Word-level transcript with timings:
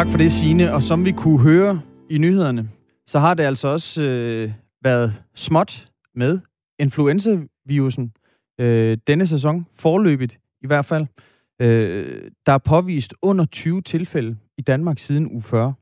Tak 0.00 0.10
for 0.10 0.18
det, 0.18 0.32
Signe. 0.32 0.74
Og 0.74 0.82
som 0.82 1.04
vi 1.04 1.12
kunne 1.12 1.40
høre 1.40 1.80
i 2.10 2.18
nyhederne, 2.18 2.68
så 3.06 3.18
har 3.18 3.34
det 3.34 3.42
altså 3.42 3.68
også 3.68 4.02
øh, 4.02 4.52
været 4.82 5.22
småt 5.34 5.88
med 6.14 6.38
influenza-virusen 6.78 8.12
øh, 8.60 8.98
denne 9.06 9.26
sæson, 9.26 9.66
forløbigt 9.78 10.38
i 10.62 10.66
hvert 10.66 10.84
fald. 10.84 11.06
Øh, 11.60 12.30
der 12.46 12.52
er 12.52 12.58
påvist 12.58 13.14
under 13.22 13.44
20 13.44 13.82
tilfælde 13.82 14.36
i 14.58 14.62
Danmark 14.62 14.98
siden 14.98 15.32
uge 15.32 15.42
40. 15.42 15.74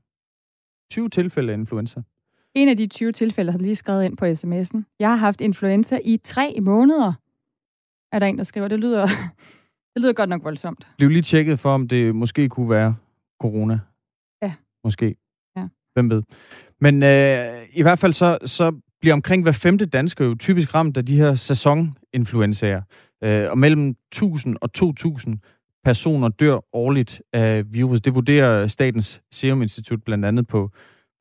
20 0.91 1.09
tilfælde 1.09 1.53
af 1.53 1.57
influenza. 1.57 2.03
En 2.55 2.69
af 2.69 2.77
de 2.77 2.87
20 2.87 3.13
tilfælde 3.13 3.53
har 3.53 3.59
lige 3.59 3.77
skrevet 3.77 4.05
ind 4.05 4.17
på 4.17 4.25
sms'en. 4.25 4.97
Jeg 4.99 5.09
har 5.09 5.17
haft 5.17 5.41
influenza 5.41 5.99
i 6.05 6.21
tre 6.25 6.59
måneder, 6.61 7.13
er 8.13 8.19
der 8.19 8.27
en, 8.27 8.39
der 8.39 8.45
skriver. 8.45 8.69
Det 8.69 8.79
lyder, 8.79 9.07
det 9.95 10.03
lyder 10.03 10.13
godt 10.13 10.31
nok 10.31 10.45
voldsomt. 10.45 10.89
Bliv 10.97 11.09
lige 11.09 11.23
tjekket 11.23 11.59
for, 11.59 11.75
om 11.75 11.89
det 11.89 12.15
måske 12.15 12.49
kunne 12.49 12.71
være 12.71 12.97
corona. 13.41 13.79
Måske. 14.85 15.17
Ja. 15.57 15.67
Hvem 15.95 16.11
ved. 16.11 16.23
Men 16.81 17.03
øh, 17.03 17.67
i 17.73 17.83
hvert 17.83 17.99
fald 17.99 18.13
så, 18.13 18.39
så 18.45 18.81
bliver 19.01 19.15
omkring 19.15 19.43
hver 19.43 19.53
femte 19.53 19.87
dansker 19.87 20.25
jo 20.25 20.35
typisk 20.35 20.75
ramt 20.75 20.97
af 20.97 21.07
de 21.07 21.17
her 21.17 21.35
sæsoninfluenzaer. 21.35 22.83
Øh, 23.25 23.51
og 23.51 23.59
mellem 23.59 23.89
1000 23.91 24.57
og 24.61 24.73
2000 24.73 25.39
personer 25.85 26.29
dør 26.29 26.59
årligt 26.73 27.23
af 27.33 27.73
virus. 27.73 28.01
Det 28.01 28.15
vurderer 28.15 28.67
Statens 28.67 29.23
Serum 29.33 29.63
Institut 29.63 30.03
blandt 30.03 30.25
andet 30.25 30.47
på, 30.47 30.71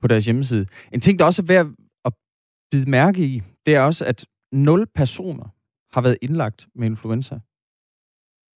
på 0.02 0.08
deres 0.08 0.26
hjemmeside. 0.26 0.66
En 0.94 1.02
ting, 1.02 1.20
der 1.20 1.26
også 1.26 1.42
er 1.42 1.46
værd 1.46 1.68
at 2.06 2.14
bide 2.72 2.90
mærke 2.90 3.26
i, 3.26 3.42
det 3.66 3.76
er 3.76 3.80
også, 3.80 4.06
at 4.06 4.26
0 4.52 4.88
personer 4.96 5.46
har 5.94 6.02
været 6.02 6.18
indlagt 6.22 6.68
med 6.76 6.88
influenza 6.88 7.40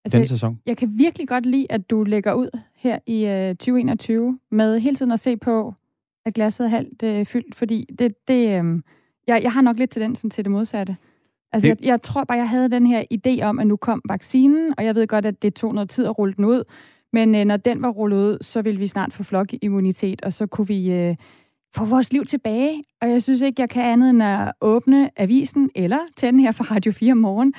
altså, 0.05 0.17
den 0.17 0.27
sæson. 0.27 0.59
Jeg 0.65 0.77
kan 0.77 0.89
virkelig 0.97 1.27
godt 1.27 1.45
lide, 1.45 1.67
at 1.69 1.89
du 1.89 2.03
lægger 2.03 2.33
ud 2.33 2.59
her 2.75 2.99
i 3.05 3.25
øh, 3.25 3.55
2021 3.55 4.39
med 4.51 4.79
hele 4.79 4.95
tiden 4.95 5.11
at 5.11 5.19
se 5.19 5.37
på, 5.37 5.73
at 6.25 6.33
glasset 6.33 6.65
er 6.65 6.69
halvt 6.69 7.03
øh, 7.03 7.25
fyldt, 7.25 7.55
fordi 7.55 7.85
det, 7.99 8.27
det, 8.27 8.63
øh, 8.63 8.81
jeg, 9.27 9.43
jeg 9.43 9.51
har 9.51 9.61
nok 9.61 9.79
lidt 9.79 9.91
tendensen 9.91 10.29
til 10.29 10.45
det 10.45 10.51
modsatte. 10.51 10.97
Altså, 11.51 11.67
det... 11.67 11.81
jeg, 11.81 11.87
jeg 11.87 12.01
tror 12.01 12.23
bare, 12.23 12.37
jeg 12.37 12.49
havde 12.49 12.69
den 12.69 12.85
her 12.87 13.03
idé 13.13 13.43
om, 13.43 13.59
at 13.59 13.67
nu 13.67 13.75
kom 13.75 14.01
vaccinen, 14.09 14.73
og 14.77 14.85
jeg 14.85 14.95
ved 14.95 15.07
godt, 15.07 15.25
at 15.25 15.41
det 15.41 15.53
tog 15.53 15.73
noget 15.73 15.89
tid 15.89 16.05
at 16.05 16.17
rulle 16.17 16.33
den 16.33 16.45
ud, 16.45 16.63
men 17.13 17.35
øh, 17.35 17.45
når 17.45 17.57
den 17.57 17.81
var 17.81 17.89
rullet 17.89 18.17
ud, 18.17 18.37
så 18.41 18.61
ville 18.61 18.79
vi 18.79 18.87
snart 18.87 19.13
få 19.13 19.23
flokimmunitet, 19.23 20.21
og 20.21 20.33
så 20.33 20.47
kunne 20.47 20.67
vi 20.67 20.91
øh, 20.91 21.15
få 21.75 21.85
vores 21.85 22.13
liv 22.13 22.25
tilbage. 22.25 22.83
Og 23.01 23.09
jeg 23.09 23.23
synes 23.23 23.41
ikke, 23.41 23.61
jeg 23.61 23.69
kan 23.69 23.83
andet 23.83 24.09
end 24.09 24.23
at 24.23 24.51
åbne 24.61 25.09
avisen, 25.17 25.69
eller 25.75 25.99
tænde 26.15 26.41
her 26.41 26.51
fra 26.51 26.75
Radio 26.75 26.91
4 26.91 27.11
om 27.11 27.17
morgen, 27.17 27.53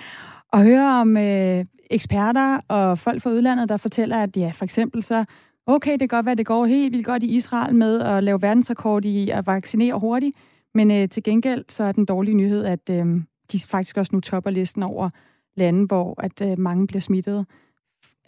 og 0.53 0.63
høre 0.63 1.01
om 1.01 1.17
øh, 1.17 1.65
eksperter 1.93 2.61
og 2.69 2.99
folk 2.99 3.23
fra 3.23 3.31
udlandet, 3.31 3.69
der 3.69 3.77
fortæller, 3.77 4.23
at 4.23 4.37
ja, 4.37 4.51
for 4.55 4.65
eksempel 4.65 5.03
så, 5.03 5.25
okay, 5.67 5.93
det 5.93 6.01
kan 6.01 6.09
godt 6.09 6.27
være, 6.27 6.35
det 6.35 6.47
går 6.47 6.67
helt 6.67 6.93
vildt 6.93 7.07
godt 7.07 7.23
i 7.23 7.27
Israel 7.27 7.75
med 7.75 8.01
at 8.01 8.25
lave 8.25 8.43
verdensrekord 8.43 9.05
i 9.05 9.31
at 9.31 9.47
vaccinere 9.47 9.99
hurtigt, 9.99 10.37
men 10.75 10.91
øh, 10.91 11.09
til 11.09 11.23
gengæld 11.23 11.65
så 11.69 11.85
er 11.85 11.93
den 11.93 12.05
dårlige 12.05 12.35
nyhed, 12.35 12.65
at 12.65 12.91
øh, 12.91 13.07
de 13.53 13.61
faktisk 13.61 13.97
også 13.97 14.11
nu 14.17 14.21
topper 14.21 14.51
listen 14.51 14.83
over 14.83 15.09
lande, 15.55 15.87
hvor 15.87 16.25
at 16.25 16.43
øh, 16.43 16.59
mange 16.59 16.87
bliver 16.87 17.01
smittet. 17.01 17.47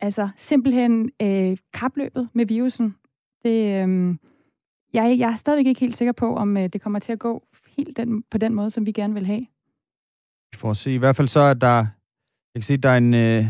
Altså 0.00 0.28
simpelthen 0.36 1.10
øh, 1.22 1.56
kapløbet 1.72 2.28
med 2.32 2.46
virusen. 2.46 2.94
Det, 3.44 3.88
øh, 3.88 4.16
jeg, 4.92 5.18
jeg 5.18 5.30
er 5.30 5.36
stadigvæk 5.36 5.66
ikke 5.66 5.80
helt 5.80 5.96
sikker 5.96 6.12
på, 6.12 6.36
om 6.36 6.56
øh, 6.56 6.68
det 6.68 6.80
kommer 6.80 6.98
til 6.98 7.12
at 7.12 7.18
gå 7.18 7.42
helt 7.76 7.96
den, 7.96 8.24
på 8.30 8.38
den 8.38 8.54
måde, 8.54 8.70
som 8.70 8.86
vi 8.86 8.92
gerne 8.92 9.14
vil 9.14 9.26
have. 9.26 9.46
Vi 10.52 10.56
får 10.56 10.72
se. 10.72 10.92
I 10.92 10.96
hvert 10.96 11.16
fald 11.16 11.28
så 11.28 11.40
er 11.40 11.54
der, 11.54 11.86
jeg 12.55 12.62
kan 12.62 12.62
se, 12.62 12.77
der 12.77 12.88
er 12.88 12.97
en 12.97 13.14
øh, 13.14 13.47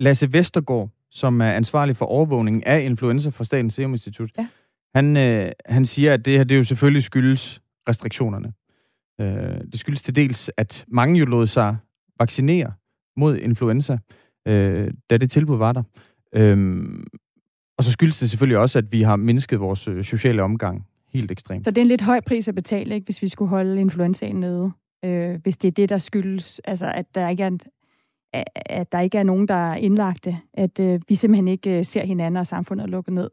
Lasse 0.00 0.32
Vestergaard, 0.32 0.90
som 1.10 1.40
er 1.40 1.52
ansvarlig 1.52 1.96
for 1.96 2.06
overvågning 2.06 2.66
af 2.66 2.82
influenza 2.82 3.30
fra 3.30 3.44
Statens 3.44 3.74
Serum 3.74 3.92
Institut. 3.92 4.30
Ja. 4.38 4.46
Han, 4.94 5.16
øh, 5.16 5.52
han 5.66 5.84
siger, 5.84 6.14
at 6.14 6.24
det 6.24 6.36
her 6.36 6.44
det 6.44 6.56
jo 6.56 6.64
selvfølgelig 6.64 7.02
skyldes 7.02 7.62
restriktionerne. 7.88 8.52
Øh, 9.20 9.60
det 9.72 9.80
skyldes 9.80 10.02
til 10.02 10.16
dels, 10.16 10.50
at 10.56 10.84
mange 10.88 11.18
jo 11.18 11.24
lod 11.24 11.46
sig 11.46 11.76
vaccinere 12.20 12.72
mod 13.16 13.36
influenza, 13.36 13.98
øh, 14.48 14.90
da 15.10 15.16
det 15.16 15.30
tilbud 15.30 15.56
var 15.56 15.72
der. 15.72 15.82
Øh, 16.34 16.84
og 17.78 17.84
så 17.84 17.92
skyldes 17.92 18.18
det 18.18 18.30
selvfølgelig 18.30 18.58
også, 18.58 18.78
at 18.78 18.92
vi 18.92 19.02
har 19.02 19.16
mindsket 19.16 19.60
vores 19.60 19.88
øh, 19.88 20.04
sociale 20.04 20.42
omgang 20.42 20.86
helt 21.12 21.30
ekstremt. 21.30 21.64
Så 21.64 21.70
det 21.70 21.78
er 21.78 21.82
en 21.82 21.88
lidt 21.88 22.00
høj 22.00 22.20
pris 22.20 22.48
at 22.48 22.54
betale, 22.54 22.94
ikke, 22.94 23.04
hvis 23.04 23.22
vi 23.22 23.28
skulle 23.28 23.48
holde 23.48 23.80
influenzaen 23.80 24.36
nede? 24.36 24.72
Øh, 25.04 25.40
hvis 25.42 25.56
det 25.56 25.68
er 25.68 25.72
det, 25.72 25.88
der 25.88 25.98
skyldes, 25.98 26.60
altså 26.64 26.92
at 26.92 27.14
der 27.14 27.28
ikke 27.28 27.42
er, 27.42 27.46
en, 27.46 27.60
at 28.54 28.92
der 28.92 29.00
ikke 29.00 29.18
er 29.18 29.22
nogen, 29.22 29.48
der 29.48 29.72
er 29.72 29.74
indlagte, 29.74 30.36
at 30.54 30.80
øh, 30.80 31.00
vi 31.08 31.14
simpelthen 31.14 31.48
ikke 31.48 31.78
øh, 31.78 31.84
ser 31.84 32.04
hinanden 32.04 32.36
og 32.36 32.46
samfundet 32.46 32.84
er 32.84 32.88
lukket 32.88 33.14
ned. 33.14 33.30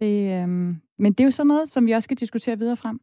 Det, 0.00 0.42
øh, 0.42 0.48
men 0.98 1.12
det 1.12 1.20
er 1.20 1.24
jo 1.24 1.30
sådan 1.30 1.46
noget, 1.46 1.68
som 1.70 1.86
vi 1.86 1.92
også 1.92 2.04
skal 2.04 2.16
diskutere 2.16 2.58
videre 2.58 2.76
frem 2.76 3.00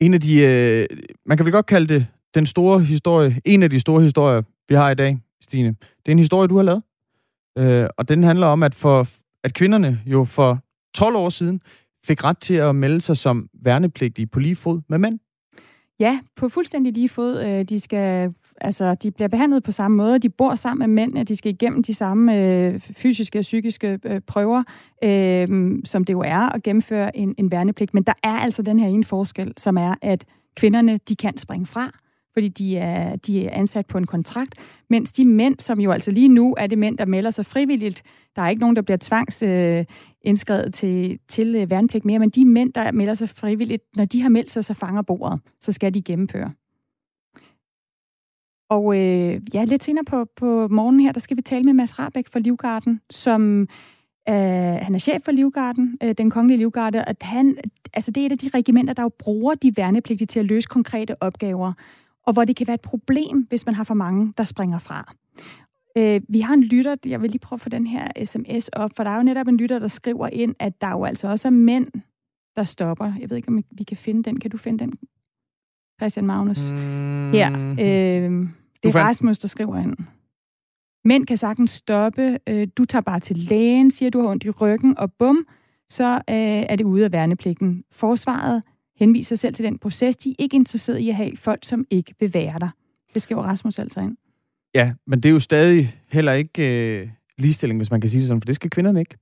en 0.00 0.14
af 0.14 0.20
de, 0.20 0.38
øh, 0.40 0.86
man 1.26 1.36
kan 1.36 1.46
vel 1.46 1.52
godt 1.52 1.66
kalde 1.66 1.94
det 1.94 2.06
den 2.34 2.46
store 2.46 2.80
historie, 2.80 3.40
en 3.44 3.62
af 3.62 3.70
de 3.70 3.80
store 3.80 4.02
historier, 4.02 4.42
vi 4.68 4.74
har 4.74 4.90
i 4.90 4.94
dag, 4.94 5.18
Stine. 5.40 5.68
Det 5.68 6.06
er 6.06 6.12
en 6.12 6.18
historie, 6.18 6.48
du 6.48 6.56
har 6.56 6.62
lavet. 6.62 6.82
Øh, 7.58 7.88
og 7.96 8.08
den 8.08 8.22
handler 8.22 8.46
om, 8.46 8.62
at, 8.62 8.74
for, 8.74 9.08
at 9.44 9.54
kvinderne 9.54 10.00
jo 10.06 10.24
for 10.24 10.58
12 10.94 11.16
år 11.16 11.28
siden 11.28 11.60
fik 12.06 12.24
ret 12.24 12.38
til 12.38 12.54
at 12.54 12.74
melde 12.74 13.00
sig 13.00 13.16
som 13.16 13.48
værnepligtige 13.54 14.26
på 14.26 14.40
lige 14.40 14.56
fod 14.56 14.80
med 14.88 14.98
mænd. 14.98 15.18
Ja, 16.00 16.20
på 16.36 16.48
fuldstændig 16.48 16.92
lige 16.92 17.08
fod. 17.08 17.44
Øh, 17.44 17.64
de 17.64 17.80
skal 17.80 18.34
altså, 18.60 18.94
de 18.94 19.10
bliver 19.10 19.28
behandlet 19.28 19.62
på 19.62 19.72
samme 19.72 19.96
måde. 19.96 20.18
De 20.18 20.28
bor 20.28 20.54
sammen 20.54 20.90
med 20.90 21.02
mændene, 21.02 21.24
De 21.24 21.36
skal 21.36 21.52
igennem 21.52 21.82
de 21.82 21.94
samme 21.94 22.36
øh, 22.36 22.80
fysiske 22.80 23.38
og 23.38 23.42
psykiske 23.42 23.98
øh, 24.04 24.20
prøver, 24.20 24.62
øh, 25.04 25.78
som 25.84 26.04
det 26.04 26.12
jo 26.12 26.20
er 26.20 26.54
at 26.54 26.62
gennemføre 26.62 27.16
en, 27.16 27.34
en 27.38 27.50
værnepligt. 27.50 27.94
Men 27.94 28.02
der 28.02 28.12
er 28.22 28.38
altså 28.38 28.62
den 28.62 28.78
her 28.78 28.88
ene 28.88 29.04
forskel, 29.04 29.52
som 29.56 29.76
er, 29.76 29.94
at 30.02 30.24
kvinderne 30.56 30.98
de 31.08 31.16
kan 31.16 31.38
springe 31.38 31.66
fra 31.66 31.90
fordi 32.36 32.48
de 32.48 32.76
er, 32.76 33.16
de 33.16 33.46
er 33.46 33.50
ansat 33.52 33.86
på 33.86 33.98
en 33.98 34.06
kontrakt, 34.06 34.54
mens 34.90 35.12
de 35.12 35.24
mænd, 35.24 35.60
som 35.60 35.80
jo 35.80 35.90
altså 35.90 36.10
lige 36.10 36.28
nu 36.28 36.54
er 36.58 36.66
det 36.66 36.78
mænd, 36.78 36.98
der 36.98 37.04
melder 37.04 37.30
sig 37.30 37.46
frivilligt, 37.46 38.02
der 38.36 38.42
er 38.42 38.48
ikke 38.48 38.60
nogen, 38.60 38.76
der 38.76 38.82
bliver 38.82 38.98
tvangs 39.00 39.42
øh, 39.42 39.84
indskrevet 40.22 40.74
til, 40.74 41.18
til 41.28 41.54
øh, 41.54 41.70
værnepligt 41.70 42.04
mere, 42.04 42.18
men 42.18 42.30
de 42.30 42.44
mænd, 42.44 42.72
der 42.72 42.92
melder 42.92 43.14
sig 43.14 43.28
frivilligt, 43.28 43.82
når 43.96 44.04
de 44.04 44.22
har 44.22 44.28
meldt 44.28 44.50
sig, 44.50 44.64
så 44.64 44.74
fanger 44.74 45.02
bordet, 45.02 45.40
så 45.60 45.72
skal 45.72 45.94
de 45.94 46.02
gennemføre. 46.02 46.52
Og 48.68 48.96
øh, 48.96 49.40
ja, 49.54 49.64
lidt 49.64 49.84
senere 49.84 50.04
på, 50.04 50.24
på 50.36 50.68
morgenen 50.68 51.00
her, 51.00 51.12
der 51.12 51.20
skal 51.20 51.36
vi 51.36 51.42
tale 51.42 51.64
med 51.64 51.72
Mads 51.72 51.98
Rabeck 51.98 52.32
fra 52.32 52.38
Livgarden, 52.38 53.00
som 53.10 53.60
øh, 54.28 54.36
han 54.82 54.94
er 54.94 54.98
chef 54.98 55.22
for 55.24 55.32
Livgarden, 55.32 55.98
øh, 56.02 56.14
den 56.18 56.30
kongelige 56.30 56.58
Livgarde, 56.58 57.04
at 57.04 57.16
han, 57.20 57.56
altså 57.94 58.10
det 58.10 58.20
er 58.20 58.26
et 58.26 58.32
af 58.32 58.38
de 58.38 58.50
regimenter, 58.54 58.94
der 58.94 59.02
jo 59.02 59.08
bruger 59.08 59.54
de 59.54 59.76
værnepligtige 59.76 60.26
til 60.26 60.40
at 60.40 60.46
løse 60.46 60.68
konkrete 60.68 61.22
opgaver, 61.22 61.72
og 62.26 62.32
hvor 62.32 62.44
det 62.44 62.56
kan 62.56 62.66
være 62.66 62.74
et 62.74 62.80
problem, 62.80 63.46
hvis 63.48 63.66
man 63.66 63.74
har 63.74 63.84
for 63.84 63.94
mange, 63.94 64.32
der 64.38 64.44
springer 64.44 64.78
fra. 64.78 65.14
Øh, 65.96 66.20
vi 66.28 66.40
har 66.40 66.54
en 66.54 66.62
lytter, 66.62 66.96
jeg 67.04 67.22
vil 67.22 67.30
lige 67.30 67.40
prøve 67.40 67.56
at 67.56 67.60
få 67.60 67.68
den 67.68 67.86
her 67.86 68.24
sms 68.24 68.68
op, 68.68 68.90
for 68.96 69.04
der 69.04 69.10
er 69.10 69.16
jo 69.16 69.22
netop 69.22 69.48
en 69.48 69.56
lytter, 69.56 69.78
der 69.78 69.88
skriver 69.88 70.28
ind, 70.28 70.54
at 70.58 70.80
der 70.80 70.90
jo 70.90 71.04
altså 71.04 71.28
også 71.28 71.48
er 71.48 71.52
mænd, 71.52 71.86
der 72.56 72.64
stopper. 72.64 73.12
Jeg 73.20 73.30
ved 73.30 73.36
ikke, 73.36 73.48
om 73.48 73.64
vi 73.70 73.84
kan 73.84 73.96
finde 73.96 74.22
den. 74.22 74.40
Kan 74.40 74.50
du 74.50 74.56
finde 74.56 74.78
den, 74.78 74.92
Christian 76.00 76.26
Magnus? 76.26 76.70
Mm. 76.70 77.30
Her. 77.32 77.52
Øh, 77.52 78.48
det 78.82 78.94
er 78.94 79.04
Rasmus, 79.04 79.38
der 79.38 79.48
skriver 79.48 79.76
ind. 79.76 79.96
Mænd 81.04 81.26
kan 81.26 81.36
sagtens 81.36 81.70
stoppe. 81.70 82.38
Øh, 82.46 82.68
du 82.76 82.84
tager 82.84 83.02
bare 83.02 83.20
til 83.20 83.36
lægen, 83.36 83.90
siger 83.90 84.10
du 84.10 84.20
har 84.20 84.28
ondt 84.28 84.44
i 84.44 84.50
ryggen, 84.50 84.98
og 84.98 85.12
bum, 85.12 85.46
så 85.88 86.14
øh, 86.14 86.36
er 86.68 86.76
det 86.76 86.84
ude 86.84 87.04
af 87.04 87.12
værnepligten. 87.12 87.84
Forsvaret 87.92 88.62
henviser 88.96 89.36
selv 89.36 89.54
til 89.54 89.64
den 89.64 89.78
proces. 89.78 90.16
De 90.16 90.30
er 90.30 90.34
ikke 90.38 90.56
interesseret 90.56 90.98
i 90.98 91.08
at 91.08 91.14
have 91.14 91.36
folk, 91.36 91.64
som 91.64 91.84
ikke 91.90 92.14
vil 92.20 92.34
være 92.34 92.58
der. 92.58 92.68
Det 93.14 93.22
skriver 93.22 93.42
Rasmus 93.42 93.78
altså 93.78 94.00
ind. 94.00 94.16
Ja, 94.74 94.92
men 95.06 95.20
det 95.20 95.28
er 95.28 95.32
jo 95.32 95.40
stadig 95.40 95.96
heller 96.08 96.32
ikke 96.32 96.98
øh, 97.00 97.08
ligestilling, 97.38 97.78
hvis 97.78 97.90
man 97.90 98.00
kan 98.00 98.10
sige 98.10 98.20
det 98.20 98.28
sådan, 98.28 98.40
for 98.40 98.46
det 98.46 98.54
skal 98.54 98.70
kvinderne 98.70 99.00
ikke. 99.00 99.16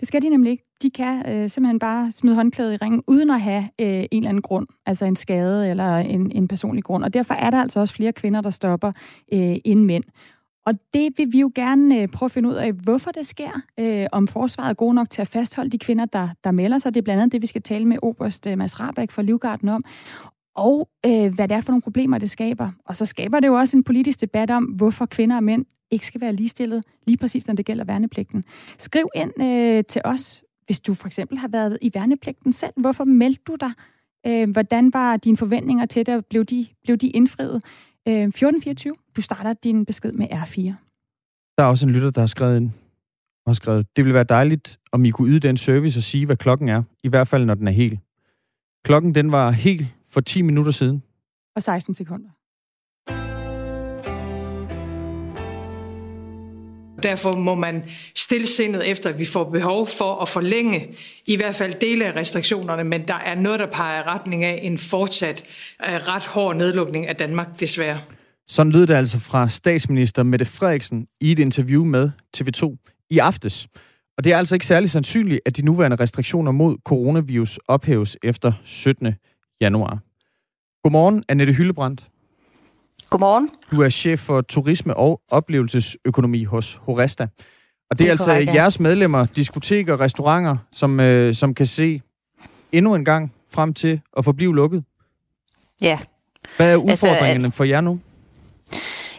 Det 0.00 0.08
skal 0.08 0.22
de 0.22 0.28
nemlig 0.28 0.50
ikke. 0.50 0.64
De 0.82 0.90
kan 0.90 1.28
øh, 1.28 1.48
simpelthen 1.50 1.78
bare 1.78 2.12
smide 2.12 2.34
håndklædet 2.34 2.72
i 2.72 2.76
ringen, 2.76 3.02
uden 3.06 3.30
at 3.30 3.40
have 3.40 3.68
øh, 3.80 3.88
en 3.88 4.08
eller 4.12 4.28
anden 4.28 4.42
grund, 4.42 4.66
altså 4.86 5.04
en 5.04 5.16
skade 5.16 5.70
eller 5.70 5.96
en, 5.96 6.32
en 6.32 6.48
personlig 6.48 6.84
grund. 6.84 7.04
Og 7.04 7.14
derfor 7.14 7.34
er 7.34 7.50
der 7.50 7.62
altså 7.62 7.80
også 7.80 7.94
flere 7.94 8.12
kvinder, 8.12 8.40
der 8.40 8.50
stopper 8.50 8.92
øh, 9.32 9.56
end 9.64 9.84
mænd. 9.84 10.04
Og 10.66 10.74
det 10.94 11.12
vil 11.16 11.32
vi 11.32 11.40
jo 11.40 11.52
gerne 11.54 12.00
øh, 12.02 12.08
prøve 12.08 12.26
at 12.26 12.30
finde 12.30 12.48
ud 12.48 12.54
af, 12.54 12.72
hvorfor 12.72 13.10
det 13.10 13.26
sker, 13.26 13.60
øh, 13.80 14.06
om 14.12 14.26
forsvaret 14.26 14.70
er 14.70 14.74
god 14.74 14.94
nok 14.94 15.10
til 15.10 15.20
at 15.20 15.28
fastholde 15.28 15.70
de 15.70 15.78
kvinder, 15.78 16.04
der, 16.04 16.28
der 16.44 16.50
melder 16.50 16.78
sig. 16.78 16.94
Det 16.94 17.00
er 17.00 17.04
blandt 17.04 17.22
andet 17.22 17.32
det, 17.32 17.42
vi 17.42 17.46
skal 17.46 17.62
tale 17.62 17.84
med 17.84 17.98
Oberst 18.02 18.46
øh, 18.46 18.58
Mads 18.58 18.80
Rabeck 18.80 19.10
fra 19.10 19.22
Livgarden 19.22 19.68
om 19.68 19.84
og 20.58 20.88
øh, 21.06 21.34
hvad 21.34 21.48
det 21.48 21.54
er 21.56 21.60
for 21.60 21.72
nogle 21.72 21.82
problemer, 21.82 22.18
det 22.18 22.30
skaber. 22.30 22.70
Og 22.84 22.96
så 22.96 23.06
skaber 23.06 23.40
det 23.40 23.46
jo 23.46 23.54
også 23.54 23.76
en 23.76 23.84
politisk 23.84 24.20
debat 24.20 24.50
om, 24.50 24.64
hvorfor 24.64 25.06
kvinder 25.06 25.36
og 25.36 25.44
mænd 25.44 25.66
ikke 25.90 26.06
skal 26.06 26.20
være 26.20 26.32
ligestillet, 26.32 26.84
lige 27.06 27.16
præcis 27.16 27.46
når 27.46 27.54
det 27.54 27.66
gælder 27.66 27.84
værnepligten. 27.84 28.44
Skriv 28.78 29.08
ind 29.14 29.42
øh, 29.42 29.84
til 29.84 30.00
os, 30.04 30.42
hvis 30.66 30.80
du 30.80 30.94
for 30.94 31.06
eksempel 31.06 31.38
har 31.38 31.48
været 31.48 31.78
i 31.82 31.90
værnepligten 31.94 32.52
selv. 32.52 32.72
Hvorfor 32.76 33.04
meldte 33.04 33.42
du 33.46 33.56
dig? 33.60 33.72
Øh, 34.26 34.50
hvordan 34.50 34.92
var 34.92 35.16
dine 35.16 35.36
forventninger 35.36 35.86
til 35.86 36.06
det? 36.06 36.26
Blev 36.26 36.44
de, 36.44 36.66
blev 36.82 36.96
de 36.96 37.08
indfriet? 37.08 37.64
Øh, 38.08 38.14
1424, 38.14 38.94
du 39.16 39.22
starter 39.22 39.52
din 39.52 39.86
besked 39.86 40.12
med 40.12 40.26
R4. 40.32 40.74
Der 41.58 41.64
er 41.64 41.68
også 41.68 41.86
en 41.86 41.92
lytter, 41.92 42.10
der 42.10 42.20
har 42.20 42.26
skrevet 42.26 42.56
ind, 42.56 42.70
har 43.46 43.52
skrevet, 43.52 43.96
det 43.96 44.04
ville 44.04 44.14
være 44.14 44.24
dejligt, 44.24 44.78
om 44.92 45.04
I 45.04 45.10
kunne 45.10 45.30
yde 45.30 45.40
den 45.40 45.56
service 45.56 45.98
og 45.98 46.02
sige, 46.02 46.26
hvad 46.26 46.36
klokken 46.36 46.68
er. 46.68 46.82
I 47.02 47.08
hvert 47.08 47.28
fald, 47.28 47.44
når 47.44 47.54
den 47.54 47.68
er 47.68 47.72
helt. 47.72 48.00
Klokken, 48.84 49.14
den 49.14 49.32
var 49.32 49.50
helt 49.50 49.86
for 50.10 50.20
10 50.20 50.42
minutter 50.42 50.72
siden. 50.72 51.02
Og 51.56 51.62
16 51.62 51.94
sekunder. 51.94 52.30
Derfor 57.02 57.36
må 57.36 57.54
man 57.54 57.82
stillesindet 58.14 58.90
efter, 58.90 59.10
at 59.10 59.18
vi 59.18 59.24
får 59.24 59.50
behov 59.50 59.86
for 59.86 60.22
at 60.22 60.28
forlænge 60.28 60.94
i 61.26 61.36
hvert 61.36 61.54
fald 61.54 61.74
dele 61.80 62.04
af 62.04 62.16
restriktionerne, 62.16 62.84
men 62.84 63.08
der 63.08 63.14
er 63.14 63.34
noget, 63.34 63.60
der 63.60 63.66
peger 63.66 64.00
i 64.00 64.02
retning 64.02 64.44
af 64.44 64.60
en 64.62 64.78
fortsat 64.78 65.44
uh, 65.88 65.94
ret 65.94 66.26
hård 66.26 66.56
nedlukning 66.56 67.06
af 67.06 67.16
Danmark, 67.16 67.60
desværre. 67.60 68.00
Sådan 68.48 68.72
lød 68.72 68.86
det 68.86 68.94
altså 68.94 69.18
fra 69.18 69.48
statsminister 69.48 70.22
Mette 70.22 70.44
Frederiksen 70.44 71.06
i 71.20 71.32
et 71.32 71.38
interview 71.38 71.84
med 71.84 72.10
TV2 72.36 72.76
i 73.10 73.18
aftes. 73.18 73.68
Og 74.18 74.24
det 74.24 74.32
er 74.32 74.38
altså 74.38 74.54
ikke 74.54 74.66
særlig 74.66 74.90
sandsynligt, 74.90 75.40
at 75.46 75.56
de 75.56 75.62
nuværende 75.62 75.96
restriktioner 76.00 76.52
mod 76.52 76.76
coronavirus 76.84 77.58
ophæves 77.68 78.16
efter 78.22 78.52
17. 78.64 79.14
januar. 79.60 79.98
Godmorgen, 80.82 81.24
Annette 81.28 81.52
Hyllebrandt. 81.52 82.08
Godmorgen. 83.10 83.50
Du 83.70 83.82
er 83.82 83.88
chef 83.88 84.20
for 84.20 84.40
turisme 84.40 84.96
og 84.96 85.20
oplevelsesøkonomi 85.30 86.44
hos 86.44 86.80
Horesta. 86.82 87.22
Og 87.22 87.28
det, 87.90 87.98
det 87.98 88.04
er, 88.04 88.08
er 88.08 88.10
altså 88.10 88.24
korrekt, 88.24 88.48
ja. 88.48 88.54
jeres 88.54 88.80
medlemmer, 88.80 89.24
diskoteker 89.24 89.92
og 89.92 90.00
restauranter, 90.00 90.56
som, 90.72 91.00
øh, 91.00 91.34
som 91.34 91.54
kan 91.54 91.66
se 91.66 92.02
endnu 92.72 92.94
en 92.94 93.04
gang 93.04 93.32
frem 93.50 93.74
til 93.74 94.00
at 94.16 94.24
forblive 94.24 94.54
lukket. 94.54 94.84
Ja. 95.80 95.98
Hvad 96.56 96.72
er 96.72 96.76
udfordringerne 96.76 97.44
altså, 97.44 97.56
for 97.56 97.64
jer 97.64 97.80
nu? 97.80 98.00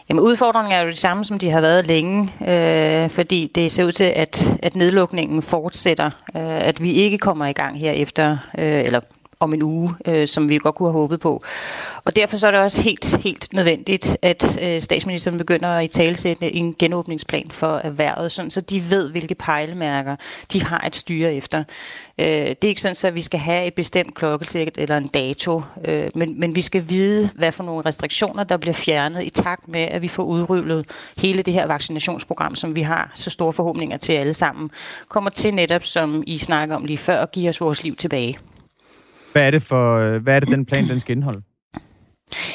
Jamen 0.10 0.24
udfordringen 0.24 0.72
er 0.72 0.81
jo 0.81 0.88
det 0.88 0.98
samme, 0.98 1.26
som 1.26 1.40
de 1.40 1.50
har 1.50 1.62
været 1.62 1.88
længe, 1.88 2.24
øh, 2.42 3.10
fordi 3.10 3.52
det 3.56 3.72
ser 3.72 3.86
ud 3.86 3.92
til, 3.92 4.04
at, 4.04 4.58
at 4.64 4.76
nedlukningen 4.76 5.42
fortsætter, 5.42 6.06
øh, 6.36 6.68
at 6.68 6.81
vi 6.81 6.92
ikke 6.92 7.18
kommer 7.18 7.46
i 7.46 7.54
gang 7.54 7.80
her 7.80 7.92
efter, 7.92 8.38
øh, 8.58 8.84
eller 8.86 9.00
om 9.42 9.54
en 9.54 9.64
uge, 9.64 9.96
øh, 10.06 10.28
som 10.28 10.50
vi 10.50 10.58
godt 10.58 10.76
kunne 10.76 10.88
have 10.90 11.00
håbet 11.00 11.20
på. 11.20 11.44
Og 12.06 12.16
derfor 12.16 12.38
så 12.38 12.48
er 12.48 12.52
det 12.52 12.60
også 12.60 12.82
helt, 12.82 13.16
helt 13.24 13.54
nødvendigt, 13.54 14.18
at 14.22 14.60
øh, 14.62 14.82
statsministeren 14.82 15.38
begynder 15.38 15.70
at 15.70 15.84
i 15.84 15.88
talsætte 15.88 16.56
en 16.56 16.76
genåbningsplan 16.80 17.48
for 17.52 17.78
erhvervet, 17.78 18.32
sådan 18.32 18.52
så 18.52 18.62
de 18.62 18.90
ved, 18.90 19.12
hvilke 19.12 19.36
pejlemærker 19.36 20.16
de 20.54 20.64
har 20.64 20.78
at 20.78 20.96
styre 20.96 21.34
efter. 21.34 21.64
Øh, 22.18 22.26
det 22.28 22.64
er 22.64 22.68
ikke 22.68 22.82
sådan, 22.82 23.10
at 23.10 23.16
vi 23.16 23.22
skal 23.22 23.40
have 23.40 23.66
et 23.66 23.74
bestemt 23.74 24.16
klokkesæt 24.16 24.78
eller 24.78 24.98
en 24.98 25.08
dato, 25.08 25.62
øh, 25.86 26.10
men, 26.16 26.40
men 26.40 26.56
vi 26.56 26.62
skal 26.62 26.90
vide, 26.90 27.30
hvad 27.36 27.52
for 27.52 27.64
nogle 27.64 27.86
restriktioner, 27.86 28.44
der 28.44 28.58
bliver 28.58 28.74
fjernet 28.74 29.24
i 29.24 29.30
takt 29.30 29.68
med, 29.68 29.82
at 29.82 30.02
vi 30.02 30.08
får 30.08 30.24
udryllet 30.24 30.86
hele 31.18 31.44
det 31.44 31.54
her 31.54 31.68
vaccinationsprogram, 31.68 32.56
som 32.56 32.76
vi 32.76 32.82
har 32.82 33.12
så 33.16 33.30
store 33.30 33.54
forhåbninger 33.54 33.98
til 33.98 34.14
alle 34.14 34.34
sammen, 34.34 34.72
kommer 35.08 35.30
til 35.30 35.54
netop, 35.54 35.84
som 35.84 36.24
I 36.28 36.38
snakker 36.38 36.76
om 36.76 36.86
lige 36.86 36.98
før, 36.98 37.22
at 37.22 37.32
give 37.32 37.50
os 37.50 37.62
vores 37.62 37.84
liv 37.84 37.96
tilbage. 37.96 38.38
Hvad 39.31 39.48
er 39.48 39.52
det 39.52 39.62
for, 39.62 39.98
øh, 39.98 40.24
hvad 40.24 40.36
er 40.36 40.40
det, 40.40 40.50
den 40.50 40.66
plan, 40.66 40.88
den 40.88 41.00
skal 41.00 41.16
indeholde? 41.16 41.42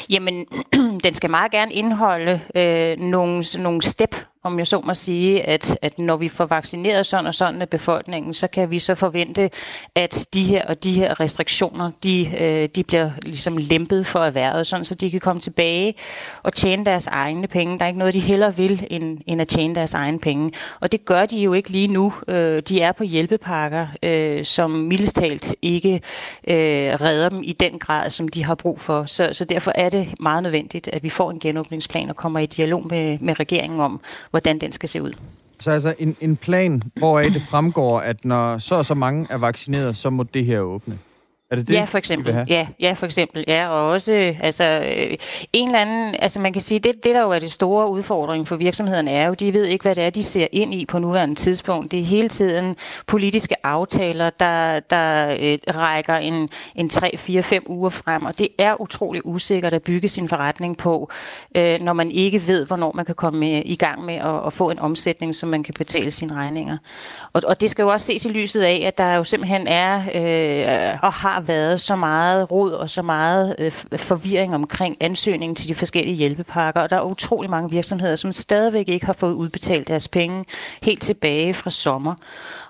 Jamen, 0.09 0.45
den 1.03 1.13
skal 1.13 1.29
meget 1.29 1.51
gerne 1.51 1.73
indeholde 1.73 2.41
øh, 2.55 2.97
nogle, 2.97 3.43
nogle 3.59 3.81
step 3.81 4.15
om 4.45 4.59
jeg 4.59 4.67
så 4.67 4.81
må 4.83 4.93
sige, 4.93 5.43
at, 5.43 5.77
at 5.81 5.99
når 5.99 6.17
vi 6.17 6.27
får 6.27 6.45
vaccineret 6.45 7.05
sådan 7.05 7.27
og 7.27 7.35
sådan 7.35 7.61
af 7.61 7.69
befolkningen, 7.69 8.33
så 8.33 8.47
kan 8.47 8.71
vi 8.71 8.79
så 8.79 8.95
forvente, 8.95 9.49
at 9.95 10.27
de 10.33 10.43
her 10.43 10.65
og 10.65 10.83
de 10.83 10.93
her 10.93 11.19
restriktioner, 11.19 11.91
de, 12.03 12.31
øh, 12.39 12.69
de 12.75 12.83
bliver 12.83 13.11
ligesom 13.23 13.57
lempet 13.57 14.05
for 14.05 14.19
erhvervet, 14.19 14.67
sådan 14.67 14.85
så 14.85 14.95
de 14.95 15.11
kan 15.11 15.19
komme 15.19 15.41
tilbage 15.41 15.93
og 16.43 16.53
tjene 16.53 16.85
deres 16.85 17.07
egne 17.07 17.47
penge. 17.47 17.79
Der 17.79 17.85
er 17.85 17.87
ikke 17.87 17.99
noget, 17.99 18.13
de 18.13 18.19
heller 18.19 18.51
vil, 18.51 18.87
end, 18.89 19.19
end 19.27 19.41
at 19.41 19.47
tjene 19.47 19.75
deres 19.75 19.93
egne 19.93 20.19
penge. 20.19 20.51
Og 20.79 20.91
det 20.91 21.05
gør 21.05 21.25
de 21.25 21.41
jo 21.41 21.53
ikke 21.53 21.69
lige 21.69 21.87
nu. 21.87 22.13
Øh, 22.27 22.61
de 22.61 22.81
er 22.81 22.91
på 22.91 23.03
hjælpepakker, 23.03 23.87
øh, 24.03 24.45
som 24.45 24.71
mildest 24.71 25.15
talt 25.15 25.55
ikke 25.61 26.01
redder 26.47 27.29
dem 27.29 27.41
i 27.43 27.53
den 27.53 27.79
grad, 27.79 28.09
som 28.09 28.27
de 28.27 28.43
har 28.43 28.55
brug 28.55 28.81
for. 28.81 29.05
Så, 29.05 29.29
så 29.33 29.45
derfor 29.45 29.71
er 29.75 29.89
det 29.89 30.07
meget 30.19 30.43
nødvendigt, 30.43 30.87
at 30.87 31.03
vi 31.03 31.09
får 31.09 31.31
en 31.31 31.39
genåbningsplan 31.39 32.09
og 32.09 32.15
kommer 32.15 32.39
i 32.39 32.45
dialog 32.45 32.87
med, 32.89 33.19
med 33.19 33.39
regeringen 33.39 33.79
om, 33.79 34.01
hvordan 34.35 34.59
den 34.59 34.71
skal 34.71 34.89
se 34.89 35.01
ud. 35.01 35.13
Så 35.59 35.71
altså 35.71 35.95
en, 35.99 36.15
en 36.21 36.35
plan, 36.35 36.81
hvor 36.95 37.19
det 37.19 37.41
fremgår, 37.41 37.99
at 37.99 38.25
når 38.25 38.57
så 38.57 38.75
og 38.75 38.85
så 38.85 38.93
mange 38.93 39.27
er 39.29 39.37
vaccineret, 39.37 39.97
så 39.97 40.09
må 40.09 40.23
det 40.23 40.45
her 40.45 40.59
åbne? 40.59 40.97
Er 41.51 41.55
det 41.55 41.67
det, 41.67 41.73
ja, 41.73 41.83
for 41.83 41.97
eksempel. 41.97 42.45
Ja, 42.47 42.67
ja, 42.79 42.93
for 42.93 43.05
eksempel. 43.05 43.43
Ja, 43.47 43.67
og 43.69 43.89
også 43.89 44.35
altså, 44.41 44.63
øh, 44.63 45.17
en 45.53 45.67
eller 45.67 45.79
anden, 45.79 46.15
altså 46.19 46.39
man 46.39 46.53
kan 46.53 46.61
sige, 46.61 46.79
det, 46.79 47.03
det 47.03 47.15
der 47.15 47.21
jo 47.21 47.29
er 47.29 47.39
det 47.39 47.51
store 47.51 47.89
udfordring 47.89 48.47
for 48.47 48.55
virksomhederne 48.55 49.11
er 49.11 49.27
jo, 49.27 49.33
de 49.33 49.53
ved 49.53 49.65
ikke, 49.65 49.83
hvad 49.83 49.95
det 49.95 50.03
er, 50.03 50.09
de 50.09 50.23
ser 50.23 50.47
ind 50.51 50.73
i 50.73 50.85
på 50.85 50.99
nuværende 50.99 51.35
tidspunkt. 51.35 51.91
Det 51.91 51.99
er 51.99 52.03
hele 52.03 52.29
tiden 52.29 52.75
politiske 53.07 53.65
aftaler, 53.65 54.29
der, 54.29 54.79
der 54.79 55.35
øh, 55.39 55.57
rækker 55.75 56.15
en, 56.15 56.49
en 56.75 56.89
3, 56.89 57.17
4, 57.17 57.43
5 57.43 57.63
uger 57.67 57.89
frem, 57.89 58.25
og 58.25 58.37
det 58.37 58.47
er 58.57 58.81
utrolig 58.81 59.25
usikkert 59.25 59.73
at 59.73 59.83
bygge 59.83 60.09
sin 60.09 60.29
forretning 60.29 60.77
på, 60.77 61.09
øh, 61.55 61.81
når 61.81 61.93
man 61.93 62.11
ikke 62.11 62.47
ved, 62.47 62.67
hvornår 62.67 62.91
man 62.95 63.05
kan 63.05 63.15
komme 63.15 63.63
i 63.63 63.75
gang 63.75 64.05
med 64.05 64.15
at, 64.15 64.45
at 64.45 64.53
få 64.53 64.69
en 64.69 64.79
omsætning, 64.79 65.35
så 65.35 65.45
man 65.45 65.63
kan 65.63 65.73
betale 65.77 66.11
sine 66.11 66.33
regninger. 66.33 66.77
Og, 67.33 67.41
og 67.47 67.61
det 67.61 67.71
skal 67.71 67.83
jo 67.83 67.89
også 67.89 68.05
ses 68.05 68.25
i 68.25 68.29
lyset 68.29 68.61
af, 68.61 68.83
at 68.87 68.97
der 68.97 69.13
jo 69.13 69.23
simpelthen 69.23 69.67
er 69.67 69.95
øh, 69.97 70.99
og 71.01 71.13
har 71.13 71.34
været 71.41 71.79
så 71.79 71.95
meget 71.95 72.51
rod 72.51 72.71
og 72.71 72.89
så 72.89 73.01
meget 73.01 73.55
øh, 73.59 73.71
forvirring 73.97 74.55
omkring 74.55 74.97
ansøgningen 74.99 75.55
til 75.55 75.69
de 75.69 75.75
forskellige 75.75 76.15
hjælpepakker, 76.15 76.81
og 76.81 76.89
der 76.89 76.95
er 76.95 77.01
utrolig 77.01 77.49
mange 77.51 77.69
virksomheder, 77.69 78.15
som 78.15 78.33
stadigvæk 78.33 78.89
ikke 78.89 79.05
har 79.05 79.13
fået 79.13 79.33
udbetalt 79.33 79.87
deres 79.87 80.07
penge 80.07 80.45
helt 80.83 81.01
tilbage 81.01 81.53
fra 81.53 81.69
sommer. 81.69 82.15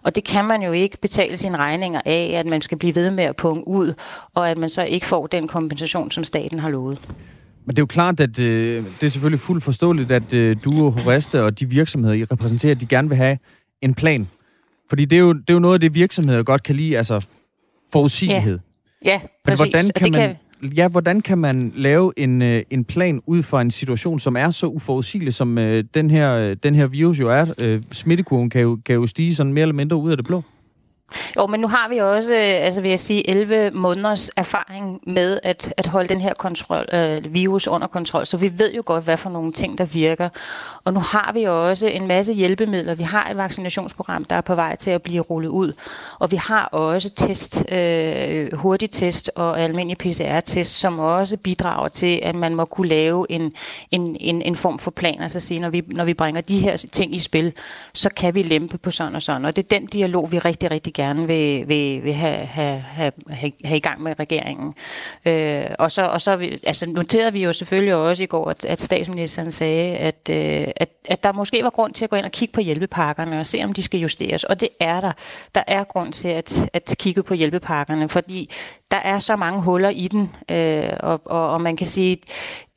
Og 0.03 0.15
det 0.15 0.23
kan 0.23 0.45
man 0.45 0.61
jo 0.61 0.71
ikke 0.71 0.97
betale 0.97 1.37
sine 1.37 1.57
regninger 1.57 2.01
af, 2.05 2.33
at 2.35 2.45
man 2.45 2.61
skal 2.61 2.77
blive 2.77 2.95
ved 2.95 3.11
med 3.11 3.23
at 3.23 3.35
punge 3.35 3.67
ud, 3.67 3.93
og 4.33 4.49
at 4.49 4.57
man 4.57 4.69
så 4.69 4.83
ikke 4.83 5.05
får 5.05 5.27
den 5.27 5.47
kompensation, 5.47 6.11
som 6.11 6.23
staten 6.23 6.59
har 6.59 6.69
lovet. 6.69 6.99
Men 7.65 7.75
det 7.75 7.79
er 7.79 7.81
jo 7.81 7.87
klart, 7.87 8.19
at 8.19 8.39
øh, 8.39 8.83
det 9.01 9.07
er 9.07 9.09
selvfølgelig 9.09 9.39
fuldt 9.39 9.63
forståeligt, 9.63 10.11
at 10.11 10.33
øh, 10.33 10.57
du 10.63 10.85
og 10.85 10.91
Horeste 10.91 11.43
og 11.43 11.59
de 11.59 11.69
virksomheder, 11.69 12.15
I 12.15 12.23
repræsenterer, 12.23 12.75
de 12.75 12.85
gerne 12.85 13.09
vil 13.09 13.17
have 13.17 13.37
en 13.81 13.93
plan. 13.93 14.27
Fordi 14.89 15.05
det 15.05 15.15
er 15.15 15.19
jo, 15.19 15.33
det 15.33 15.49
er 15.49 15.53
jo 15.53 15.59
noget 15.59 15.73
af 15.73 15.79
det, 15.79 15.95
virksomheder 15.95 16.43
godt 16.43 16.63
kan 16.63 16.75
lide, 16.75 16.97
altså 16.97 17.25
forudsigelighed. 17.95 18.59
Ja, 19.05 19.09
ja 19.11 19.21
præcis. 19.45 19.59
Men 19.61 19.69
hvordan 19.71 19.89
kan, 19.95 20.11
man, 20.11 20.35
kan... 20.61 20.75
Ja, 20.77 20.87
hvordan 20.87 21.21
kan 21.21 21.37
man 21.37 21.73
lave 21.75 22.13
en, 22.17 22.41
øh, 22.41 22.63
en 22.69 22.83
plan 22.83 23.21
ud 23.25 23.43
for 23.43 23.59
en 23.59 23.71
situation, 23.71 24.19
som 24.19 24.35
er 24.35 24.49
så 24.49 24.67
uforudsigelig, 24.67 25.33
som 25.33 25.57
øh, 25.57 25.83
den, 25.93 26.11
her, 26.11 26.53
den 26.53 26.75
her 26.75 26.87
virus 26.87 27.19
jo 27.19 27.29
er? 27.29 27.45
Øh, 27.61 27.81
smittekurven 27.91 28.49
kan 28.49 28.61
jo, 28.61 28.79
kan 28.85 28.95
jo 28.95 29.07
stige 29.07 29.35
sådan 29.35 29.53
mere 29.53 29.61
eller 29.61 29.75
mindre 29.75 29.95
ud 29.95 30.11
af 30.11 30.17
det 30.17 30.25
blå. 30.25 30.43
Jo, 31.37 31.47
men 31.47 31.59
nu 31.59 31.67
har 31.67 31.89
vi 31.89 31.97
også, 31.97 32.33
øh, 32.33 32.65
altså 32.65 32.81
vil 32.81 32.89
jeg 32.89 32.99
sige, 32.99 33.29
11 33.29 33.71
måneders 33.71 34.31
erfaring 34.37 35.01
med 35.07 35.39
at, 35.43 35.73
at 35.77 35.87
holde 35.87 36.07
den 36.07 36.21
her 36.21 36.33
kontrol, 36.33 36.85
øh, 36.93 37.33
virus 37.33 37.67
under 37.67 37.87
kontrol, 37.87 38.25
så 38.25 38.37
vi 38.37 38.59
ved 38.59 38.73
jo 38.73 38.83
godt, 38.85 39.03
hvad 39.03 39.17
for 39.17 39.29
nogle 39.29 39.53
ting, 39.53 39.77
der 39.77 39.85
virker. 39.85 40.29
Og 40.83 40.93
nu 40.93 40.99
har 40.99 41.31
vi 41.33 41.43
også 41.43 41.87
en 41.87 42.07
masse 42.07 42.33
hjælpemidler. 42.33 42.95
Vi 42.95 43.03
har 43.03 43.29
et 43.29 43.37
vaccinationsprogram, 43.37 44.25
der 44.25 44.35
er 44.35 44.41
på 44.41 44.55
vej 44.55 44.75
til 44.75 44.91
at 44.91 45.01
blive 45.01 45.21
rullet 45.21 45.49
ud. 45.49 45.73
Og 46.19 46.31
vi 46.31 46.35
har 46.35 46.65
også 46.65 47.09
test, 47.09 47.71
øh, 47.71 48.53
hurtigtest 48.53 49.31
og 49.35 49.61
almindelig 49.61 49.97
PCR-test, 49.97 50.79
som 50.79 50.99
også 50.99 51.37
bidrager 51.37 51.87
til, 51.87 52.19
at 52.23 52.35
man 52.35 52.55
må 52.55 52.65
kunne 52.65 52.87
lave 52.87 53.25
en, 53.29 53.53
en, 53.91 54.17
en, 54.19 54.41
en 54.41 54.55
form 54.55 54.79
for 54.79 54.91
plan. 54.91 55.21
Altså 55.21 55.39
sige, 55.39 55.59
når 55.59 55.69
vi, 55.69 55.83
når 55.87 56.05
vi 56.05 56.13
bringer 56.13 56.41
de 56.41 56.59
her 56.59 56.77
ting 56.77 57.15
i 57.15 57.19
spil, 57.19 57.53
så 57.93 58.09
kan 58.09 58.35
vi 58.35 58.43
lempe 58.43 58.77
på 58.77 58.91
sådan 58.91 59.15
og 59.15 59.21
sådan. 59.21 59.45
Og 59.45 59.55
det 59.55 59.63
er 59.63 59.79
den 59.79 59.85
dialog, 59.85 60.31
vi 60.31 60.39
rigtig, 60.39 60.71
rigtig 60.71 60.93
gerne 60.95 61.27
vil, 61.27 61.67
vil, 61.67 62.03
vil 62.03 62.13
have, 62.13 62.45
have, 62.45 62.83
have, 62.87 63.11
have 63.63 63.77
i 63.77 63.79
gang 63.79 64.01
med 64.01 64.19
regeringen. 64.19 64.73
Øh, 65.25 65.65
og 65.79 65.91
så, 65.91 66.05
og 66.05 66.21
så 66.21 66.31
altså, 66.63 66.89
noterede 66.89 67.33
vi 67.33 67.43
jo 67.43 67.53
selvfølgelig 67.53 67.95
også 67.95 68.23
i 68.23 68.25
går, 68.25 68.49
at, 68.49 68.65
at 68.65 68.81
statsministeren 68.81 69.51
sagde, 69.51 69.97
at, 69.97 70.29
øh, 70.29 70.67
at, 70.75 70.89
at 71.05 71.23
der 71.23 71.31
måske 71.31 71.63
var 71.63 71.69
grund 71.69 71.93
til 71.93 72.03
at 72.03 72.09
gå 72.09 72.15
ind 72.15 72.25
og 72.25 72.31
kigge 72.31 72.51
på 72.51 72.61
hjælpepakkerne 72.61 73.39
og 73.39 73.45
se, 73.45 73.63
om 73.63 73.73
de 73.73 73.83
skal 73.83 73.99
justeres. 73.99 74.43
Og 74.43 74.59
det 74.59 74.69
er 74.79 75.01
der. 75.01 75.11
Der 75.55 75.63
er 75.67 75.83
grund 75.83 76.13
til 76.13 76.27
at, 76.27 76.69
at 76.73 76.95
kigge 76.99 77.23
på 77.23 77.33
hjælpepakkerne, 77.33 78.09
fordi 78.09 78.49
der 78.91 78.97
er 78.97 79.19
så 79.19 79.35
mange 79.35 79.61
huller 79.61 79.89
i 79.89 80.07
den, 80.07 80.31
øh, 80.51 80.89
og, 80.99 81.21
og, 81.25 81.49
og 81.49 81.61
man 81.61 81.77
kan 81.77 81.87
sige, 81.87 82.17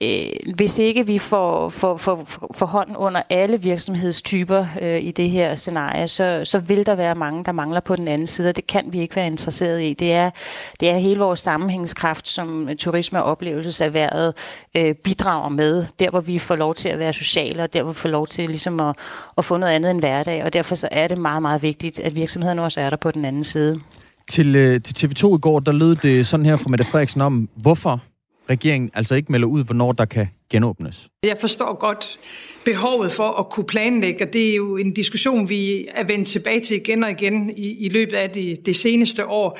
øh, 0.02 0.54
hvis 0.54 0.78
ikke 0.78 1.06
vi 1.06 1.18
får, 1.18 1.68
får, 1.68 1.96
får, 1.96 2.26
får 2.54 2.66
hånden 2.66 2.96
under 2.96 3.22
alle 3.30 3.62
virksomhedstyper 3.62 4.66
øh, 4.80 5.02
i 5.02 5.10
det 5.10 5.30
her 5.30 5.54
scenarie, 5.54 6.08
så, 6.08 6.40
så 6.44 6.58
vil 6.58 6.86
der 6.86 6.94
være 6.94 7.14
mange, 7.14 7.44
der 7.44 7.52
mangler 7.52 7.80
på 7.80 7.96
den 7.96 8.07
anden 8.08 8.26
side, 8.26 8.48
og 8.48 8.56
det 8.56 8.66
kan 8.66 8.84
vi 8.92 9.00
ikke 9.00 9.16
være 9.16 9.26
interesseret 9.26 9.82
i. 9.82 9.94
Det 9.94 10.12
er, 10.12 10.30
det 10.80 10.88
er 10.88 10.96
hele 10.96 11.20
vores 11.20 11.40
sammenhængskraft, 11.40 12.28
som 12.28 12.68
turisme- 12.78 13.18
og 13.18 13.24
oplevelseserhvervet 13.24 14.34
øh, 14.76 14.94
bidrager 14.94 15.48
med, 15.48 15.86
der 15.98 16.10
hvor 16.10 16.20
vi 16.20 16.38
får 16.38 16.56
lov 16.56 16.74
til 16.74 16.88
at 16.88 16.98
være 16.98 17.12
sociale, 17.12 17.62
og 17.62 17.72
der 17.72 17.82
hvor 17.82 17.92
vi 17.92 17.98
får 17.98 18.08
lov 18.08 18.26
til 18.26 18.48
ligesom 18.48 18.80
at, 18.80 18.96
at 19.38 19.44
få 19.44 19.56
noget 19.56 19.72
andet 19.72 19.90
end 19.90 20.00
hverdag, 20.00 20.44
og 20.44 20.52
derfor 20.52 20.74
så 20.74 20.88
er 20.90 21.08
det 21.08 21.18
meget, 21.18 21.42
meget 21.42 21.62
vigtigt, 21.62 22.00
at 22.00 22.14
virksomhederne 22.16 22.62
også 22.62 22.80
er 22.80 22.90
der 22.90 22.96
på 22.96 23.10
den 23.10 23.24
anden 23.24 23.44
side. 23.44 23.80
Til, 24.28 24.56
øh, 24.56 24.80
til 24.82 25.06
TV2 25.06 25.34
i 25.34 25.38
går, 25.38 25.60
der 25.60 25.72
lød 25.72 25.96
det 25.96 26.26
sådan 26.26 26.46
her 26.46 26.56
fra 26.56 26.68
Mette 26.68 26.84
Frederiksen 26.84 27.20
om, 27.20 27.48
hvorfor 27.56 28.00
regeringen 28.50 28.90
altså 28.94 29.14
ikke 29.14 29.32
melder 29.32 29.48
ud, 29.48 29.64
hvornår 29.64 29.92
der 29.92 30.04
kan 30.04 30.26
genåbnes? 30.50 31.08
Jeg 31.22 31.36
forstår 31.40 31.78
godt 31.78 32.18
behovet 32.64 33.12
for 33.12 33.28
at 33.28 33.50
kunne 33.50 33.66
planlægge, 33.66 34.24
og 34.24 34.32
det 34.32 34.50
er 34.50 34.56
jo 34.56 34.76
en 34.76 34.92
diskussion, 34.92 35.48
vi 35.48 35.86
er 35.94 36.04
vendt 36.04 36.28
tilbage 36.28 36.60
til 36.60 36.76
igen 36.76 37.04
og 37.04 37.10
igen 37.10 37.50
i, 37.50 37.86
i 37.86 37.88
løbet 37.88 38.16
af 38.16 38.30
det, 38.30 38.66
det 38.66 38.76
seneste 38.76 39.26
år. 39.26 39.58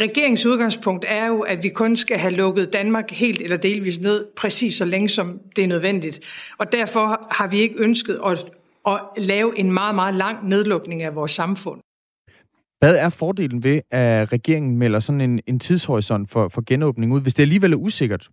Regeringens 0.00 0.46
udgangspunkt 0.46 1.04
er 1.08 1.26
jo, 1.26 1.40
at 1.40 1.62
vi 1.62 1.68
kun 1.68 1.96
skal 1.96 2.18
have 2.18 2.32
lukket 2.32 2.72
Danmark 2.72 3.10
helt 3.10 3.40
eller 3.40 3.56
delvis 3.56 4.00
ned, 4.00 4.26
præcis 4.36 4.74
så 4.74 4.84
længe 4.84 5.08
som 5.08 5.38
det 5.56 5.64
er 5.64 5.68
nødvendigt. 5.68 6.20
Og 6.58 6.72
derfor 6.72 7.26
har 7.30 7.46
vi 7.46 7.60
ikke 7.60 7.74
ønsket 7.78 8.18
at, 8.26 8.44
at 8.86 9.00
lave 9.16 9.58
en 9.58 9.72
meget, 9.72 9.94
meget 9.94 10.14
lang 10.14 10.48
nedlukning 10.48 11.02
af 11.02 11.14
vores 11.14 11.32
samfund. 11.32 11.80
Hvad 12.80 12.96
er 12.96 13.08
fordelen 13.08 13.64
ved, 13.64 13.80
at 13.90 14.32
regeringen 14.32 14.76
melder 14.76 15.00
sådan 15.00 15.20
en, 15.20 15.40
en 15.46 15.58
tidshorisont 15.58 16.30
for, 16.30 16.48
for 16.48 16.62
genåbning 16.66 17.12
ud, 17.12 17.20
hvis 17.20 17.34
det 17.34 17.42
alligevel 17.42 17.72
er 17.72 17.76
usikkert, 17.76 18.28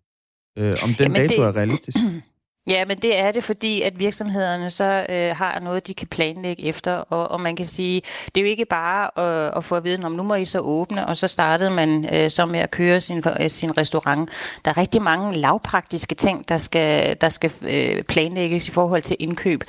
øh, 0.58 0.74
om 0.84 0.90
den 0.90 1.00
Jamen 1.00 1.14
dato 1.16 1.42
det... 1.42 1.48
er 1.48 1.56
realistisk? 1.56 1.98
Ja, 2.68 2.86
men 2.86 2.98
det 2.98 3.20
er 3.20 3.32
det, 3.32 3.44
fordi 3.44 3.82
at 3.82 4.00
virksomhederne 4.00 4.70
så 4.70 5.06
øh, 5.10 5.36
har 5.36 5.60
noget, 5.60 5.88
de 5.88 5.94
kan 5.94 6.08
planlægge 6.08 6.64
efter, 6.64 6.94
og, 6.94 7.32
og 7.32 7.42
man 7.42 7.56
kan 7.56 7.66
sige, 7.66 8.02
det 8.26 8.38
er 8.38 8.42
jo 8.42 8.48
ikke 8.48 8.66
bare 8.66 9.20
at, 9.20 9.54
at 9.58 9.64
få 9.64 9.76
at 9.76 9.84
vide, 9.84 10.06
om 10.06 10.12
nu 10.12 10.24
må 10.24 10.36
I 10.36 10.46
så 10.46 10.60
åbne, 10.60 11.08
og 11.08 11.18
så 11.18 11.28
startede 11.28 11.70
man 11.70 12.10
øh, 12.16 12.30
så 12.30 12.46
med 12.46 12.60
at 12.60 12.72
køre 12.72 13.02
sin, 13.02 13.24
øh, 13.40 13.50
sin 13.50 13.78
restaurant. 13.78 14.30
Der 14.66 14.72
er 14.72 14.78
rigtig 14.78 15.02
mange 15.02 15.36
lavpraktiske 15.38 16.16
ting, 16.16 16.50
der 16.50 16.58
skal, 16.58 17.18
der 17.22 17.30
skal 17.30 17.52
øh, 17.62 18.04
planlægges 18.04 18.68
i 18.68 18.72
forhold 18.72 19.02
til 19.02 19.16
indkøb, 19.20 19.64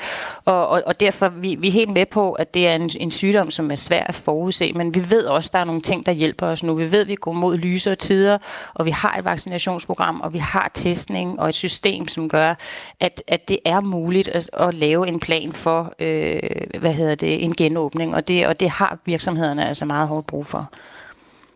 og, 0.45 0.69
og, 0.69 0.83
og 0.87 1.01
derfor 1.01 1.29
vi, 1.29 1.55
vi 1.55 1.69
er 1.69 1.73
helt 1.73 1.91
med 1.91 2.07
på, 2.07 2.33
at 2.33 2.55
det 2.55 2.69
er 2.69 2.75
en, 2.75 2.91
en 3.01 3.11
sygdom, 3.11 3.51
som 3.51 3.71
er 3.71 3.77
svær 3.77 4.05
at 4.05 4.15
forudse, 4.15 4.73
men 4.73 4.95
vi 4.95 5.11
ved 5.11 5.25
også, 5.25 5.49
at 5.49 5.53
der 5.53 5.59
er 5.59 5.65
nogle 5.65 5.81
ting, 5.81 6.07
der 6.07 6.13
hjælper 6.13 6.47
os 6.47 6.63
nu. 6.63 6.75
Vi 6.75 6.93
ved, 6.93 7.01
at 7.01 7.09
vi 7.09 7.15
går 7.15 7.33
mod 7.33 7.57
lysere 7.57 7.95
tider, 7.95 8.39
og 8.75 8.85
vi 8.87 8.91
har 8.91 9.17
et 9.19 9.25
vaccinationsprogram, 9.25 10.21
og 10.21 10.33
vi 10.33 10.39
har 10.39 10.71
testning 10.75 11.41
og 11.41 11.49
et 11.49 11.55
system, 11.55 12.09
som 12.09 12.29
gør, 12.29 12.55
at, 13.01 13.23
at 13.27 13.49
det 13.49 13.59
er 13.65 13.81
muligt 13.81 14.29
at, 14.29 14.51
at 14.53 14.75
lave 14.75 15.09
en 15.09 15.21
plan 15.21 15.53
for, 15.53 15.95
øh, 15.99 16.41
hvad 16.81 16.93
hedder 16.93 17.15
det, 17.15 17.45
en 17.45 17.55
genåbning, 17.55 18.15
og 18.15 18.29
det, 18.29 18.47
og 18.47 18.61
det 18.61 18.71
har 18.71 18.99
virksomhederne 19.07 19.69
altså 19.69 19.85
meget 19.85 20.09
hårdt 20.09 20.27
brug 20.27 20.47
for. 20.47 20.71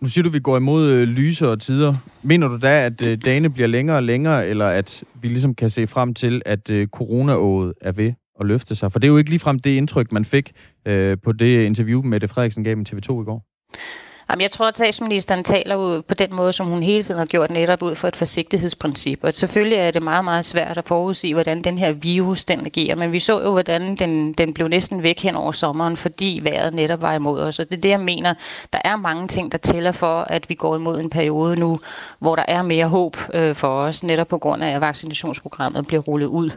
Nu 0.00 0.08
siger 0.08 0.22
du, 0.22 0.28
at 0.28 0.32
vi 0.32 0.40
går 0.40 0.56
imod 0.56 0.90
øh, 0.90 1.08
lysere 1.08 1.56
tider. 1.56 1.94
Mener 2.22 2.48
du 2.48 2.58
da, 2.62 2.86
at 2.86 3.02
øh, 3.02 3.18
dagene 3.24 3.50
bliver 3.50 3.68
længere 3.68 3.96
og 3.96 4.02
længere, 4.02 4.48
eller 4.48 4.66
at 4.66 5.04
vi 5.14 5.28
ligesom 5.28 5.54
kan 5.54 5.70
se 5.70 5.86
frem 5.86 6.14
til, 6.14 6.42
at 6.46 6.70
øh, 6.70 6.88
coronaåret 6.88 7.72
er 7.80 7.92
ved 7.92 8.12
at 8.40 8.46
løfte 8.46 8.74
sig? 8.74 8.92
For 8.92 8.98
det 8.98 9.08
er 9.08 9.10
jo 9.10 9.16
ikke 9.16 9.30
ligefrem 9.30 9.58
det 9.58 9.70
indtryk, 9.70 10.12
man 10.12 10.24
fik 10.24 10.52
øh, 10.86 11.16
på 11.24 11.32
det 11.32 11.64
interview, 11.64 12.02
med 12.02 12.20
det 12.20 12.30
Frederiksen 12.30 12.64
gav 12.64 12.76
med 12.76 12.92
TV2 12.92 13.22
i 13.22 13.24
går. 13.24 13.44
Jamen, 14.32 14.42
jeg 14.42 14.50
tror, 14.50 14.66
at 14.66 14.74
statsministeren 14.74 15.44
taler 15.44 15.74
jo 15.74 16.02
på 16.08 16.14
den 16.14 16.34
måde, 16.34 16.52
som 16.52 16.66
hun 16.66 16.82
hele 16.82 17.02
tiden 17.02 17.18
har 17.18 17.26
gjort 17.26 17.50
netop 17.50 17.82
ud 17.82 17.94
for 17.94 18.08
et 18.08 18.16
forsigtighedsprincip. 18.16 19.18
Og 19.22 19.34
selvfølgelig 19.34 19.78
er 19.78 19.90
det 19.90 20.02
meget, 20.02 20.24
meget 20.24 20.44
svært 20.44 20.78
at 20.78 20.84
forudsige, 20.86 21.34
hvordan 21.34 21.58
den 21.58 21.78
her 21.78 21.92
virus 21.92 22.44
den 22.44 22.66
agerer. 22.66 22.96
Men 22.96 23.12
vi 23.12 23.20
så 23.20 23.42
jo, 23.42 23.50
hvordan 23.50 23.96
den, 23.96 24.32
den 24.32 24.54
blev 24.54 24.68
næsten 24.68 25.02
væk 25.02 25.20
hen 25.20 25.36
over 25.36 25.52
sommeren, 25.52 25.96
fordi 25.96 26.40
vejret 26.42 26.74
netop 26.74 27.02
var 27.02 27.14
imod 27.14 27.40
os. 27.40 27.58
Og 27.58 27.70
det 27.70 27.76
er 27.76 27.80
det, 27.80 27.88
jeg 27.88 28.00
mener. 28.00 28.34
Der 28.72 28.78
er 28.84 28.96
mange 28.96 29.28
ting, 29.28 29.52
der 29.52 29.58
tæller 29.58 29.92
for, 29.92 30.20
at 30.20 30.48
vi 30.48 30.54
går 30.54 30.76
imod 30.76 31.00
en 31.00 31.10
periode 31.10 31.56
nu, 31.56 31.78
hvor 32.18 32.36
der 32.36 32.44
er 32.48 32.62
mere 32.62 32.86
håb 32.86 33.16
øh, 33.34 33.54
for 33.54 33.68
os, 33.68 34.02
netop 34.02 34.28
på 34.28 34.38
grund 34.38 34.64
af, 34.64 34.74
at 34.74 34.80
vaccinationsprogrammet 34.80 35.86
bliver 35.86 36.02
rullet 36.02 36.26
ud. 36.26 36.50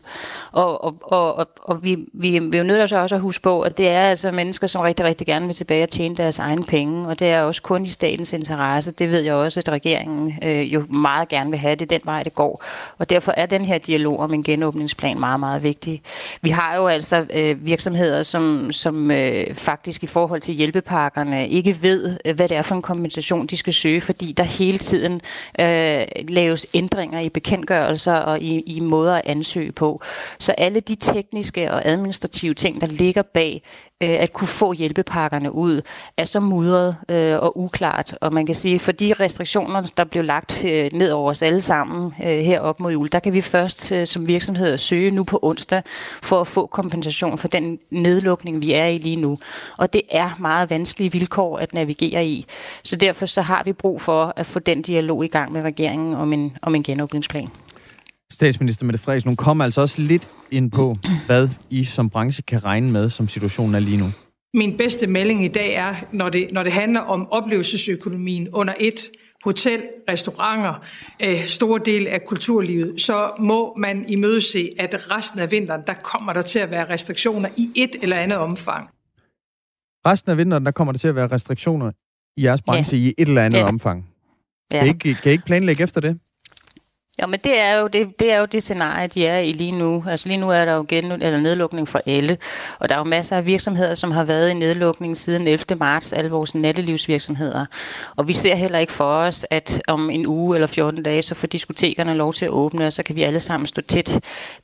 Og, 0.51 0.83
og, 0.83 0.95
og, 1.01 1.35
og, 1.35 1.47
og 1.63 1.83
vi, 1.83 1.97
vi, 2.13 2.39
vi 2.39 2.57
er 2.57 2.61
jo 2.61 2.67
nødt 2.67 2.89
til 2.89 2.97
også 2.97 3.15
at 3.15 3.21
huske 3.21 3.43
på, 3.43 3.61
at 3.61 3.77
det 3.77 3.89
er 3.89 4.09
altså 4.09 4.31
mennesker, 4.31 4.67
som 4.67 4.81
rigtig, 4.81 5.05
rigtig 5.05 5.27
gerne 5.27 5.45
vil 5.45 5.55
tilbage 5.55 5.83
og 5.83 5.89
tjene 5.89 6.15
deres 6.15 6.39
egne 6.39 6.63
penge. 6.63 7.07
Og 7.07 7.19
det 7.19 7.27
er 7.27 7.41
også 7.41 7.61
kun 7.65 7.85
i 7.85 7.89
statens 7.89 8.33
interesse. 8.33 8.91
Det 8.91 9.11
ved 9.11 9.19
jeg 9.19 9.33
også, 9.33 9.59
at 9.59 9.69
regeringen 9.69 10.33
øh, 10.43 10.73
jo 10.73 10.85
meget 10.89 11.29
gerne 11.29 11.49
vil 11.49 11.59
have. 11.59 11.75
Det 11.75 11.89
den 11.89 12.01
vej, 12.03 12.23
det 12.23 12.35
går. 12.35 12.63
Og 12.97 13.09
derfor 13.09 13.33
er 13.37 13.45
den 13.45 13.65
her 13.65 13.77
dialog 13.77 14.19
om 14.19 14.33
en 14.33 14.43
genåbningsplan 14.43 15.19
meget, 15.19 15.39
meget 15.39 15.63
vigtig. 15.63 16.01
Vi 16.41 16.49
har 16.49 16.75
jo 16.75 16.87
altså 16.87 17.25
øh, 17.33 17.65
virksomheder, 17.65 18.23
som, 18.23 18.71
som 18.71 19.11
øh, 19.11 19.53
faktisk 19.53 20.03
i 20.03 20.07
forhold 20.07 20.41
til 20.41 20.53
hjælpepakkerne 20.53 21.49
ikke 21.49 21.77
ved, 21.81 22.17
øh, 22.25 22.35
hvad 22.35 22.49
det 22.49 22.57
er 22.57 22.61
for 22.61 22.75
en 22.75 22.81
kompensation, 22.81 23.47
de 23.47 23.57
skal 23.57 23.73
søge, 23.73 24.01
fordi 24.01 24.31
der 24.31 24.43
hele 24.43 24.77
tiden 24.77 25.21
øh, 25.59 26.05
laves 26.29 26.67
ændringer 26.73 27.19
i 27.19 27.29
bekendtgørelser 27.29 28.13
og 28.13 28.39
i, 28.39 28.59
i 28.59 28.79
måder 28.79 29.15
at 29.15 29.21
ansøge 29.25 29.71
på. 29.71 30.01
Så 30.39 30.51
alle 30.51 30.79
de 30.79 30.95
tekniske 30.95 31.71
og 31.71 31.81
administrative 31.85 32.53
ting, 32.53 32.81
der 32.81 32.87
ligger 32.87 33.21
bag 33.21 33.61
Øh, 34.05 34.21
at 34.21 34.33
kunne 34.33 34.47
få 34.47 34.73
hjælpepakkerne 34.73 35.51
ud, 35.51 35.81
er 36.17 36.23
så 36.25 36.39
mudret 36.39 36.95
øh, 37.09 37.39
og 37.39 37.57
uklart. 37.59 38.17
Og 38.21 38.33
man 38.33 38.45
kan 38.45 38.55
sige, 38.55 38.79
for 38.79 38.91
de 38.91 39.13
restriktioner, 39.19 39.83
der 39.97 40.03
blev 40.03 40.23
lagt 40.23 40.65
øh, 40.65 40.89
ned 40.93 41.11
over 41.11 41.29
os 41.29 41.41
alle 41.41 41.61
sammen 41.61 42.13
øh, 42.23 42.39
herop 42.39 42.79
mod 42.79 42.91
jul, 42.91 43.09
der 43.11 43.19
kan 43.19 43.33
vi 43.33 43.41
først 43.41 43.91
øh, 43.91 44.07
som 44.07 44.27
virksomhed 44.27 44.77
søge 44.77 45.11
nu 45.11 45.23
på 45.23 45.39
onsdag 45.41 45.81
for 46.23 46.41
at 46.41 46.47
få 46.47 46.65
kompensation 46.65 47.37
for 47.37 47.47
den 47.47 47.79
nedlukning, 47.89 48.61
vi 48.61 48.73
er 48.73 48.85
i 48.85 48.97
lige 48.97 49.15
nu. 49.15 49.37
Og 49.77 49.93
det 49.93 50.01
er 50.11 50.29
meget 50.39 50.69
vanskelige 50.69 51.11
vilkår 51.11 51.57
at 51.57 51.73
navigere 51.73 52.25
i. 52.25 52.45
Så 52.83 52.95
derfor 52.95 53.25
så 53.25 53.41
har 53.41 53.63
vi 53.63 53.73
brug 53.73 54.01
for 54.01 54.33
at 54.35 54.45
få 54.45 54.59
den 54.59 54.81
dialog 54.81 55.25
i 55.25 55.27
gang 55.27 55.51
med 55.51 55.61
regeringen 55.61 56.15
om 56.15 56.33
en, 56.33 56.57
om 56.61 56.75
en 56.75 56.83
genåbningsplan. 56.83 57.49
Statsminister 58.33 58.85
Mette 58.85 58.99
Frederiksen, 58.99 59.29
hun 59.29 59.35
kommer 59.35 59.63
altså 59.63 59.81
også 59.81 60.01
lidt 60.01 60.29
ind 60.51 60.71
på, 60.71 60.97
hvad 61.25 61.49
I 61.69 61.83
som 61.83 62.09
branche 62.09 62.43
kan 62.43 62.63
regne 62.63 62.91
med, 62.91 63.09
som 63.09 63.27
situationen 63.27 63.75
er 63.75 63.79
lige 63.79 63.97
nu. 63.97 64.05
Min 64.53 64.77
bedste 64.77 65.07
melding 65.07 65.45
i 65.45 65.47
dag 65.47 65.73
er, 65.73 65.95
når 66.11 66.29
det, 66.29 66.47
når 66.51 66.63
det 66.63 66.71
handler 66.71 66.99
om 66.99 67.27
oplevelsesøkonomien 67.31 68.49
under 68.49 68.73
et, 68.79 69.09
hotel, 69.45 69.83
restauranter, 70.09 70.73
øh, 71.23 71.43
store 71.43 71.81
del 71.85 72.07
af 72.07 72.25
kulturlivet, 72.25 73.01
så 73.01 73.31
må 73.39 73.75
man 73.77 74.05
imødese, 74.09 74.69
at 74.79 75.11
resten 75.11 75.39
af 75.39 75.51
vinteren, 75.51 75.81
der 75.87 75.93
kommer 75.93 76.33
der 76.33 76.41
til 76.41 76.59
at 76.59 76.71
være 76.71 76.89
restriktioner 76.89 77.49
i 77.57 77.71
et 77.75 77.95
eller 78.01 78.15
andet 78.15 78.37
omfang. 78.37 78.89
Resten 80.05 80.31
af 80.31 80.37
vinteren, 80.37 80.65
der 80.65 80.71
kommer 80.71 80.91
der 80.91 80.99
til 80.99 81.07
at 81.07 81.15
være 81.15 81.27
restriktioner 81.27 81.91
i 82.37 82.43
jeres 82.45 82.61
branche 82.61 82.97
ja. 82.97 83.03
i 83.03 83.13
et 83.17 83.27
eller 83.27 83.43
andet 83.43 83.57
ja. 83.57 83.67
omfang. 83.67 84.09
Ja. 84.71 84.77
Kan, 84.77 84.87
I 84.87 84.89
ikke, 84.89 85.21
kan 85.21 85.31
I 85.31 85.33
ikke 85.33 85.45
planlægge 85.45 85.83
efter 85.83 86.01
det? 86.01 86.19
Ja, 87.19 87.25
men 87.25 87.39
det 87.43 87.59
er 87.59 87.79
jo 87.79 87.87
det, 87.87 88.19
det 88.19 88.31
er 88.31 88.39
jo 88.39 88.45
det 88.45 88.63
scenarie, 88.63 89.07
de 89.07 89.27
er 89.27 89.39
i 89.39 89.51
lige 89.51 89.71
nu. 89.71 90.03
Altså 90.07 90.27
lige 90.27 90.37
nu 90.37 90.49
er 90.49 90.65
der 90.65 90.73
jo 90.73 90.85
gen, 90.87 91.11
eller 91.11 91.39
nedlukning 91.39 91.87
for 91.87 92.01
alle, 92.05 92.37
og 92.79 92.89
der 92.89 92.95
er 92.95 92.99
jo 92.99 93.03
masser 93.03 93.37
af 93.37 93.45
virksomheder, 93.45 93.95
som 93.95 94.11
har 94.11 94.23
været 94.23 94.49
i 94.49 94.53
nedlukning 94.53 95.17
siden 95.17 95.47
11. 95.47 95.75
marts, 95.79 96.13
alle 96.13 96.31
vores 96.31 96.55
nattelivsvirksomheder. 96.55 97.65
Og 98.15 98.27
vi 98.27 98.33
ser 98.33 98.55
heller 98.55 98.79
ikke 98.79 98.93
for 98.93 99.13
os, 99.13 99.45
at 99.49 99.81
om 99.87 100.09
en 100.09 100.27
uge 100.27 100.55
eller 100.55 100.67
14 100.67 101.03
dage, 101.03 101.21
så 101.21 101.35
får 101.35 101.47
diskotekerne 101.47 102.13
lov 102.13 102.33
til 102.33 102.45
at 102.45 102.51
åbne, 102.51 102.87
og 102.87 102.93
så 102.93 103.03
kan 103.03 103.15
vi 103.15 103.23
alle 103.23 103.39
sammen 103.39 103.67
stå 103.67 103.81
tæt. 103.81 104.19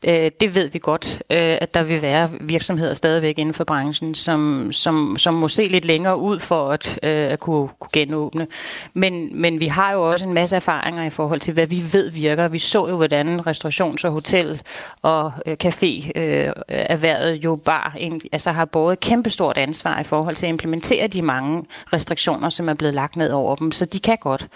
Øh, 0.08 0.31
det 0.39 0.55
ved 0.55 0.67
vi 0.70 0.79
godt, 0.79 1.13
øh, 1.29 1.58
at 1.62 1.74
der 1.74 1.84
vil 1.84 2.01
være 2.01 2.29
virksomheder 2.41 2.93
stadigvæk 2.93 3.39
inden 3.39 3.53
for 3.53 3.63
branchen, 3.63 4.15
som, 4.15 4.70
som, 4.72 5.15
som 5.17 5.34
må 5.34 5.48
se 5.48 5.67
lidt 5.67 5.86
længere 5.86 6.17
ud 6.17 6.39
for 6.39 6.70
at, 6.70 7.00
øh, 7.03 7.31
at 7.31 7.39
kunne, 7.39 7.70
kunne 7.79 7.89
genåbne. 7.93 8.48
Men, 8.93 9.41
men 9.41 9.60
vi 9.60 9.67
har 9.67 9.91
jo 9.91 10.12
også 10.12 10.27
en 10.27 10.34
masse 10.34 10.55
erfaringer 10.55 11.03
i 11.03 11.10
forhold 11.10 11.39
til, 11.39 11.53
hvad 11.53 11.67
vi 11.67 11.84
ved 11.91 12.12
virker 12.12 12.40
virker. 12.41 12.51
Vi 12.51 12.60
så 12.60 12.88
jo, 12.88 12.95
hvordan 12.95 13.39
restaurations- 13.39 14.05
og 14.05 14.12
hotel- 14.12 14.62
og 15.01 15.31
øh, 15.45 15.57
café-erhvervet 15.63 17.31
øh, 17.31 17.43
jo 17.43 17.55
bare 17.55 18.01
en, 18.01 18.21
altså 18.31 18.51
har 18.51 18.65
båret 18.65 19.00
kæmpestort 19.00 19.57
ansvar 19.57 20.00
i 20.00 20.03
forhold 20.03 20.36
til 20.36 20.45
at 20.45 20.50
implementere 20.50 21.07
de 21.07 21.21
mange 21.21 21.63
restriktioner, 21.93 22.50
som 22.50 22.69
er 22.69 22.74
blevet 22.74 22.93
lagt 22.93 23.15
ned 23.15 23.31
over 23.31 23.55
dem. 23.55 23.71
Så 23.71 23.86
de 23.86 24.00
kan 24.00 24.17
godt. 24.21 24.48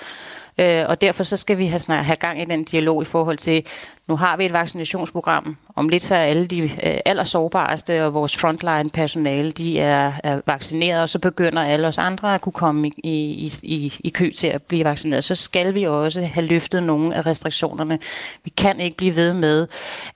Øh, 0.60 0.84
og 0.88 1.02
derfor 1.02 1.24
så 1.24 1.38
skal 1.38 1.58
vi 1.58 1.66
have, 1.66 1.80
snart, 1.80 2.06
have 2.06 2.16
gang 2.16 2.42
i 2.42 2.46
den 2.46 2.64
dialog 2.64 3.02
i 3.02 3.06
forhold 3.06 3.38
til, 3.38 3.66
nu 4.08 4.16
har 4.16 4.38
vi 4.38 4.46
et 4.46 4.54
vaccinationsprogram. 4.54 5.58
Om 5.76 5.90
lidt 5.90 6.04
så 6.04 6.16
er 6.16 6.20
alle 6.20 6.46
de 6.46 6.62
øh, 6.62 6.98
allersårbareste 7.06 8.06
og 8.06 8.14
vores 8.14 8.38
frontline 8.38 8.90
personale, 8.90 9.52
de 9.52 9.80
er, 9.80 10.12
er 10.24 10.42
vaccineret, 10.46 11.02
og 11.02 11.10
så 11.10 11.20
begynder 11.20 11.62
alle 11.62 11.88
os 11.88 11.98
andre 11.98 12.36
at 12.36 12.42
kunne 12.42 12.54
komme 12.54 12.88
i, 12.88 12.94
i, 13.04 13.52
i, 13.64 13.94
i 14.00 14.10
kø 14.10 14.32
til 14.32 14.48
at 14.48 14.64
blive 14.64 14.84
vaccineret. 14.84 15.24
Så 15.24 15.36
skal 15.36 15.74
vi 15.74 15.84
også 15.84 16.22
have 16.22 16.46
løftet 16.46 16.84
nogle 16.84 17.16
af 17.16 17.26
restriktionerne. 17.26 18.00
Vi 18.44 18.50
kan 18.50 18.80
ikke 18.80 18.98
blive 18.98 19.16
ved 19.16 19.34
med 19.34 19.68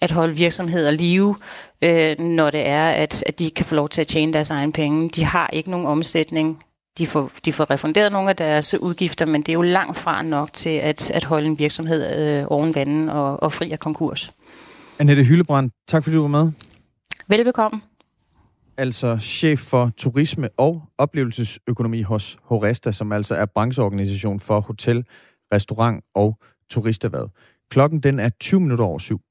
at 0.01 0.11
holde 0.11 0.35
virksomheder 0.35 0.91
live, 0.91 1.35
øh, 1.81 2.19
når 2.19 2.49
det 2.49 2.67
er, 2.67 2.89
at, 2.89 3.23
at 3.27 3.39
de 3.39 3.51
kan 3.51 3.65
få 3.65 3.75
lov 3.75 3.89
til 3.89 4.01
at 4.01 4.07
tjene 4.07 4.33
deres 4.33 4.49
egen 4.49 4.71
penge. 4.71 5.09
De 5.09 5.25
har 5.25 5.49
ikke 5.53 5.71
nogen 5.71 5.87
omsætning 5.87 6.63
de 6.99 7.07
får, 7.07 7.31
de 7.45 7.53
får 7.53 7.71
refunderet 7.71 8.11
nogle 8.11 8.29
af 8.29 8.35
deres 8.35 8.79
udgifter, 8.79 9.25
men 9.25 9.41
det 9.41 9.49
er 9.49 9.53
jo 9.53 9.61
langt 9.61 9.97
fra 9.97 10.23
nok 10.23 10.53
til 10.53 10.69
at, 10.69 11.11
at 11.11 11.23
holde 11.23 11.47
en 11.47 11.59
virksomhed 11.59 12.17
øh, 12.17 12.45
oven 12.47 12.75
vandet 12.75 13.11
og, 13.11 13.43
og 13.43 13.53
fri 13.53 13.71
af 13.71 13.79
konkurs. 13.79 14.31
Annette 14.99 15.23
Hyllebrand, 15.23 15.71
tak 15.87 16.03
fordi 16.03 16.15
du 16.15 16.21
var 16.21 16.27
med. 16.27 16.51
Velbekomme. 17.27 17.81
Altså 18.77 19.17
chef 19.17 19.59
for 19.59 19.91
turisme 19.97 20.49
og 20.57 20.83
oplevelsesøkonomi 20.97 22.01
hos 22.01 22.37
Horesta, 22.43 22.91
som 22.91 23.11
altså 23.11 23.35
er 23.35 23.45
brancheorganisation 23.45 24.39
for 24.39 24.59
hotel, 24.59 25.05
restaurant 25.53 26.03
og 26.15 26.37
turisterhverv. 26.69 27.29
Klokken 27.71 27.99
den 27.99 28.19
er 28.19 28.29
20 28.29 28.59
minutter 28.59 28.85
over 28.85 28.99
syv. 28.99 29.21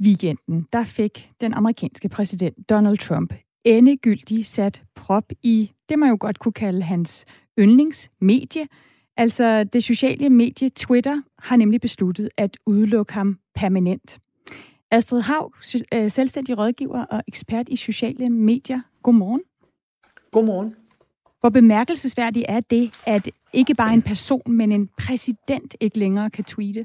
Weekenden, 0.00 0.66
der 0.72 0.84
fik 0.84 1.30
den 1.40 1.54
amerikanske 1.54 2.08
præsident 2.08 2.70
Donald 2.70 2.98
Trump 2.98 3.32
endegyldigt 3.64 4.46
sat 4.46 4.82
prop 4.94 5.32
i 5.42 5.72
det, 5.88 5.98
man 5.98 6.08
jo 6.08 6.16
godt 6.20 6.38
kunne 6.38 6.52
kalde 6.52 6.82
hans 6.82 7.24
yndlingsmedie. 7.58 8.66
Altså 9.16 9.64
det 9.64 9.84
sociale 9.84 10.30
medie 10.30 10.68
Twitter 10.68 11.22
har 11.38 11.56
nemlig 11.56 11.80
besluttet 11.80 12.28
at 12.36 12.56
udelukke 12.66 13.12
ham 13.12 13.38
permanent. 13.54 14.18
Astrid 14.90 15.20
Haug, 15.20 15.54
øh, 15.94 16.10
selvstændig 16.10 16.58
rådgiver 16.58 17.04
og 17.04 17.22
ekspert 17.28 17.68
i 17.68 17.76
sociale 17.76 18.30
medier. 18.30 18.80
Godmorgen. 19.02 19.40
Godmorgen. 20.30 20.74
Hvor 21.40 21.48
bemærkelsesværdigt 21.48 22.46
er 22.48 22.60
det, 22.60 23.00
at 23.06 23.28
ikke 23.52 23.74
bare 23.74 23.94
en 23.94 24.02
person, 24.02 24.42
men 24.52 24.72
en 24.72 24.88
præsident 24.98 25.76
ikke 25.80 25.98
længere 25.98 26.30
kan 26.30 26.44
tweete? 26.44 26.84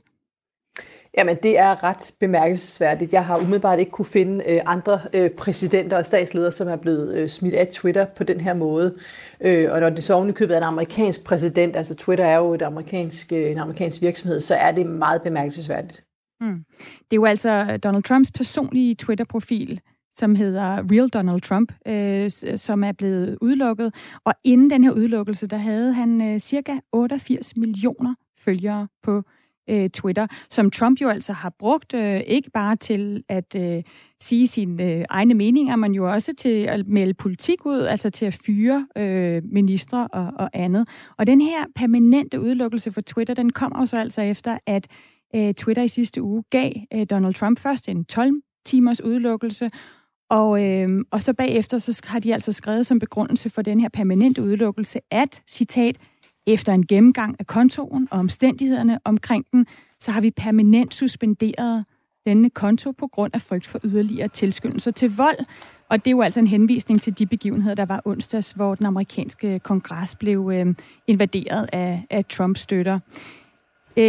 Jamen, 1.17 1.38
det 1.43 1.60
er 1.60 1.84
ret 1.84 2.12
bemærkelsesværdigt. 2.20 3.13
Jeg 3.13 3.25
har 3.25 3.38
umiddelbart 3.38 3.79
ikke 3.79 3.91
kunne 3.91 4.05
finde 4.05 4.43
øh, 4.48 4.62
andre 4.65 5.00
øh, 5.15 5.29
præsidenter 5.29 5.98
og 5.98 6.05
statsledere, 6.05 6.51
som 6.51 6.67
er 6.67 6.75
blevet 6.75 7.15
øh, 7.15 7.29
smidt 7.29 7.55
af 7.55 7.67
Twitter 7.67 8.05
på 8.05 8.24
den 8.24 8.41
her 8.41 8.53
måde. 8.53 8.96
Øh, 9.41 9.72
og 9.72 9.79
når 9.79 9.89
det 9.89 10.03
så 10.03 10.13
ovenikøbet 10.13 10.53
er 10.53 10.58
en 10.58 10.63
amerikansk 10.63 11.24
præsident, 11.24 11.75
altså 11.75 11.96
Twitter 11.96 12.25
er 12.25 12.38
jo 12.38 12.53
et 12.53 12.62
amerikansk, 12.62 13.34
øh, 13.34 13.51
en 13.51 13.58
amerikansk 13.58 14.01
virksomhed, 14.01 14.39
så 14.39 14.55
er 14.55 14.72
det 14.72 14.86
meget 14.86 15.22
bemærkelsesværdigt. 15.22 16.03
Mm. 16.41 16.63
Det 16.84 17.12
er 17.12 17.15
jo 17.15 17.25
altså 17.25 17.67
øh, 17.72 17.79
Donald 17.84 18.03
Trumps 18.03 18.32
personlige 18.32 18.96
Twitter-profil, 18.96 19.82
som 20.15 20.36
hedder 20.36 20.91
Real 20.91 21.10
Donald 21.10 21.41
Trump, 21.41 21.72
øh, 21.88 22.29
øh, 22.46 22.58
som 22.58 22.84
er 22.84 22.91
blevet 22.91 23.38
udelukket. 23.41 23.96
Og 24.25 24.34
inden 24.43 24.70
den 24.70 24.84
her 24.84 24.91
udelukkelse, 24.91 25.48
der 25.48 25.58
havde 25.58 25.93
han 25.93 26.22
øh, 26.22 26.39
cirka 26.39 26.77
88 26.91 27.58
millioner 27.58 28.15
følgere 28.38 28.88
på 29.03 29.24
øh, 29.70 29.89
Twitter, 29.89 30.27
som 30.50 30.72
Trump 30.72 31.01
jo 31.01 31.10
altså 31.10 31.34
har 31.34 31.53
brugt 31.60 31.93
øh, 31.93 32.22
ikke 32.27 32.51
bare 32.51 32.75
til 32.75 33.24
at 33.29 33.55
øh, 33.55 33.84
sige 34.22 34.48
sine 34.48 34.84
øh, 34.84 35.05
egne 35.10 35.34
meninger, 35.34 35.75
men 35.75 35.96
jo 35.96 36.12
også 36.12 36.34
til 36.38 36.63
at 36.63 36.88
melde 36.88 37.13
politik 37.13 37.65
ud, 37.65 37.79
altså 37.79 38.10
til 38.10 38.25
at 38.25 38.34
fyre 38.46 38.88
øh, 38.98 39.41
ministre 39.46 40.08
og, 40.08 40.32
og 40.36 40.50
andet. 40.53 40.88
Og 41.17 41.27
den 41.27 41.41
her 41.41 41.65
permanente 41.75 42.41
udelukkelse 42.41 42.91
for 42.91 43.01
Twitter, 43.01 43.34
den 43.34 43.50
kommer 43.51 43.86
så 43.86 43.98
altså 43.98 44.22
efter, 44.22 44.58
at 44.67 44.88
øh, 45.36 45.53
Twitter 45.53 45.84
i 45.84 45.88
sidste 45.88 46.22
uge 46.22 46.43
gav 46.50 46.72
øh, 46.93 47.05
Donald 47.10 47.34
Trump 47.34 47.60
først 47.60 47.89
en 47.89 48.05
12 48.05 48.41
timers 48.65 49.03
udelukkelse, 49.03 49.70
og, 50.29 50.63
øh, 50.63 50.88
og 51.12 51.24
så 51.24 51.34
bagefter 51.34 51.77
så 51.77 52.01
har 52.05 52.20
de 52.20 52.34
altså 52.34 52.51
skrevet 52.51 52.86
som 52.86 53.00
begrundelse 53.00 53.50
for 53.50 53.62
den 53.62 53.79
her 53.79 53.89
permanente 53.89 54.43
udelukkelse, 54.43 55.00
at, 55.12 55.43
citat, 55.48 55.98
efter 56.47 56.73
en 56.73 56.88
gennemgang 56.88 57.35
af 57.39 57.47
kontoen 57.47 58.07
og 58.12 58.19
omstændighederne 58.19 59.00
omkring 59.05 59.45
den, 59.51 59.67
så 60.00 60.12
har 60.12 60.21
vi 60.21 60.31
permanent 60.31 60.93
suspenderet 60.93 61.85
denne 62.25 62.50
konto 62.50 62.91
på 62.91 63.07
grund 63.07 63.35
af 63.35 63.41
frygt 63.41 63.67
for 63.67 63.79
yderligere 63.83 64.27
tilskyndelser 64.27 64.91
til 64.91 65.15
vold. 65.15 65.45
Og 65.89 66.05
det 66.05 66.07
er 66.07 66.12
jo 66.12 66.21
altså 66.21 66.39
en 66.39 66.47
henvisning 66.47 67.01
til 67.01 67.19
de 67.19 67.25
begivenheder, 67.25 67.75
der 67.75 67.85
var 67.85 68.01
onsdags, 68.05 68.51
hvor 68.51 68.75
den 68.75 68.85
amerikanske 68.85 69.59
kongres 69.59 70.15
blev 70.15 70.51
øh, 70.53 70.65
invaderet 71.07 71.69
af, 71.73 72.05
af 72.09 72.25
Trumps 72.25 72.62
støtter. 72.62 73.00
Øh, 73.97 74.05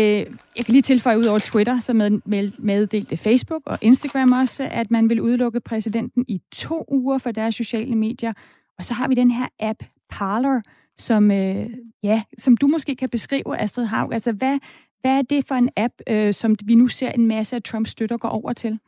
jeg 0.56 0.64
kan 0.64 0.72
lige 0.72 0.82
tilføje 0.82 1.18
ud 1.18 1.24
over 1.24 1.38
Twitter, 1.38 1.80
så 1.80 1.92
med, 1.92 2.10
med, 2.24 2.50
meddelte 2.58 3.16
Facebook 3.16 3.62
og 3.66 3.78
Instagram 3.80 4.32
også, 4.32 4.68
at 4.70 4.90
man 4.90 5.08
vil 5.08 5.20
udelukke 5.20 5.60
præsidenten 5.60 6.24
i 6.28 6.40
to 6.52 6.84
uger 6.88 7.18
for 7.18 7.30
deres 7.30 7.54
sociale 7.54 7.94
medier. 7.94 8.32
Og 8.78 8.84
så 8.84 8.94
har 8.94 9.08
vi 9.08 9.14
den 9.14 9.30
her 9.30 9.46
app 9.60 9.78
Parler, 10.10 10.60
som, 10.98 11.30
øh, 11.30 11.66
ja, 12.02 12.22
som 12.38 12.56
du 12.56 12.66
måske 12.66 12.96
kan 12.96 13.08
beskrive, 13.08 13.60
Astrid 13.60 13.84
Haug. 13.84 14.12
Altså, 14.14 14.32
hvad, 14.32 14.58
hvad 15.00 15.18
er 15.18 15.22
det 15.22 15.46
for 15.48 15.54
en 15.54 15.68
app, 15.76 15.92
øh, 16.08 16.34
som 16.34 16.56
vi 16.64 16.74
nu 16.74 16.88
ser 16.88 17.10
en 17.10 17.26
masse 17.26 17.56
af 17.56 17.62
Trumps 17.62 17.90
støtter 17.90 18.16
gå 18.16 18.28
over 18.28 18.52
til? 18.52 18.78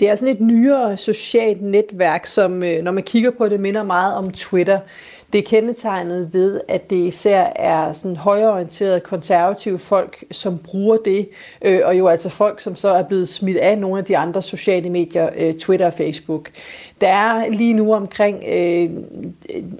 Det 0.00 0.08
er 0.08 0.14
sådan 0.14 0.36
et 0.36 0.40
nyere 0.40 0.96
socialt 0.96 1.62
netværk, 1.62 2.26
som 2.26 2.64
øh, 2.64 2.82
når 2.82 2.92
man 2.92 3.02
kigger 3.02 3.30
på 3.30 3.48
det, 3.48 3.60
minder 3.60 3.82
meget 3.82 4.14
om 4.14 4.30
Twitter. 4.30 4.80
Det 5.32 5.38
er 5.38 5.42
kendetegnet 5.42 6.34
ved, 6.34 6.60
at 6.68 6.90
det 6.90 6.96
især 6.96 7.52
er 7.56 7.92
sådan 7.92 8.16
højorienterede 8.16 9.00
konservative 9.00 9.78
folk, 9.78 10.24
som 10.30 10.58
bruger 10.58 10.96
det, 10.96 11.28
øh, 11.62 11.80
og 11.84 11.98
jo 11.98 12.08
altså 12.08 12.28
folk, 12.28 12.60
som 12.60 12.76
så 12.76 12.88
er 12.88 13.02
blevet 13.02 13.28
smidt 13.28 13.56
af 13.56 13.78
nogle 13.78 13.98
af 13.98 14.04
de 14.04 14.16
andre 14.16 14.42
sociale 14.42 14.90
medier, 14.90 15.30
øh, 15.36 15.54
Twitter 15.54 15.86
og 15.86 15.92
Facebook. 15.92 16.50
Der 17.00 17.08
er 17.08 17.48
lige 17.48 17.74
nu 17.74 17.94
omkring 17.94 18.44
øh, 18.48 18.90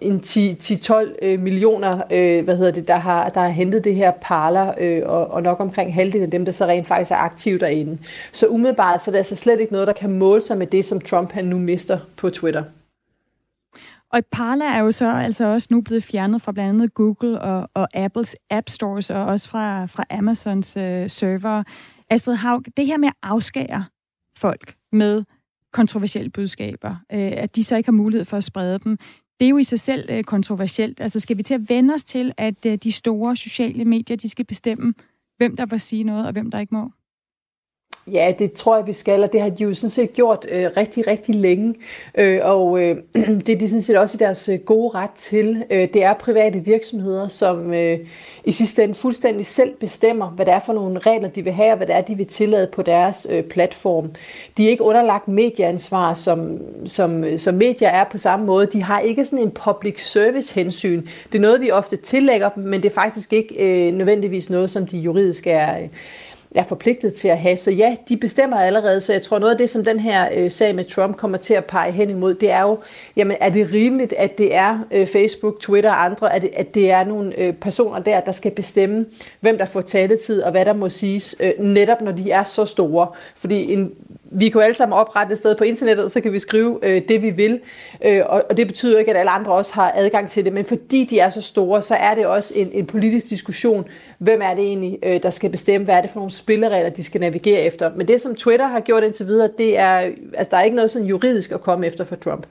en 0.02 0.22
10-12 0.26 0.94
øh, 1.22 1.40
millioner, 1.40 2.00
øh, 2.10 2.44
hvad 2.44 2.56
hedder 2.56 2.72
det, 2.72 2.88
der 2.88 2.96
har, 2.96 3.28
der 3.28 3.40
har 3.40 3.48
hentet 3.48 3.84
det 3.84 3.94
her 3.94 4.12
parler, 4.20 4.72
øh, 4.80 5.02
og, 5.04 5.26
og 5.26 5.42
nok 5.42 5.60
omkring 5.60 5.94
halvdelen 5.94 6.24
af 6.24 6.30
dem, 6.30 6.44
der 6.44 6.52
så 6.52 6.66
rent 6.66 6.86
faktisk 6.86 7.10
er 7.10 7.16
aktive 7.16 7.58
derinde. 7.58 7.98
Så 8.32 8.46
umiddelbart 8.46 9.02
så 9.02 9.10
er 9.10 9.12
det 9.12 9.18
altså 9.18 9.36
slet 9.36 9.60
ikke 9.60 9.72
noget, 9.72 9.86
der 9.86 9.92
kan 9.92 10.12
måle 10.18 10.42
sig 10.42 10.58
med 10.58 10.66
det, 10.66 10.84
som 10.84 11.00
Trump 11.00 11.32
han 11.32 11.44
nu 11.44 11.58
mister 11.58 11.98
på 12.16 12.30
Twitter. 12.30 12.62
Og 14.12 14.22
Parler 14.32 14.64
er 14.64 14.80
jo 14.80 14.92
så 14.92 15.10
altså 15.10 15.44
også 15.44 15.68
nu 15.70 15.80
blevet 15.80 16.02
fjernet 16.02 16.42
fra 16.42 16.52
blandt 16.52 16.68
andet 16.68 16.94
Google 16.94 17.40
og, 17.40 17.70
og 17.74 17.88
Apples 17.94 18.36
App 18.50 18.68
Stores, 18.68 19.10
og 19.10 19.24
også 19.24 19.48
fra, 19.48 19.86
fra 19.86 20.04
Amazons 20.10 20.76
øh, 20.76 21.10
server. 21.10 21.62
Astrid 22.10 22.34
Haug, 22.34 22.62
det 22.76 22.86
her 22.86 22.96
med 22.96 23.08
at 23.08 23.14
afskære 23.22 23.84
folk 24.36 24.74
med 24.92 25.24
kontroversielle 25.72 26.30
budskaber, 26.30 26.90
øh, 26.90 27.32
at 27.36 27.56
de 27.56 27.64
så 27.64 27.76
ikke 27.76 27.86
har 27.86 27.92
mulighed 27.92 28.24
for 28.24 28.36
at 28.36 28.44
sprede 28.44 28.78
dem, 28.78 28.98
det 29.40 29.46
er 29.46 29.50
jo 29.50 29.58
i 29.58 29.64
sig 29.64 29.80
selv 29.80 30.04
øh, 30.10 30.24
kontroversielt. 30.24 31.00
Altså 31.00 31.20
skal 31.20 31.36
vi 31.36 31.42
til 31.42 31.54
at 31.54 31.68
vende 31.68 31.94
os 31.94 32.04
til, 32.04 32.32
at 32.36 32.66
øh, 32.66 32.76
de 32.76 32.92
store 32.92 33.36
sociale 33.36 33.84
medier, 33.84 34.16
de 34.16 34.28
skal 34.28 34.44
bestemme, 34.44 34.94
hvem 35.36 35.56
der 35.56 35.66
må 35.70 35.78
sige 35.78 36.04
noget, 36.04 36.26
og 36.26 36.32
hvem 36.32 36.50
der 36.50 36.58
ikke 36.58 36.74
må? 36.74 36.92
Ja, 38.06 38.32
det 38.38 38.52
tror 38.52 38.76
jeg, 38.76 38.86
vi 38.86 38.92
skal, 38.92 39.22
og 39.22 39.32
det 39.32 39.40
har 39.40 39.48
de 39.48 39.64
jo 39.64 39.74
sådan 39.74 39.90
set 39.90 40.12
gjort 40.12 40.46
øh, 40.48 40.70
rigtig, 40.76 41.06
rigtig 41.06 41.34
længe. 41.34 41.74
Øh, 42.18 42.40
og 42.42 42.82
øh, 42.82 42.96
det 43.46 43.48
er 43.48 43.58
de 43.58 43.68
sådan 43.68 43.82
set 43.82 43.96
også 43.96 44.16
i 44.16 44.22
deres 44.24 44.48
øh, 44.48 44.58
gode 44.58 44.94
ret 44.94 45.10
til. 45.18 45.64
Øh, 45.70 45.88
det 45.92 46.04
er 46.04 46.14
private 46.14 46.58
virksomheder, 46.58 47.28
som 47.28 47.74
øh, 47.74 47.98
i 48.44 48.52
sidste 48.52 48.84
ende 48.84 48.94
fuldstændig 48.94 49.46
selv 49.46 49.74
bestemmer, 49.80 50.30
hvad 50.30 50.46
det 50.46 50.54
er 50.54 50.60
for 50.60 50.72
nogle 50.72 50.98
regler, 50.98 51.28
de 51.28 51.44
vil 51.44 51.52
have, 51.52 51.70
og 51.70 51.76
hvad 51.76 51.86
det 51.86 51.94
er, 51.94 52.00
de 52.00 52.14
vil 52.14 52.26
tillade 52.26 52.66
på 52.72 52.82
deres 52.82 53.26
øh, 53.30 53.42
platform. 53.42 54.10
De 54.56 54.66
er 54.66 54.70
ikke 54.70 54.84
underlagt 54.84 55.28
medieansvar, 55.28 56.14
som, 56.14 56.58
som, 56.86 57.24
øh, 57.24 57.38
som 57.38 57.54
medier 57.54 57.88
er 57.88 58.04
på 58.04 58.18
samme 58.18 58.46
måde. 58.46 58.66
De 58.66 58.82
har 58.82 59.00
ikke 59.00 59.24
sådan 59.24 59.44
en 59.44 59.50
public 59.50 60.10
service 60.10 60.54
hensyn. 60.54 61.02
Det 61.32 61.38
er 61.38 61.42
noget, 61.42 61.60
vi 61.60 61.70
ofte 61.70 61.96
tillægger 61.96 62.48
dem, 62.48 62.62
men 62.62 62.82
det 62.82 62.88
er 62.88 62.94
faktisk 62.94 63.32
ikke 63.32 63.54
øh, 63.88 63.94
nødvendigvis 63.94 64.50
noget, 64.50 64.70
som 64.70 64.86
de 64.86 64.98
juridisk 64.98 65.46
er... 65.46 65.78
Øh, 65.78 65.88
er 66.54 66.62
forpligtet 66.62 67.14
til 67.14 67.28
at 67.28 67.38
have. 67.38 67.56
Så 67.56 67.70
ja, 67.70 67.96
de 68.08 68.16
bestemmer 68.16 68.56
allerede, 68.56 69.00
så 69.00 69.12
jeg 69.12 69.22
tror 69.22 69.38
noget 69.38 69.52
af 69.52 69.58
det, 69.58 69.70
som 69.70 69.84
den 69.84 70.00
her 70.00 70.28
øh, 70.34 70.50
sag 70.50 70.74
med 70.74 70.84
Trump 70.84 71.16
kommer 71.16 71.38
til 71.38 71.54
at 71.54 71.64
pege 71.64 71.92
hen 71.92 72.10
imod, 72.10 72.34
det 72.34 72.50
er 72.50 72.62
jo, 72.62 72.78
jamen 73.16 73.36
er 73.40 73.50
det 73.50 73.72
rimeligt, 73.72 74.12
at 74.12 74.38
det 74.38 74.54
er 74.54 74.78
øh, 74.90 75.06
Facebook, 75.06 75.60
Twitter 75.60 75.90
og 75.90 76.04
andre, 76.04 76.34
at 76.34 76.42
det, 76.42 76.50
at 76.56 76.74
det 76.74 76.90
er 76.90 77.04
nogle 77.04 77.38
øh, 77.38 77.52
personer 77.52 77.98
der, 77.98 78.20
der 78.20 78.32
skal 78.32 78.50
bestemme, 78.50 79.06
hvem 79.40 79.58
der 79.58 79.64
får 79.64 79.80
taletid 79.80 80.42
og 80.42 80.50
hvad 80.50 80.64
der 80.64 80.72
må 80.72 80.88
siges, 80.88 81.36
øh, 81.40 81.52
netop 81.58 82.00
når 82.00 82.12
de 82.12 82.30
er 82.30 82.44
så 82.44 82.64
store. 82.64 83.08
Fordi 83.36 83.72
en 83.72 83.92
vi 84.30 84.48
kan 84.48 84.58
jo 84.58 84.60
alle 84.60 84.74
sammen 84.74 84.98
oprette 84.98 85.32
et 85.32 85.38
sted 85.38 85.56
på 85.56 85.64
internettet, 85.64 86.12
så 86.12 86.20
kan 86.20 86.32
vi 86.32 86.38
skrive 86.38 86.78
øh, 86.82 87.02
det, 87.08 87.22
vi 87.22 87.30
vil. 87.30 87.60
Øh, 88.04 88.22
og, 88.26 88.42
og 88.50 88.56
det 88.56 88.66
betyder 88.66 88.98
ikke, 88.98 89.10
at 89.10 89.16
alle 89.16 89.30
andre 89.30 89.52
også 89.52 89.74
har 89.74 89.92
adgang 89.94 90.30
til 90.30 90.44
det. 90.44 90.52
Men 90.52 90.64
fordi 90.64 91.04
de 91.04 91.18
er 91.18 91.28
så 91.28 91.42
store, 91.42 91.82
så 91.82 91.94
er 91.94 92.14
det 92.14 92.26
også 92.26 92.54
en, 92.56 92.70
en 92.72 92.86
politisk 92.86 93.30
diskussion. 93.30 93.84
Hvem 94.18 94.40
er 94.42 94.54
det 94.54 94.64
egentlig, 94.64 94.98
øh, 95.02 95.22
der 95.22 95.30
skal 95.30 95.50
bestemme? 95.50 95.84
Hvad 95.84 95.94
er 95.94 96.00
det 96.00 96.10
for 96.10 96.18
nogle 96.20 96.30
spilleregler, 96.30 96.90
de 96.90 97.04
skal 97.04 97.20
navigere 97.20 97.60
efter? 97.60 97.90
Men 97.96 98.08
det, 98.08 98.20
som 98.20 98.34
Twitter 98.34 98.66
har 98.66 98.80
gjort 98.80 99.04
indtil 99.04 99.26
videre, 99.26 99.50
det 99.58 99.78
er, 99.78 99.96
altså, 100.34 100.48
der 100.50 100.56
er 100.56 100.62
ikke 100.62 100.76
noget 100.76 100.90
sådan 100.90 101.08
juridisk 101.08 101.52
at 101.52 101.60
komme 101.60 101.86
efter 101.86 102.04
for 102.04 102.16
Trump. 102.16 102.46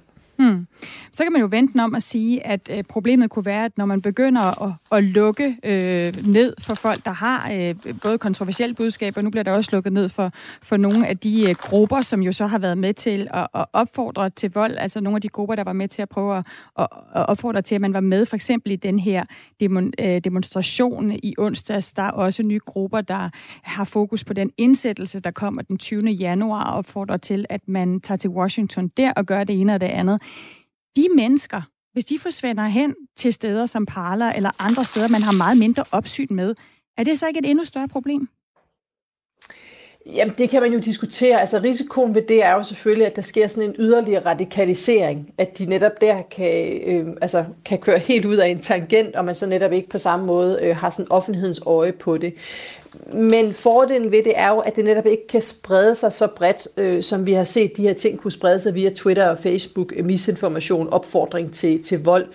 Så 1.11 1.23
kan 1.23 1.31
man 1.31 1.41
jo 1.41 1.47
vente 1.51 1.79
om 1.83 1.95
at 1.95 2.03
sige, 2.03 2.45
at 2.45 2.69
øh, 2.73 2.83
problemet 2.83 3.29
kunne 3.29 3.45
være, 3.45 3.65
at 3.65 3.77
når 3.77 3.85
man 3.85 4.01
begynder 4.01 4.63
at, 4.63 4.73
at 4.91 5.03
lukke 5.03 5.57
øh, 5.63 6.27
ned 6.27 6.53
for 6.59 6.73
folk, 6.73 7.05
der 7.05 7.11
har 7.11 7.51
øh, 7.53 7.75
både 8.03 8.17
kontroversielle 8.17 8.75
budskaber, 8.75 9.21
nu 9.21 9.29
bliver 9.29 9.43
der 9.43 9.51
også 9.51 9.69
lukket 9.73 9.93
ned 9.93 10.09
for, 10.09 10.31
for 10.61 10.77
nogle 10.77 11.07
af 11.07 11.17
de 11.17 11.49
øh, 11.49 11.55
grupper, 11.55 12.01
som 12.01 12.21
jo 12.21 12.31
så 12.31 12.47
har 12.47 12.59
været 12.59 12.77
med 12.77 12.93
til 12.93 13.27
at, 13.33 13.47
at 13.55 13.65
opfordre 13.73 14.29
til 14.29 14.51
vold, 14.51 14.77
altså 14.77 15.01
nogle 15.01 15.17
af 15.17 15.21
de 15.21 15.29
grupper, 15.29 15.55
der 15.55 15.63
var 15.63 15.73
med 15.73 15.87
til 15.87 16.01
at 16.01 16.09
prøve 16.09 16.37
at, 16.37 16.45
at, 16.79 16.87
at 17.15 17.29
opfordre 17.29 17.61
til, 17.61 17.75
at 17.75 17.81
man 17.81 17.93
var 17.93 17.99
med 17.99 18.25
for 18.25 18.35
eksempel 18.35 18.71
i 18.71 18.75
den 18.75 18.99
her 18.99 19.25
demon, 19.59 19.93
øh, 19.99 20.21
demonstration 20.23 21.11
i 21.11 21.35
onsdags. 21.37 21.93
Der 21.93 22.03
er 22.03 22.11
også 22.11 22.43
nye 22.43 22.59
grupper, 22.65 23.01
der 23.01 23.29
har 23.61 23.83
fokus 23.83 24.23
på 24.23 24.33
den 24.33 24.51
indsættelse, 24.57 25.19
der 25.19 25.31
kommer 25.31 25.61
den 25.61 25.77
20. 25.77 26.09
januar 26.09 26.63
og 26.63 26.77
opfordrer 26.77 27.17
til, 27.17 27.45
at 27.49 27.61
man 27.67 28.01
tager 28.01 28.17
til 28.17 28.29
Washington 28.29 28.87
der 28.87 29.13
og 29.13 29.25
gør 29.25 29.43
det 29.43 29.61
ene 29.61 29.73
og 29.73 29.81
det 29.81 29.87
andet 29.87 30.21
de 30.95 31.08
mennesker, 31.15 31.62
hvis 31.93 32.06
de 32.06 32.19
forsvinder 32.19 32.67
hen 32.67 32.95
til 33.17 33.34
steder 33.34 33.65
som 33.65 33.86
Parler 33.86 34.32
eller 34.32 34.52
andre 34.60 34.86
steder, 34.86 35.08
man 35.12 35.21
har 35.21 35.32
meget 35.32 35.58
mindre 35.58 35.84
opsyn 35.91 36.28
med, 36.30 36.56
er 36.97 37.04
det 37.04 37.19
så 37.19 37.28
ikke 37.28 37.39
et 37.39 37.49
endnu 37.49 37.65
større 37.65 37.88
problem? 37.88 38.30
Jamen, 40.06 40.34
det 40.38 40.49
kan 40.49 40.62
man 40.62 40.73
jo 40.73 40.80
diskutere. 40.80 41.39
Altså, 41.39 41.60
risikoen 41.63 42.15
ved 42.15 42.21
det 42.21 42.43
er 42.43 42.52
jo 42.54 42.63
selvfølgelig, 42.63 43.08
at 43.08 43.15
der 43.15 43.21
sker 43.21 43.47
sådan 43.47 43.69
en 43.69 43.75
yderligere 43.80 44.25
radikalisering, 44.25 45.34
at 45.38 45.58
de 45.58 45.65
netop 45.65 46.02
der 46.02 46.21
kan, 46.21 46.82
øh, 46.86 47.08
altså, 47.21 47.45
kan 47.65 47.78
køre 47.78 47.99
helt 47.99 48.25
ud 48.25 48.36
af 48.36 48.47
en 48.47 48.60
tangent, 48.60 49.15
og 49.15 49.25
man 49.25 49.36
så 49.36 49.45
netop 49.45 49.71
ikke 49.71 49.89
på 49.89 49.97
samme 49.97 50.25
måde 50.25 50.60
øh, 50.62 50.78
har 50.78 50.89
sådan 50.89 51.12
offentlighedens 51.12 51.62
øje 51.65 51.91
på 51.91 52.17
det. 52.17 52.34
Men 53.13 53.54
fordelen 53.54 54.12
ved 54.12 54.23
det 54.23 54.34
er 54.36 54.49
jo, 54.49 54.60
at 54.60 54.75
det 54.75 54.86
netop 54.86 55.06
ikke 55.06 55.28
kan 55.28 55.41
sprede 55.41 55.95
sig 55.95 56.13
så 56.13 56.28
bredt, 56.28 56.67
øh, 56.78 57.04
som 57.04 57.25
vi 57.25 57.34
har 57.34 57.43
set 57.43 57.78
de 57.78 57.82
her 57.82 57.93
ting 57.93 58.19
kunne 58.19 58.32
sprede 58.32 58.60
sig 58.60 58.73
via 58.73 58.89
Twitter 58.89 59.30
og 59.30 59.38
Facebook, 59.38 59.93
øh, 59.95 60.06
misinformation, 60.06 60.89
opfordring 60.89 61.54
til, 61.54 61.84
til 61.84 62.04
vold. 62.04 62.28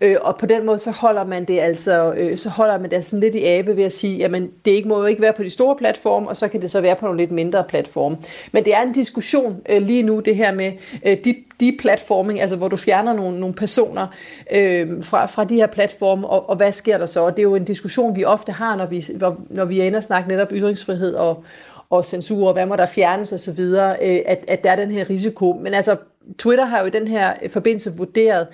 Øh, 0.00 0.16
og 0.20 0.38
på 0.38 0.46
den 0.46 0.66
måde 0.66 0.78
så 0.78 0.90
holder 0.90 1.24
man 1.24 1.44
det 1.44 1.60
altså, 1.60 2.12
øh, 2.16 2.36
så 2.36 2.48
holder 2.48 2.78
man 2.78 2.90
det 2.90 2.96
altså 2.96 3.16
lidt 3.16 3.34
i 3.34 3.44
abe 3.44 3.76
ved 3.76 3.84
at 3.84 3.92
sige, 3.92 4.16
jamen 4.16 4.50
det 4.64 4.70
ikke 4.70 4.88
må 4.88 5.00
jo 5.00 5.06
ikke 5.06 5.22
være 5.22 5.32
på 5.32 5.42
de 5.42 5.50
store 5.50 5.76
platforme, 5.76 6.28
og 6.28 6.36
så 6.36 6.48
kan 6.48 6.62
det 6.62 6.70
så 6.70 6.80
være 6.80 6.96
på 6.96 7.04
nogle 7.04 7.20
lidt 7.20 7.32
mindre 7.32 7.64
platforme. 7.68 8.16
Men 8.52 8.64
det 8.64 8.74
er 8.74 8.82
en 8.82 8.92
diskussion 8.92 9.56
øh, 9.68 9.82
lige 9.82 10.02
nu, 10.02 10.20
det 10.20 10.36
her 10.36 10.52
med 10.52 10.72
øh, 11.06 11.16
de 11.24 11.34
deplatforming, 11.62 12.40
altså 12.40 12.56
hvor 12.56 12.68
du 12.68 12.76
fjerner 12.76 13.12
nogle, 13.12 13.40
nogle 13.40 13.54
personer 13.54 14.06
øh, 14.52 15.04
fra, 15.04 15.26
fra 15.26 15.44
de 15.44 15.54
her 15.54 15.66
platforme, 15.66 16.26
og, 16.26 16.48
og 16.48 16.56
hvad 16.56 16.72
sker 16.72 16.98
der 16.98 17.06
så? 17.06 17.20
Og 17.20 17.30
det 17.30 17.38
er 17.38 17.42
jo 17.42 17.54
en 17.54 17.64
diskussion, 17.64 18.16
vi 18.16 18.24
ofte 18.24 18.52
har, 18.52 18.76
når 18.76 18.86
vi, 18.86 19.04
når 19.50 19.64
vi 19.64 19.74
ender 19.74 19.86
inde 19.86 19.98
og 19.98 20.04
snakke 20.04 20.28
netop 20.28 20.48
ytringsfrihed 20.52 21.14
og, 21.14 21.44
og 21.90 22.04
censur, 22.04 22.46
og 22.48 22.52
hvad 22.52 22.66
må 22.66 22.76
der 22.76 22.86
fjernes 22.86 23.32
osv., 23.32 23.60
øh, 23.60 24.20
at, 24.26 24.44
at 24.48 24.64
der 24.64 24.70
er 24.70 24.76
den 24.76 24.90
her 24.90 25.10
risiko. 25.10 25.58
Men 25.62 25.74
altså, 25.74 25.96
Twitter 26.38 26.64
har 26.64 26.80
jo 26.80 26.86
i 26.86 26.90
den 26.90 27.08
her 27.08 27.34
forbindelse 27.48 27.96
vurderet, 27.96 28.46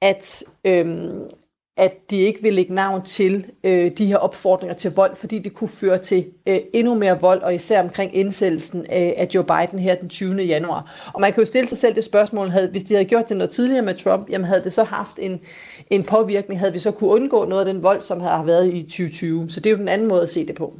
at, 0.00 0.44
øhm, 0.64 1.20
at 1.76 2.10
de 2.10 2.16
ikke 2.16 2.42
vil 2.42 2.52
lægge 2.52 2.74
navn 2.74 3.02
til 3.02 3.46
øh, 3.64 3.90
de 3.98 4.06
her 4.06 4.16
opfordringer 4.16 4.74
til 4.74 4.92
vold, 4.96 5.16
fordi 5.16 5.38
det 5.38 5.54
kunne 5.54 5.68
føre 5.68 5.98
til 5.98 6.26
øh, 6.48 6.58
endnu 6.72 6.94
mere 6.94 7.20
vold, 7.20 7.42
og 7.42 7.54
især 7.54 7.82
omkring 7.82 8.16
indsættelsen 8.16 8.86
af, 8.88 9.14
af 9.16 9.28
Joe 9.34 9.44
Biden 9.44 9.78
her 9.78 9.94
den 9.94 10.08
20. 10.08 10.42
januar. 10.42 11.10
Og 11.14 11.20
man 11.20 11.32
kan 11.32 11.42
jo 11.42 11.46
stille 11.46 11.68
sig 11.68 11.78
selv 11.78 11.94
det 11.94 12.04
spørgsmål, 12.04 12.48
havde, 12.48 12.70
hvis 12.70 12.84
de 12.84 12.94
havde 12.94 13.04
gjort 13.04 13.28
det 13.28 13.36
noget 13.36 13.50
tidligere 13.50 13.82
med 13.82 13.94
Trump, 13.94 14.30
jamen 14.30 14.44
havde 14.44 14.64
det 14.64 14.72
så 14.72 14.84
haft 14.84 15.18
en, 15.18 15.40
en 15.90 16.04
påvirkning, 16.04 16.60
havde 16.60 16.72
vi 16.72 16.78
så 16.78 16.90
kunne 16.90 17.10
undgå 17.10 17.44
noget 17.44 17.66
af 17.66 17.74
den 17.74 17.82
vold, 17.82 18.00
som 18.00 18.20
har 18.20 18.44
været 18.44 18.74
i 18.74 18.82
2020. 18.82 19.50
Så 19.50 19.60
det 19.60 19.66
er 19.66 19.74
jo 19.74 19.78
den 19.78 19.88
anden 19.88 20.08
måde 20.08 20.22
at 20.22 20.30
se 20.30 20.46
det 20.46 20.54
på. 20.54 20.78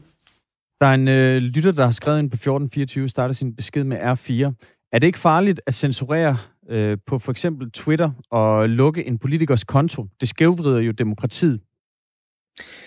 Der 0.80 0.86
er 0.86 0.94
en 0.94 1.08
øh, 1.08 1.36
lytter, 1.36 1.72
der 1.72 1.84
har 1.84 1.90
skrevet 1.90 2.18
ind 2.18 2.30
på 2.30 2.34
1424, 2.34 3.08
starter 3.08 3.34
sin 3.34 3.56
besked 3.56 3.84
med 3.84 3.96
R4. 3.96 4.52
Er 4.92 4.98
det 4.98 5.06
ikke 5.06 5.18
farligt 5.18 5.60
at 5.66 5.74
censurere 5.74 6.38
øh, 6.70 6.98
på 7.06 7.18
for 7.18 7.30
eksempel 7.30 7.70
Twitter 7.70 8.10
og 8.30 8.68
lukke 8.68 9.06
en 9.06 9.18
politikers 9.18 9.64
konto. 9.64 10.06
Det 10.20 10.28
skævvrider 10.28 10.80
jo 10.80 10.92
demokratiet. 10.92 11.60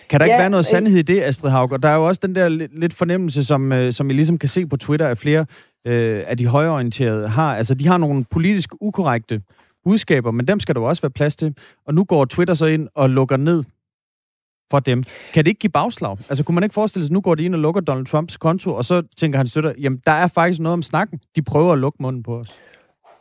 Kan 0.09 0.19
der 0.19 0.25
ja, 0.25 0.31
ikke 0.31 0.41
være 0.41 0.49
noget 0.49 0.65
øh, 0.65 0.69
sandhed 0.69 0.97
i 0.97 1.01
det, 1.01 1.23
Astrid 1.23 1.51
Haug? 1.51 1.71
Og 1.71 1.83
der 1.83 1.89
er 1.89 1.95
jo 1.95 2.07
også 2.07 2.19
den 2.23 2.35
der 2.35 2.49
lidt 2.49 2.93
fornemmelse, 2.93 3.43
som, 3.43 3.71
øh, 3.71 3.93
som 3.93 4.09
I 4.09 4.13
ligesom 4.13 4.37
kan 4.37 4.49
se 4.49 4.65
på 4.65 4.77
Twitter, 4.77 5.07
at 5.07 5.17
flere 5.17 5.45
øh, 5.87 6.23
af 6.27 6.37
de 6.37 6.47
højorienterede 6.47 7.27
har. 7.27 7.55
Altså, 7.55 7.73
de 7.73 7.87
har 7.87 7.97
nogle 7.97 8.25
politisk 8.31 8.69
ukorrekte 8.81 9.41
budskaber, 9.83 10.31
men 10.31 10.47
dem 10.47 10.59
skal 10.59 10.75
der 10.75 10.81
jo 10.81 10.87
også 10.87 11.01
være 11.01 11.09
plads 11.09 11.35
til. 11.35 11.55
Og 11.85 11.93
nu 11.93 12.03
går 12.03 12.25
Twitter 12.25 12.53
så 12.53 12.65
ind 12.65 12.87
og 12.95 13.09
lukker 13.09 13.37
ned 13.37 13.63
for 14.71 14.79
dem. 14.79 15.03
Kan 15.33 15.43
det 15.43 15.47
ikke 15.49 15.59
give 15.59 15.71
bagslag? 15.71 16.17
Altså, 16.29 16.43
kunne 16.43 16.55
man 16.55 16.63
ikke 16.63 16.73
forestille 16.73 17.05
sig, 17.05 17.11
at 17.11 17.13
nu 17.13 17.21
går 17.21 17.35
de 17.35 17.43
ind 17.43 17.55
og 17.55 17.61
lukker 17.61 17.81
Donald 17.81 18.05
Trumps 18.05 18.37
konto, 18.37 18.73
og 18.73 18.85
så 18.85 19.01
tænker 19.17 19.37
han 19.37 19.47
støtter, 19.47 19.73
jamen, 19.79 20.01
der 20.05 20.11
er 20.11 20.27
faktisk 20.27 20.59
noget 20.59 20.73
om 20.73 20.81
snakken. 20.81 21.19
De 21.35 21.41
prøver 21.41 21.73
at 21.73 21.79
lukke 21.79 21.97
munden 22.01 22.23
på 22.23 22.37
os. 22.39 22.47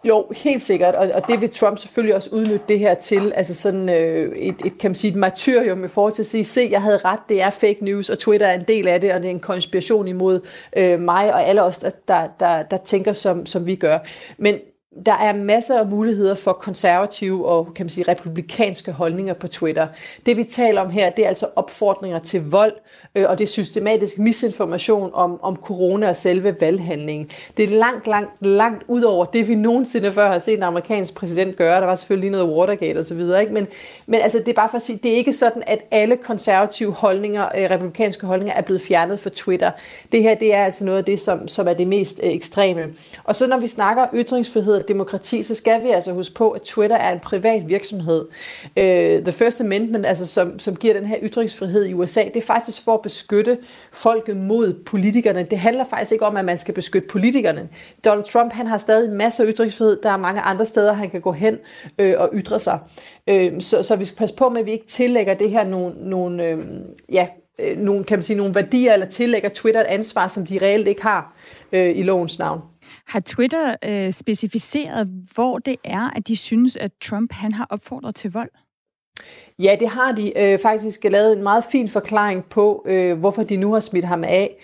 Jo, 0.04 0.26
helt 0.37 0.62
sikkert, 0.62 0.94
og, 0.94 1.11
og 1.14 1.22
det 1.28 1.40
vil 1.40 1.50
Trump 1.50 1.78
selvfølgelig 1.78 2.14
også 2.14 2.30
udnytte 2.32 2.64
det 2.68 2.78
her 2.78 2.94
til, 2.94 3.32
altså 3.35 3.54
sådan 3.54 3.88
øh, 3.88 4.37
et, 4.37 4.54
et, 4.64 4.78
kan 4.78 4.90
man 4.90 4.94
sige, 4.94 5.11
et 5.11 5.16
martyrium 5.16 5.85
i 5.85 5.88
forhold 5.88 6.12
til 6.12 6.22
at 6.22 6.26
sige, 6.26 6.44
se, 6.44 6.68
jeg 6.70 6.82
havde 6.82 6.98
ret, 6.98 7.18
det 7.28 7.42
er 7.42 7.50
fake 7.50 7.85
news, 7.85 8.11
og 8.11 8.18
Twitter 8.18 8.46
er 8.46 8.54
en 8.54 8.64
del 8.68 8.88
af 8.88 9.00
det, 9.00 9.12
og 9.12 9.20
det 9.20 9.26
er 9.26 9.30
en 9.30 9.40
konspiration 9.40 10.09
imod 10.09 10.40
øh, 10.76 11.00
mig 11.00 11.35
og 11.35 11.44
alle 11.44 11.62
os, 11.62 11.78
der, 11.78 11.90
der, 12.09 12.28
der, 12.40 12.62
der 12.62 12.76
tænker, 12.76 13.12
som, 13.12 13.46
som 13.46 13.66
vi 13.66 13.74
gør. 13.74 13.98
Men 14.38 14.54
der 15.06 15.12
er 15.12 15.32
masser 15.32 15.78
af 15.78 15.87
muligheder 15.87 16.35
for 16.35 16.52
konservative 16.52 17.46
og 17.46 17.74
kan 17.74 17.85
man 17.85 17.90
sige, 17.90 18.04
republikanske 18.09 18.92
holdninger 18.92 19.35
på 19.35 19.48
Twitter. 19.48 19.87
Det 20.26 20.37
vi 20.37 20.44
taler 20.44 20.80
om 20.80 20.90
her, 20.90 21.11
det 21.11 21.24
er 21.24 21.28
altså 21.28 21.46
opfordringer 21.56 22.18
til 22.18 22.50
vold, 22.50 22.72
øh, 23.14 23.24
og 23.28 23.38
det 23.38 23.44
er 23.44 23.48
systematisk 23.48 24.18
misinformation 24.18 25.11
om, 25.14 25.40
om 25.42 25.56
corona 25.56 26.09
og 26.09 26.16
selve 26.16 26.56
valghandlingen. 26.61 27.30
Det 27.56 27.64
er 27.64 27.78
langt, 27.78 28.06
langt, 28.06 28.46
langt 28.46 28.85
ud 28.88 29.02
over 29.02 29.24
det, 29.24 29.48
vi 29.48 29.54
nogensinde 29.54 30.12
før 30.12 30.32
har 30.32 30.38
set 30.38 30.56
en 30.56 30.62
amerikansk 30.62 31.14
præsident 31.14 31.56
gøre. 31.56 31.80
Der 31.80 31.87
var 31.87 31.94
selvfølgelig 31.94 32.30
noget 32.30 32.46
Watergate 32.46 32.98
osv., 32.98 33.20
ikke? 33.40 33.52
Men, 33.52 33.66
men 34.06 34.20
altså, 34.20 34.38
det 34.38 34.48
er 34.48 34.52
bare 34.52 34.68
for 34.68 34.76
at 34.76 34.82
sige, 34.82 35.00
det 35.02 35.12
er 35.12 35.16
ikke 35.16 35.32
sådan, 35.32 35.62
at 35.66 35.78
alle 35.90 36.16
konservative 36.16 36.92
holdninger, 36.92 37.44
øh, 37.44 37.70
republikanske 37.70 38.26
holdninger, 38.26 38.54
er 38.54 38.62
blevet 38.62 38.82
fjernet 38.82 39.20
fra 39.20 39.30
Twitter. 39.35 39.70
Det 40.12 40.22
her, 40.22 40.35
det 40.35 40.54
er 40.54 40.64
altså 40.64 40.85
noget 40.85 40.98
af 40.98 41.04
det, 41.04 41.20
som, 41.20 41.48
som 41.48 41.68
er 41.68 41.74
det 41.74 41.87
mest 41.87 42.20
øh, 42.22 42.30
ekstreme. 42.30 42.85
Og 43.24 43.37
så 43.37 43.46
når 43.46 43.59
vi 43.59 43.66
snakker 43.66 44.06
ytringsfrihed 44.14 44.86
demokrati, 44.88 45.42
så 45.42 45.55
skal 45.55 45.83
vi 45.83 45.90
altså 45.90 46.12
huske 46.12 46.35
på, 46.35 46.51
at 46.51 46.62
Twitter 46.62 46.96
er 46.96 47.12
en 47.12 47.20
privat 47.20 47.68
virksomhed. 47.68 48.27
Øh, 48.77 49.22
The 49.22 49.33
First 49.33 49.61
Amendment, 49.61 50.07
altså 50.07 50.27
som, 50.27 50.59
som 50.59 50.77
giver 50.77 50.94
den 50.94 51.07
her 51.07 51.16
ytringsfrihed 51.22 51.85
i 51.85 51.94
USA, 51.94 52.25
det 52.25 52.37
er 52.37 52.46
faktisk 52.46 52.85
for 52.85 52.94
at 52.94 53.03
beskytte 53.03 53.59
folket 53.92 54.37
mod 54.37 54.85
politikerne. 54.85 55.42
Det 55.42 55.59
handler 55.59 55.85
faktisk 55.85 56.12
ikke 56.12 56.27
om, 56.27 56.37
at 56.37 56.44
man 56.44 56.59
skal 56.59 56.75
beskytte 56.75 57.09
politikerne. 57.09 57.68
Donald 58.05 58.25
Trump, 58.25 58.53
han 58.53 58.66
har 58.66 58.79
stadig 58.79 59.12
masser 59.12 59.44
af 59.44 59.53
ytringsfrihed. 59.53 60.03
Der 60.03 60.11
er 60.11 60.16
mange 60.16 60.40
andre 60.40 60.66
steder, 60.66 60.92
han 60.92 61.11
kan 61.11 61.20
gå 61.20 61.33
hen 61.33 61.59
øh, 61.99 62.14
og 62.18 62.31
ytre 62.35 62.59
sig. 62.59 62.79
Øh, 63.27 63.61
så, 63.61 63.83
så 63.83 63.96
vi 63.96 64.05
skal 64.05 64.18
passe 64.18 64.37
på 64.37 64.49
med, 64.49 64.61
at 64.61 64.66
vi 64.66 64.72
ikke 64.72 64.87
tillægger 64.87 65.35
det 65.35 65.51
her 65.51 65.64
nogle, 65.64 65.94
nogle 65.99 66.46
øh, 66.49 66.59
ja, 67.12 67.27
øh, 67.59 67.79
nogle, 67.79 68.05
kan 68.05 68.18
man 68.18 68.22
sige, 68.22 68.37
nogle 68.37 68.55
værdier, 68.55 68.92
eller 68.92 69.07
tillægger 69.07 69.49
Twitter 69.49 69.81
et 69.81 69.87
ansvar, 69.87 70.29
som 70.29 70.46
de 70.46 70.59
reelt 70.62 70.88
ikke 70.88 71.03
har 71.03 71.37
øh, 71.72 71.99
i 71.99 72.03
lovens 72.03 72.38
navn. 72.38 72.61
Har 73.06 73.20
Twitter 73.20 73.76
øh, 73.84 74.12
specificeret, 74.12 75.08
hvor 75.34 75.58
det 75.58 75.76
er, 75.84 76.10
at 76.16 76.28
de 76.28 76.36
synes, 76.36 76.76
at 76.76 76.90
Trump 77.02 77.32
han 77.32 77.52
har 77.52 77.66
opfordret 77.70 78.14
til 78.14 78.32
vold? 78.32 78.50
Ja, 79.58 79.76
det 79.80 79.88
har 79.88 80.12
de 80.12 80.38
øh, 80.38 80.58
faktisk 80.58 81.04
lavet 81.04 81.36
en 81.36 81.42
meget 81.42 81.64
fin 81.64 81.88
forklaring 81.88 82.44
på, 82.44 82.84
øh, 82.88 83.18
hvorfor 83.18 83.42
de 83.42 83.56
nu 83.56 83.72
har 83.72 83.80
smidt 83.80 84.04
ham 84.04 84.24
af. 84.24 84.56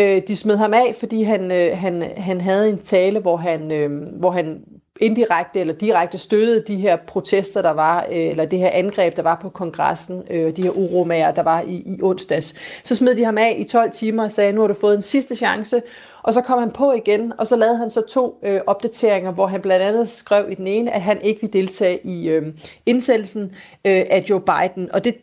Øh, 0.00 0.22
de 0.28 0.36
smed 0.36 0.56
ham 0.56 0.74
af, 0.74 0.94
fordi 1.00 1.22
han, 1.22 1.52
øh, 1.52 1.78
han, 1.78 2.12
han 2.16 2.40
havde 2.40 2.68
en 2.68 2.78
tale, 2.78 3.20
hvor 3.20 3.36
han, 3.36 3.72
øh, 3.72 4.18
hvor 4.18 4.30
han 4.30 4.64
indirekte 5.00 5.60
eller 5.60 5.74
direkte 5.74 6.18
støttede 6.18 6.64
de 6.66 6.76
her 6.76 6.96
protester, 6.96 7.62
der 7.62 7.70
var, 7.70 8.06
øh, 8.10 8.16
eller 8.16 8.44
det 8.44 8.58
her 8.58 8.70
angreb, 8.72 9.16
der 9.16 9.22
var 9.22 9.38
på 9.42 9.48
kongressen, 9.48 10.22
øh, 10.30 10.56
de 10.56 10.62
her 10.62 10.70
uromager, 10.70 11.30
der 11.30 11.42
var 11.42 11.60
i, 11.60 11.74
i 11.74 12.02
onsdags. 12.02 12.54
Så 12.84 12.94
smed 12.94 13.14
de 13.14 13.24
ham 13.24 13.38
af 13.38 13.56
i 13.58 13.64
12 13.64 13.90
timer 13.90 14.24
og 14.24 14.32
sagde, 14.32 14.52
nu 14.52 14.60
har 14.60 14.68
du 14.68 14.74
fået 14.74 14.96
en 14.96 15.02
sidste 15.02 15.36
chance, 15.36 15.82
og 16.22 16.34
så 16.34 16.40
kom 16.40 16.58
han 16.58 16.70
på 16.70 16.92
igen, 16.92 17.32
og 17.38 17.46
så 17.46 17.56
lavede 17.56 17.76
han 17.76 17.90
så 17.90 18.00
to 18.00 18.38
øh, 18.42 18.60
opdateringer, 18.66 19.30
hvor 19.30 19.46
han 19.46 19.60
blandt 19.62 19.84
andet 19.84 20.08
skrev 20.08 20.50
i 20.50 20.54
den 20.54 20.66
ene, 20.66 20.92
at 20.92 21.02
han 21.02 21.22
ikke 21.22 21.40
ville 21.40 21.52
deltage 21.52 22.06
i 22.06 22.28
øh, 22.28 22.46
indsættelsen 22.86 23.42
øh, 23.84 24.04
af 24.10 24.24
Joe 24.30 24.40
Biden. 24.40 24.92
Og 24.92 25.04
det, 25.04 25.16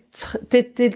det, 0.51 0.77
det, 0.77 0.95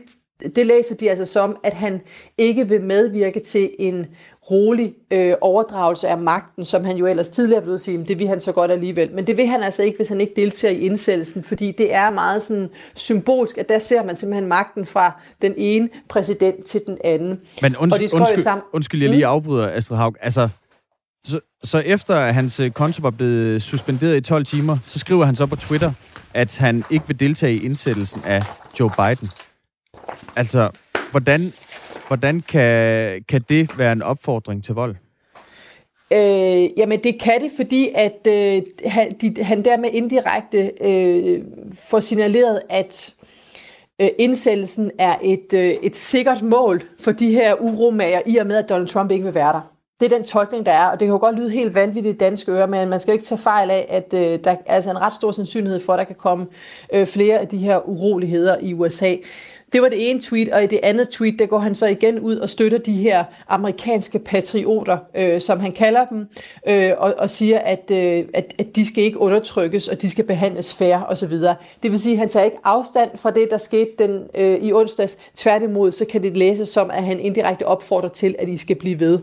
det 0.56 0.66
læser 0.66 0.96
de 0.96 1.10
altså 1.10 1.26
som, 1.26 1.58
at 1.64 1.74
han 1.74 2.02
ikke 2.38 2.70
vil 2.70 2.82
medvirke 2.82 3.40
til 3.40 3.70
en 3.80 4.06
rolig 4.52 4.94
øh, 5.12 5.34
overdragelse 5.42 6.08
af 6.08 6.18
magten, 6.18 6.66
som 6.66 6.86
han 6.86 6.98
jo 6.98 7.06
ellers 7.06 7.30
tidligere 7.30 7.64
ville 7.64 7.78
sige, 7.78 8.06
det 8.08 8.20
vil 8.20 8.28
han 8.28 8.40
så 8.40 8.52
godt 8.52 8.72
alligevel. 8.72 9.12
Men 9.14 9.28
det 9.28 9.38
vil 9.38 9.48
han 9.48 9.64
altså 9.64 9.84
ikke, 9.84 9.98
hvis 9.98 10.10
han 10.10 10.22
ikke 10.22 10.34
deltager 10.36 10.72
i 10.72 10.80
indsættelsen, 10.80 11.44
fordi 11.44 11.72
det 11.72 11.94
er 11.94 12.10
meget 12.10 12.42
sådan 12.42 12.70
symbolsk, 12.96 13.58
at 13.58 13.70
der 13.70 13.80
ser 13.80 14.04
man 14.04 14.16
simpelthen 14.16 14.50
magten 14.50 14.86
fra 14.86 15.22
den 15.42 15.54
ene 15.58 15.90
præsident 16.10 16.66
til 16.66 16.82
den 16.86 16.98
anden. 17.04 17.42
Men 17.62 17.76
unds- 17.76 17.94
og 17.94 18.00
de 18.00 18.08
undskyld, 18.14 18.38
sammen... 18.38 18.64
undskyld, 18.74 19.02
jeg 19.02 19.10
lige 19.10 19.26
mm. 19.26 19.32
afbryder, 19.32 19.70
Astrid 19.76 19.98
Haug. 19.98 20.16
Altså, 20.22 20.50
så, 21.28 21.40
så 21.64 21.78
efter 21.78 22.16
at 22.16 22.34
hans 22.34 22.60
øh, 22.60 22.72
konto 22.72 23.02
var 23.02 23.10
blevet 23.10 23.62
suspenderet 23.62 24.18
i 24.18 24.22
12 24.22 24.46
timer, 24.46 24.78
så 24.86 25.00
skriver 25.00 25.26
han 25.26 25.36
så 25.36 25.46
på 25.46 25.56
Twitter, 25.56 25.92
at 26.34 26.58
han 26.58 26.84
ikke 26.90 27.08
vil 27.08 27.20
deltage 27.20 27.54
i 27.54 27.66
indsættelsen 27.66 28.22
af 28.26 28.42
Joe 28.80 28.92
Biden. 28.98 29.30
Altså, 30.36 30.70
hvordan 31.12 31.54
Hvordan 32.08 32.42
kan, 32.42 33.24
kan 33.30 33.42
det 33.50 33.78
være 33.78 33.92
en 33.92 34.02
opfordring 34.02 34.64
til 34.64 34.76
vold? 34.76 34.96
Øh, 36.14 36.80
jamen 36.80 37.04
det 37.04 37.22
kan 37.22 37.42
det, 37.42 37.52
fordi 37.56 37.90
at 37.96 38.28
øh, 38.28 38.62
han, 38.86 39.12
de, 39.22 39.44
han 39.44 39.66
dermed 39.66 39.90
indirekte 39.94 40.72
øh, 40.82 41.42
får 41.90 42.00
signaleret, 42.00 42.62
at 42.70 43.14
øh, 44.02 44.10
indsættelsen 44.20 44.92
er 45.00 45.16
et, 45.22 45.54
øh, 45.54 45.70
et 45.84 45.96
sikkert 45.96 46.42
mål 46.42 46.82
for 47.00 47.12
de 47.12 47.32
her 47.32 47.54
uromager, 47.62 48.22
i 48.26 48.38
og 48.38 48.48
med 48.48 48.56
at 48.56 48.70
Donald 48.70 48.88
Trump 48.88 49.12
ikke 49.12 49.26
vil 49.26 49.36
være 49.36 49.54
der. 49.54 49.72
Det 50.00 50.12
er 50.12 50.18
den 50.18 50.26
tolkning, 50.26 50.66
der 50.66 50.72
er, 50.72 50.88
og 50.88 51.00
det 51.00 51.06
kan 51.06 51.14
jo 51.14 51.20
godt 51.20 51.36
lyde 51.36 51.50
helt 51.50 51.76
vanvittigt 51.76 52.16
i 52.16 52.18
danske 52.18 52.52
ører, 52.52 52.68
men 52.68 52.90
man 52.90 53.00
skal 53.00 53.14
ikke 53.14 53.26
tage 53.26 53.40
fejl 53.40 53.72
af, 53.72 53.86
at 53.90 54.14
øh, 54.14 54.40
der 54.44 54.52
er 54.52 54.58
altså 54.66 54.92
en 54.92 55.02
ret 55.02 55.14
stor 55.14 55.32
sandsynlighed 55.32 55.80
for, 55.80 55.94
at 55.94 56.00
der 56.00 56.06
kan 56.06 56.16
komme 56.16 56.48
øh, 56.94 57.06
flere 57.06 57.40
af 57.40 57.48
de 57.48 57.58
her 57.58 57.90
uroligheder 57.90 58.58
i 58.62 58.74
USA. 58.74 59.16
Det 59.74 59.82
var 59.82 59.90
det 59.90 60.10
ene 60.10 60.22
tweet, 60.22 60.50
og 60.50 60.64
i 60.64 60.68
det 60.68 60.80
andet 60.84 61.10
tweet, 61.10 61.40
der 61.40 61.46
går 61.46 61.60
han 61.60 61.76
så 61.76 61.86
igen 61.86 62.20
ud 62.20 62.36
og 62.36 62.50
støtter 62.50 62.78
de 62.78 62.94
her 62.94 63.24
amerikanske 63.48 64.20
patrioter, 64.20 64.98
øh, 65.16 65.42
som 65.42 65.60
han 65.60 65.72
kalder 65.72 66.06
dem, 66.06 66.28
øh, 66.68 66.92
og, 66.98 67.16
og 67.18 67.30
siger, 67.30 67.60
at, 67.60 67.92
øh, 67.92 68.26
at, 68.34 68.54
at 68.60 68.76
de 68.76 68.86
skal 68.86 69.04
ikke 69.04 69.20
undertrykkes, 69.20 69.88
og 69.88 70.02
de 70.02 70.10
skal 70.10 70.26
behandles 70.26 70.74
fair 70.74 70.98
osv. 71.10 71.34
Det 71.84 71.92
vil 71.92 72.00
sige, 72.00 72.14
at 72.14 72.20
han 72.20 72.30
tager 72.30 72.44
ikke 72.44 72.58
afstand 72.64 73.10
fra 73.16 73.32
det, 73.32 73.48
der 73.52 73.58
skete 73.58 73.92
den, 74.00 74.24
øh, 74.36 74.64
i 74.64 74.74
onsdags. 74.74 75.18
Tværtimod, 75.36 75.92
så 75.92 76.06
kan 76.06 76.24
det 76.24 76.38
læses 76.38 76.70
som, 76.70 76.92
at 76.92 77.04
han 77.04 77.20
indirekte 77.20 77.66
opfordrer 77.66 78.10
til, 78.10 78.36
at 78.40 78.50
I 78.50 78.58
skal 78.58 78.76
blive 78.76 79.00
ved. 79.00 79.20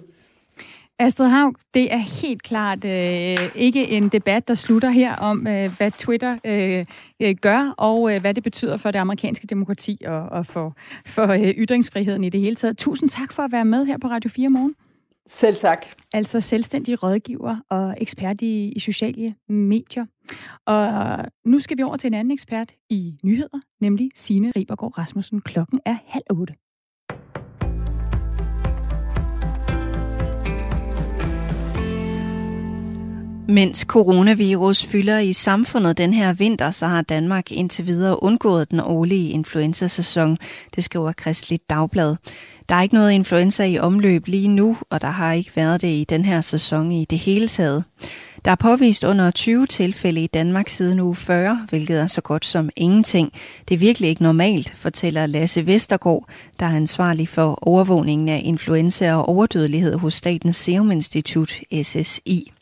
Astrid 0.99 1.29
Haug, 1.29 1.55
det 1.75 1.93
er 1.93 1.97
helt 2.23 2.43
klart 2.43 2.85
øh, 2.85 3.57
ikke 3.57 3.89
en 3.89 4.09
debat, 4.09 4.49
der 4.49 4.55
slutter 4.55 4.91
her 4.91 5.17
om, 5.17 5.47
øh, 5.47 5.71
hvad 5.77 5.91
Twitter 5.91 6.37
øh, 6.45 6.85
øh, 7.23 7.35
gør, 7.41 7.75
og 7.79 8.15
øh, 8.15 8.21
hvad 8.21 8.35
det 8.35 8.43
betyder 8.43 8.77
for 8.77 8.91
det 8.91 8.99
amerikanske 8.99 9.47
demokrati 9.47 9.99
og, 10.07 10.23
og 10.23 10.47
for, 10.47 10.77
for 11.07 11.27
øh, 11.27 11.41
ytringsfriheden 11.41 12.25
i 12.25 12.29
det 12.29 12.41
hele 12.41 12.57
taget. 12.57 12.79
Tusind 12.79 13.11
tak 13.11 13.33
for 13.33 13.43
at 13.43 13.53
være 13.53 13.65
med 13.65 13.87
her 13.87 13.99
på 13.99 14.09
Radio 14.09 14.31
4 14.31 14.49
morgen. 14.49 14.75
Selv 15.27 15.57
tak. 15.57 15.87
Altså 16.15 16.41
selvstændig 16.41 17.03
rådgiver 17.03 17.57
og 17.71 17.95
ekspert 17.99 18.41
i, 18.41 18.73
i 18.73 18.79
sociale 18.79 19.35
medier. 19.49 20.07
Og 20.67 21.19
nu 21.45 21.61
skal 21.61 21.77
vi 21.77 21.83
over 21.83 21.97
til 21.97 22.09
en 22.09 22.15
anden 22.15 22.33
ekspert 22.33 22.73
i 22.91 23.15
nyheder, 23.25 23.61
nemlig 23.81 24.11
Signe 24.15 24.53
Ribergaard 24.57 24.99
Rasmussen. 24.99 25.41
Klokken 25.41 25.81
er 25.85 25.97
halv 26.07 26.25
otte. 26.31 26.55
Mens 33.49 33.79
coronavirus 33.79 34.87
fylder 34.87 35.19
i 35.19 35.33
samfundet 35.33 35.99
den 35.99 36.13
her 36.13 36.33
vinter, 36.33 36.71
så 36.71 36.87
har 36.87 37.03
Danmark 37.03 37.53
indtil 37.53 37.87
videre 37.87 38.23
undgået 38.23 38.71
den 38.71 38.81
årlige 38.81 39.31
influenzasæson, 39.31 40.39
det 40.77 40.85
skriver 40.85 41.13
Kristeligt 41.13 41.71
Dagblad. 41.71 42.17
Der 42.69 42.75
er 42.75 42.83
ikke 42.83 42.95
noget 42.95 43.13
influenza 43.13 43.65
i 43.65 43.79
omløb 43.79 44.27
lige 44.27 44.49
nu, 44.49 44.77
og 44.91 45.01
der 45.01 45.11
har 45.11 45.33
ikke 45.33 45.51
været 45.57 45.81
det 45.81 45.89
i 45.89 46.05
den 46.09 46.25
her 46.25 46.41
sæson 46.41 46.93
i 46.93 47.05
det 47.05 47.19
hele 47.19 47.49
taget. 47.49 47.85
Der 48.45 48.51
er 48.51 48.55
påvist 48.55 49.05
under 49.05 49.31
20 49.31 49.67
tilfælde 49.67 50.25
i 50.25 50.27
Danmark 50.27 50.69
siden 50.69 51.01
uge 51.01 51.17
40, 51.17 51.67
hvilket 51.69 52.01
er 52.01 52.07
så 52.07 52.21
godt 52.21 52.45
som 52.45 52.71
ingenting. 52.77 53.33
Det 53.69 53.75
er 53.75 53.79
virkelig 53.79 54.09
ikke 54.09 54.23
normalt, 54.23 54.73
fortæller 54.77 55.27
Lasse 55.27 55.67
Vestergaard, 55.67 56.29
der 56.61 56.67
er 56.67 56.77
ansvarlig 56.77 57.29
for 57.29 57.59
overvågningen 57.69 58.29
af 58.29 58.41
influenza 58.45 59.15
og 59.15 59.29
overdødelighed 59.29 59.99
hos 59.99 60.15
Statens 60.15 60.57
Serum 60.57 60.91
Institut, 60.91 61.53
SSI. 61.83 62.54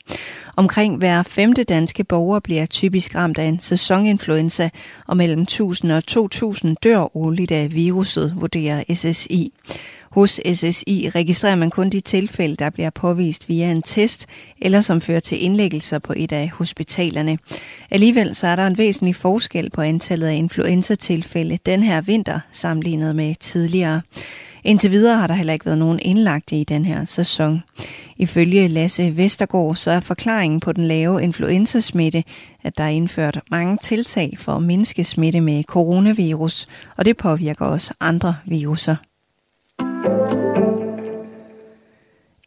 Omkring 0.57 0.97
hver 0.97 1.23
femte 1.23 1.65
danske 1.65 2.05
borger 2.05 2.41
bliver 2.41 2.67
typisk 2.67 3.15
ramt 3.15 3.39
af 3.39 3.45
en 3.45 3.61
sæsoninfluenza, 3.61 4.71
og 5.09 5.17
mellem 5.17 5.43
1000 5.43 5.93
og 5.93 6.07
2000 6.07 6.77
dør 6.83 7.17
årligt 7.17 7.53
af 7.53 7.75
viruset, 7.75 8.35
vurderer 8.37 8.85
SSI. 8.95 9.53
Hos 10.11 10.41
SSI 10.55 11.11
registrerer 11.15 11.55
man 11.55 11.71
kun 11.71 11.91
de 11.91 12.01
tilfælde, 12.01 12.57
der 12.57 12.71
bliver 12.71 12.91
påvist 12.91 13.49
via 13.49 13.71
en 13.71 13.83
test, 13.83 14.27
eller 14.61 14.81
som 14.81 15.01
fører 15.01 15.21
til 15.21 15.45
indlæggelser 15.45 15.99
på 15.99 16.13
et 16.17 16.33
af 16.33 16.49
hospitalerne. 16.49 17.39
Alligevel 17.91 18.35
så 18.35 18.47
er 18.47 18.57
der 18.57 18.67
en 18.67 18.79
væsentlig 18.79 19.17
forskel 19.17 19.71
på 19.71 19.81
antallet 19.81 20.27
af 20.27 20.35
influenzatilfælde 20.35 21.59
den 21.67 21.83
her 21.83 22.01
vinter 22.01 22.41
sammenlignet 22.53 23.17
med 23.17 23.35
tidligere. 23.41 24.01
Indtil 24.65 24.91
videre 24.91 25.17
har 25.19 25.27
der 25.27 25.35
heller 25.35 25.53
ikke 25.53 25.67
været 25.67 25.79
nogen 25.79 25.99
indlagte 26.03 26.57
i 26.57 26.65
den 26.65 26.85
her 26.85 27.05
sæson. 27.05 27.63
Ifølge 28.17 28.69
Lasse 28.69 29.17
Vestergaard 29.17 29.75
så 29.75 29.91
er 29.91 30.01
forklaringen 30.01 30.61
på 30.61 30.73
den 30.73 30.85
lave 30.85 31.23
influenzasmitte, 31.23 32.25
at 32.63 32.79
der 32.79 32.85
er 32.85 32.89
indført 32.89 33.41
mange 33.51 33.77
tiltag 33.77 34.37
for 34.39 34.53
at 34.53 34.63
mindske 34.63 35.05
smitte 35.05 35.41
med 35.41 35.63
coronavirus, 35.65 36.67
og 36.97 37.05
det 37.05 37.17
påvirker 37.17 37.67
også 37.67 37.95
andre 38.01 38.37
viruser. 38.47 38.97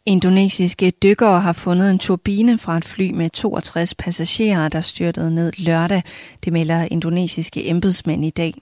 Indonesiske 0.08 0.90
dykkere 0.90 1.40
har 1.40 1.52
fundet 1.52 1.90
en 1.90 1.98
turbine 1.98 2.58
fra 2.58 2.76
et 2.76 2.84
fly 2.84 3.10
med 3.10 3.30
62 3.30 3.94
passagerer, 3.94 4.68
der 4.68 4.80
styrtede 4.80 5.34
ned 5.34 5.52
lørdag. 5.58 6.02
Det 6.44 6.52
melder 6.52 6.88
indonesiske 6.90 7.68
embedsmænd 7.68 8.24
i 8.24 8.30
dag. 8.30 8.54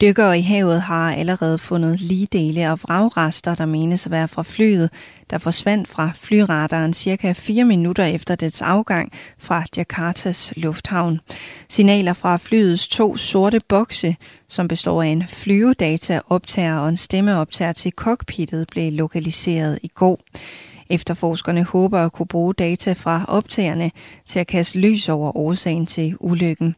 Dykkere 0.00 0.38
i 0.38 0.42
havet 0.42 0.82
har 0.82 1.14
allerede 1.14 1.58
fundet 1.58 2.00
lige 2.00 2.28
dele 2.32 2.70
og 2.70 2.78
vragrester, 2.82 3.54
der 3.54 3.66
menes 3.66 4.06
at 4.06 4.12
være 4.12 4.28
fra 4.28 4.42
flyet, 4.42 4.90
der 5.32 5.38
forsvandt 5.38 5.88
fra 5.88 6.10
flyradaren 6.14 6.94
cirka 6.94 7.32
4 7.32 7.64
minutter 7.64 8.04
efter 8.04 8.34
dets 8.34 8.62
afgang 8.62 9.12
fra 9.38 9.64
Jakartas 9.76 10.52
lufthavn. 10.56 11.20
Signaler 11.68 12.12
fra 12.12 12.36
flyets 12.36 12.88
to 12.88 13.16
sorte 13.16 13.60
bokse, 13.68 14.16
som 14.48 14.68
består 14.68 15.02
af 15.02 15.06
en 15.06 15.24
flyvedataoptager 15.28 16.78
og 16.78 16.88
en 16.88 16.96
stemmeoptager 16.96 17.72
til 17.72 17.92
cockpittet, 17.92 18.68
blev 18.68 18.92
lokaliseret 18.92 19.78
i 19.82 19.88
går. 19.88 20.20
Efterforskerne 20.90 21.64
håber 21.64 21.98
at 21.98 22.12
kunne 22.12 22.26
bruge 22.26 22.54
data 22.54 22.92
fra 22.92 23.24
optagerne 23.28 23.90
til 24.26 24.38
at 24.38 24.46
kaste 24.46 24.78
lys 24.78 25.08
over 25.08 25.36
årsagen 25.36 25.86
til 25.86 26.16
ulykken. 26.20 26.74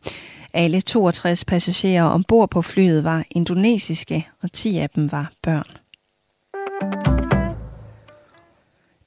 Alle 0.52 0.80
62 0.80 1.44
passagerer 1.44 2.04
ombord 2.04 2.50
på 2.50 2.62
flyet 2.62 3.04
var 3.04 3.24
indonesiske, 3.30 4.28
og 4.42 4.52
10 4.52 4.78
af 4.78 4.90
dem 4.90 5.12
var 5.12 5.32
børn. 5.42 7.13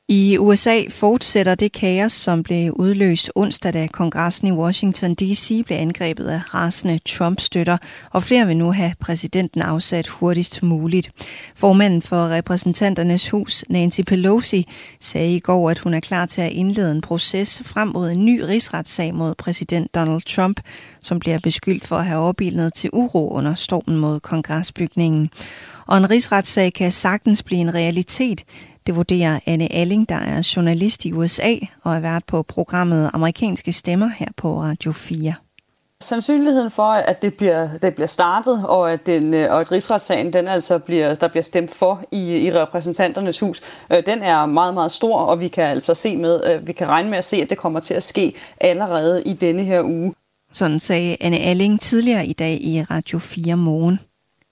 I 0.10 0.38
USA 0.38 0.82
fortsætter 0.90 1.56
det 1.56 1.72
kaos, 1.72 2.14
som 2.14 2.44
blev 2.44 2.74
udløst 2.74 3.32
onsdag, 3.36 3.74
da 3.74 3.88
kongressen 3.88 4.48
i 4.48 4.52
Washington 4.52 5.16
D.C. 5.16 5.64
blev 5.66 5.78
angrebet 5.78 6.28
af 6.28 6.54
rasende 6.54 7.00
Trump-støtter, 7.06 7.78
og 8.12 8.24
flere 8.24 8.48
vil 8.48 8.58
nu 8.58 8.72
have 8.72 8.94
præsidenten 9.00 9.62
afsat 9.62 10.08
hurtigst 10.08 10.64
muligt. 10.64 11.12
Formanden 11.56 12.02
for 12.02 12.30
repræsentanternes 12.30 13.30
hus, 13.30 13.66
Nancy 13.70 14.02
Pelosi, 14.08 14.68
sagde 15.02 15.36
i 15.36 15.40
går, 15.40 15.70
at 15.70 15.80
hun 15.80 15.94
er 15.94 16.00
klar 16.00 16.26
til 16.26 16.42
at 16.42 16.52
indlede 16.52 16.92
en 16.92 17.02
proces 17.02 17.62
frem 17.66 17.88
mod 17.88 18.12
en 18.12 18.26
ny 18.26 18.42
rigsretssag 18.42 19.16
mod 19.16 19.36
præsident 19.36 19.96
Donald 19.96 20.22
Trump, 20.22 20.60
som 21.02 21.20
bliver 21.20 21.40
beskyldt 21.40 21.88
for 21.88 21.96
at 21.96 22.06
have 22.06 22.20
opildnet 22.20 22.74
til 22.74 22.90
uro 22.94 23.30
under 23.32 23.56
stormen 23.56 23.98
mod 23.98 24.20
kongresbygningen. 24.20 25.30
Og 25.88 25.98
en 25.98 26.10
rigsretssag 26.10 26.74
kan 26.74 26.92
sagtens 26.92 27.44
blive 27.44 27.62
en 27.62 27.74
realitet, 27.74 28.44
det 28.88 28.96
vurderer 28.96 29.40
Anne 29.46 29.74
Alling, 29.74 30.10
der 30.10 30.16
er 30.16 30.54
journalist 30.56 31.06
i 31.06 31.14
USA 31.14 31.54
og 31.84 31.96
er 31.96 32.00
vært 32.00 32.24
på 32.26 32.44
programmet 32.44 33.12
Amerikanske 33.14 33.74
Stemmer 33.74 34.08
her 34.08 34.28
på 34.38 34.62
Radio 34.62 34.92
4. 34.92 35.34
Sandsynligheden 36.04 36.72
for, 36.72 36.84
at 36.84 37.22
det 37.22 37.38
bliver, 37.38 37.70
det 37.82 37.96
bliver 37.96 38.08
startet, 38.08 38.66
og 38.68 38.92
at, 38.94 39.06
den, 39.06 39.34
øh, 39.34 39.52
og 39.52 39.62
at 39.62 39.72
rigsretssagen 39.72 40.34
den 40.34 40.48
altså 40.48 40.80
bliver, 40.80 41.16
der 41.16 41.28
bliver 41.28 41.44
stemt 41.44 41.72
for 41.72 42.04
i, 42.12 42.38
i 42.38 42.54
repræsentanternes 42.54 43.40
hus, 43.40 43.62
øh, 43.92 44.04
den 44.06 44.22
er 44.22 44.46
meget, 44.46 44.74
meget 44.74 44.92
stor, 44.92 45.20
og 45.20 45.40
vi 45.40 45.48
kan 45.48 45.64
altså 45.64 45.94
se 45.94 46.18
med, 46.18 46.42
øh, 46.46 46.68
vi 46.68 46.74
kan 46.74 46.88
regne 46.88 47.10
med 47.10 47.18
at 47.18 47.26
se, 47.26 47.38
at 47.38 47.50
det 47.50 47.58
kommer 47.58 47.80
til 47.80 47.94
at 47.94 48.04
ske 48.04 48.34
allerede 48.62 49.24
i 49.24 49.34
denne 49.34 49.64
her 49.64 49.84
uge. 49.84 50.14
Sådan 50.52 50.80
sagde 50.80 51.18
Anne 51.20 51.38
Alling 51.38 51.80
tidligere 51.82 52.26
i 52.26 52.34
dag 52.34 52.54
i 52.62 52.82
Radio 52.82 53.20
4 53.20 53.58
morgen. 53.58 54.00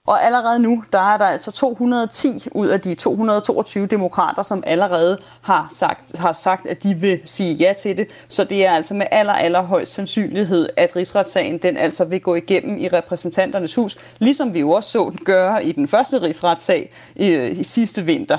Og 0.06 0.24
allerede 0.24 0.58
nu, 0.58 0.84
der 0.92 0.98
er 0.98 1.18
der 1.18 1.24
altså 1.24 1.50
210 1.50 2.48
ud 2.52 2.66
af 2.66 2.80
de 2.80 2.94
222 2.94 3.86
demokrater, 3.86 4.42
som 4.42 4.62
allerede 4.66 5.18
har 5.42 5.66
sagt, 5.74 6.18
har 6.18 6.32
sagt, 6.32 6.66
at 6.66 6.82
de 6.82 6.94
vil 6.94 7.20
sige 7.24 7.54
ja 7.54 7.72
til 7.78 7.96
det. 7.96 8.08
Så 8.28 8.44
det 8.44 8.66
er 8.66 8.70
altså 8.70 8.94
med 8.94 9.06
aller, 9.10 9.32
aller 9.32 9.62
højst 9.62 9.92
sandsynlighed, 9.92 10.68
at 10.76 10.96
rigsretssagen 10.96 11.58
den 11.58 11.76
altså 11.76 12.04
vil 12.04 12.20
gå 12.20 12.34
igennem 12.34 12.78
i 12.78 12.88
repræsentanternes 12.88 13.74
hus, 13.74 13.96
ligesom 14.18 14.54
vi 14.54 14.60
jo 14.60 14.70
også 14.70 14.90
så 14.90 15.10
den 15.10 15.20
gøre 15.24 15.64
i 15.64 15.72
den 15.72 15.88
første 15.88 16.22
rigsretssag 16.22 16.92
i, 17.16 17.34
i 17.34 17.62
sidste 17.62 18.02
vinter. 18.02 18.38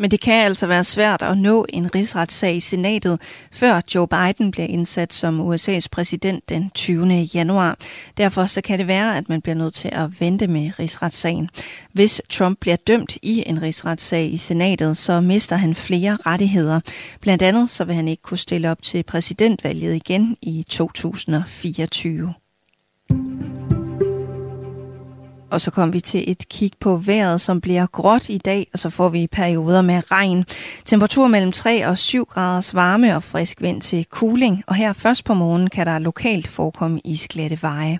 Men 0.00 0.10
det 0.10 0.20
kan 0.20 0.44
altså 0.44 0.66
være 0.66 0.84
svært 0.84 1.22
at 1.22 1.38
nå 1.38 1.66
en 1.68 1.94
rigsretssag 1.94 2.56
i 2.56 2.60
senatet, 2.60 3.20
før 3.52 3.80
Joe 3.94 4.08
Biden 4.08 4.50
bliver 4.50 4.66
indsat 4.66 5.12
som 5.12 5.52
USA's 5.52 5.86
præsident 5.90 6.48
den 6.48 6.70
20. 6.74 7.06
januar. 7.34 7.76
Derfor 8.16 8.46
så 8.46 8.60
kan 8.60 8.78
det 8.78 8.86
være, 8.86 9.16
at 9.16 9.28
man 9.28 9.42
bliver 9.42 9.54
nødt 9.54 9.74
til 9.74 9.90
at 9.92 10.20
vente 10.20 10.46
med 10.46 10.70
rigsretssagen. 10.78 11.48
Hvis 11.92 12.22
Trump 12.28 12.58
bliver 12.60 12.76
dømt 12.76 13.16
i 13.22 13.44
en 13.46 13.62
rigsretssag 13.62 14.32
i 14.32 14.36
senatet, 14.36 14.96
så 14.96 15.20
mister 15.20 15.56
han 15.56 15.74
flere 15.74 16.18
rettigheder. 16.26 16.80
Blandt 17.20 17.42
andet 17.42 17.70
så 17.70 17.84
vil 17.84 17.94
han 17.94 18.08
ikke 18.08 18.22
kunne 18.22 18.38
stille 18.38 18.70
op 18.70 18.82
til 18.82 19.02
præsidentvalget 19.02 19.94
igen 19.94 20.36
i 20.42 20.64
2024. 20.70 22.34
Og 25.50 25.60
så 25.60 25.70
kommer 25.70 25.92
vi 25.92 26.00
til 26.00 26.30
et 26.30 26.48
kig 26.48 26.70
på 26.80 26.96
vejret, 26.96 27.40
som 27.40 27.60
bliver 27.60 27.86
gråt 27.86 28.28
i 28.28 28.38
dag, 28.38 28.66
og 28.72 28.78
så 28.78 28.90
får 28.90 29.08
vi 29.08 29.26
perioder 29.26 29.82
med 29.82 30.10
regn. 30.10 30.44
Temperatur 30.84 31.26
mellem 31.26 31.52
3 31.52 31.86
og 31.86 31.98
7 31.98 32.24
graders 32.24 32.74
varme 32.74 33.16
og 33.16 33.22
frisk 33.22 33.62
vind 33.62 33.80
til 33.80 34.06
cooling. 34.10 34.62
Og 34.66 34.74
her 34.74 34.92
først 34.92 35.24
på 35.24 35.34
morgenen 35.34 35.70
kan 35.70 35.86
der 35.86 35.98
lokalt 35.98 36.48
forekomme 36.48 37.00
isglatte 37.04 37.58
veje. 37.62 37.98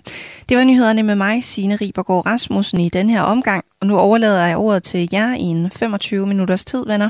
Det 0.49 0.57
var 0.57 0.63
nyhederne 0.63 1.03
med 1.03 1.15
mig, 1.15 1.45
Signe 1.45 1.75
Ribergaard 1.75 2.25
Rasmussen, 2.25 2.79
i 2.79 2.89
den 2.89 3.09
her 3.09 3.21
omgang. 3.21 3.63
Og 3.81 3.87
nu 3.87 3.97
overlader 3.97 4.45
jeg 4.45 4.57
ordet 4.57 4.83
til 4.83 5.09
jer 5.13 5.35
i 5.35 5.41
en 5.41 5.71
25 5.71 6.27
minutters 6.27 6.65
tid, 6.65 6.85
venner. 6.85 7.09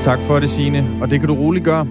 Tak 0.00 0.18
for 0.22 0.40
det, 0.40 0.50
Signe. 0.50 0.98
Og 1.02 1.10
det 1.10 1.20
kan 1.20 1.28
du 1.28 1.34
roligt 1.34 1.64
gøre. 1.64 1.86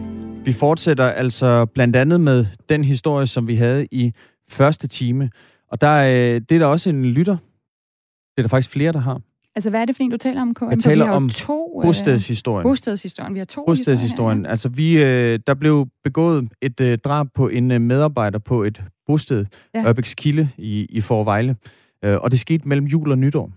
Vi 0.46 0.54
fortsætter 0.54 1.10
altså 1.10 1.66
blandt 1.66 1.96
andet 1.96 2.22
med 2.22 2.46
den 2.70 2.84
historie, 2.84 3.28
som 3.28 3.48
vi 3.48 3.56
havde 3.56 3.88
i 3.92 4.14
første 4.50 4.88
time. 4.88 5.30
Og 5.72 5.82
der 5.82 5.88
er, 5.88 6.40
det 6.40 6.52
er 6.56 6.60
der 6.60 6.66
også 6.66 6.90
en 6.90 7.06
lytter. 7.06 7.38
Det 7.38 8.38
er 8.38 8.42
der 8.42 8.50
faktisk 8.50 8.70
flere, 8.70 8.92
der 8.92 9.00
har. 9.00 9.22
Altså, 9.56 9.70
hvad 9.70 9.82
er 9.82 9.86
det 9.86 9.96
for 9.96 10.04
en, 10.04 10.12
du 10.12 10.18
taler 10.18 10.42
om, 10.42 10.54
KM? 10.54 10.70
Jeg 10.70 10.80
taler 10.80 11.10
om 11.10 11.30
to, 11.30 11.82
bostedshistorien. 11.84 12.64
Bostedshistorien. 12.64 13.34
Vi 13.34 13.40
har 13.40 13.46
to 13.46 13.64
Bostedshistorien. 13.66 14.44
Ja. 14.44 14.50
Altså, 14.50 14.70
vi, 14.70 15.04
øh, 15.04 15.40
der 15.48 15.54
blev 15.54 15.88
begået 16.04 16.50
et 16.62 16.82
øh, 16.82 16.98
drab 16.98 17.28
på 17.36 17.48
en 17.48 17.72
øh, 17.72 17.82
medarbejder 17.82 18.40
på 18.40 18.64
et 18.64 18.82
bosted, 19.08 19.46
ja. 19.74 19.88
Ørbæks 19.88 20.14
Kilde 20.14 20.50
i, 20.58 20.86
i 20.90 21.02
Forvejle. 21.02 21.56
Øh, 22.06 22.18
og 22.22 22.32
det 22.32 22.40
skete 22.40 22.68
mellem 22.68 22.86
jul 22.86 23.12
og 23.12 23.18
nytår. 23.18 23.52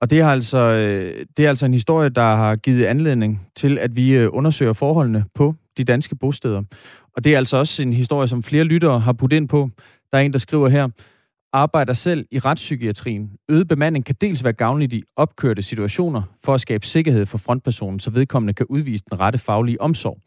Og 0.00 0.10
det 0.10 0.20
er, 0.20 0.28
altså, 0.28 0.58
øh, 0.58 1.26
det 1.36 1.44
er 1.44 1.48
altså 1.48 1.66
en 1.66 1.72
historie, 1.72 2.08
der 2.08 2.36
har 2.36 2.56
givet 2.56 2.84
anledning 2.84 3.46
til, 3.56 3.78
at 3.78 3.96
vi 3.96 4.16
øh, 4.16 4.28
undersøger 4.32 4.72
forholdene 4.72 5.24
på 5.34 5.54
de 5.76 5.84
danske 5.84 6.16
bosteder. 6.16 6.62
Og 7.16 7.24
det 7.24 7.34
er 7.34 7.36
altså 7.36 7.56
også 7.56 7.82
en 7.82 7.92
historie, 7.92 8.28
som 8.28 8.42
flere 8.42 8.64
lyttere 8.64 9.00
har 9.00 9.12
puttet 9.12 9.36
ind 9.36 9.48
på. 9.48 9.70
Der 10.12 10.18
er 10.18 10.22
en, 10.22 10.32
der 10.32 10.38
skriver 10.38 10.68
her, 10.68 10.88
arbejder 11.52 11.92
selv 11.92 12.26
i 12.30 12.38
retspsykiatrien. 12.38 13.30
Øget 13.48 13.68
bemanding 13.68 14.04
kan 14.04 14.14
dels 14.20 14.44
være 14.44 14.52
gavnligt 14.52 14.92
i 14.92 15.02
opkørte 15.16 15.62
situationer 15.62 16.22
for 16.44 16.54
at 16.54 16.60
skabe 16.60 16.86
sikkerhed 16.86 17.26
for 17.26 17.38
frontpersonen, 17.38 18.00
så 18.00 18.10
vedkommende 18.10 18.54
kan 18.54 18.66
udvise 18.68 19.04
den 19.10 19.20
rette 19.20 19.38
faglige 19.38 19.80
omsorg. 19.80 20.18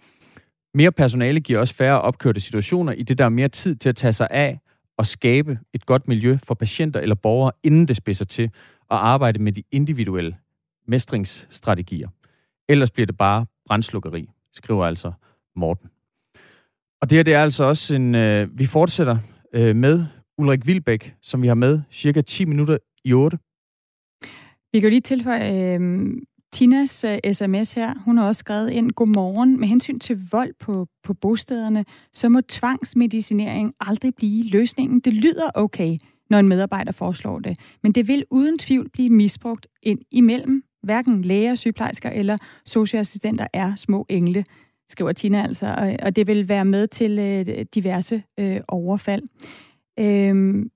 Mere 0.73 0.91
personale 0.91 1.39
giver 1.39 1.59
også 1.59 1.75
færre 1.75 2.01
opkørte 2.01 2.39
situationer, 2.39 2.93
i 2.93 3.03
det 3.03 3.17
der 3.17 3.25
er 3.25 3.29
mere 3.29 3.47
tid 3.47 3.75
til 3.75 3.89
at 3.89 3.95
tage 3.95 4.13
sig 4.13 4.27
af 4.31 4.59
og 4.97 5.07
skabe 5.07 5.59
et 5.73 5.85
godt 5.85 6.07
miljø 6.07 6.37
for 6.43 6.53
patienter 6.53 6.99
eller 6.99 7.15
borgere, 7.15 7.51
inden 7.63 7.87
det 7.87 7.95
spidser 7.95 8.25
til, 8.25 8.51
og 8.89 9.09
arbejde 9.09 9.39
med 9.39 9.51
de 9.51 9.63
individuelle 9.71 10.37
mestringsstrategier. 10.87 12.09
Ellers 12.67 12.91
bliver 12.91 13.05
det 13.05 13.17
bare 13.17 13.45
brændslukkeri, 13.65 14.29
skriver 14.53 14.85
altså 14.85 15.11
Morten. 15.55 15.89
Og 17.01 17.09
det 17.09 17.17
her 17.17 17.23
det 17.23 17.33
er 17.33 17.43
altså 17.43 17.63
også 17.63 17.95
en... 17.95 18.15
Øh, 18.15 18.59
vi 18.59 18.65
fortsætter 18.65 19.17
øh, 19.53 19.75
med 19.75 20.05
Ulrik 20.37 20.67
Vilbæk, 20.67 21.15
som 21.21 21.41
vi 21.41 21.47
har 21.47 21.55
med 21.55 21.81
cirka 21.91 22.21
10 22.21 22.45
minutter 22.45 22.77
i 23.03 23.13
8. 23.13 23.37
Vi 24.71 24.79
kan 24.79 24.83
jo 24.83 24.89
lige 24.89 25.01
tilføje 25.01 25.75
øh, 25.75 26.11
Tinas 26.51 27.03
øh, 27.03 27.33
sms 27.33 27.73
her. 27.73 27.93
Hun 28.05 28.17
har 28.17 28.27
også 28.27 28.39
skrevet 28.39 28.69
ind, 28.71 28.91
godmorgen. 28.91 29.59
Med 29.59 29.67
hensyn 29.67 29.99
til 29.99 30.19
vold 30.31 30.53
på, 30.59 30.87
på 31.03 31.13
bostederne, 31.13 31.85
så 32.13 32.29
må 32.29 32.41
tvangsmedicinering 32.41 33.73
aldrig 33.79 34.15
blive 34.15 34.43
løsningen. 34.43 34.99
Det 34.99 35.13
lyder 35.13 35.49
okay, 35.53 35.97
når 36.29 36.39
en 36.39 36.47
medarbejder 36.47 36.91
foreslår 36.91 37.39
det. 37.39 37.59
Men 37.83 37.91
det 37.91 38.07
vil 38.07 38.25
uden 38.31 38.57
tvivl 38.57 38.89
blive 38.89 39.09
misbrugt 39.09 39.67
ind 39.83 39.99
imellem. 40.11 40.63
Hverken 40.83 41.21
læger, 41.21 41.55
sygeplejersker 41.55 42.09
eller 42.09 42.37
socialassistenter 42.65 43.47
er 43.53 43.75
små 43.75 44.05
engle, 44.09 44.45
skriver 44.89 45.11
Tina 45.11 45.43
altså. 45.43 45.95
Og 46.01 46.15
det 46.15 46.27
vil 46.27 46.49
være 46.49 46.65
med 46.65 46.87
til 46.87 47.19
øh, 47.19 47.65
diverse 47.75 48.23
øh, 48.39 48.61
overfald. 48.67 49.23
Øhm, 49.99 50.71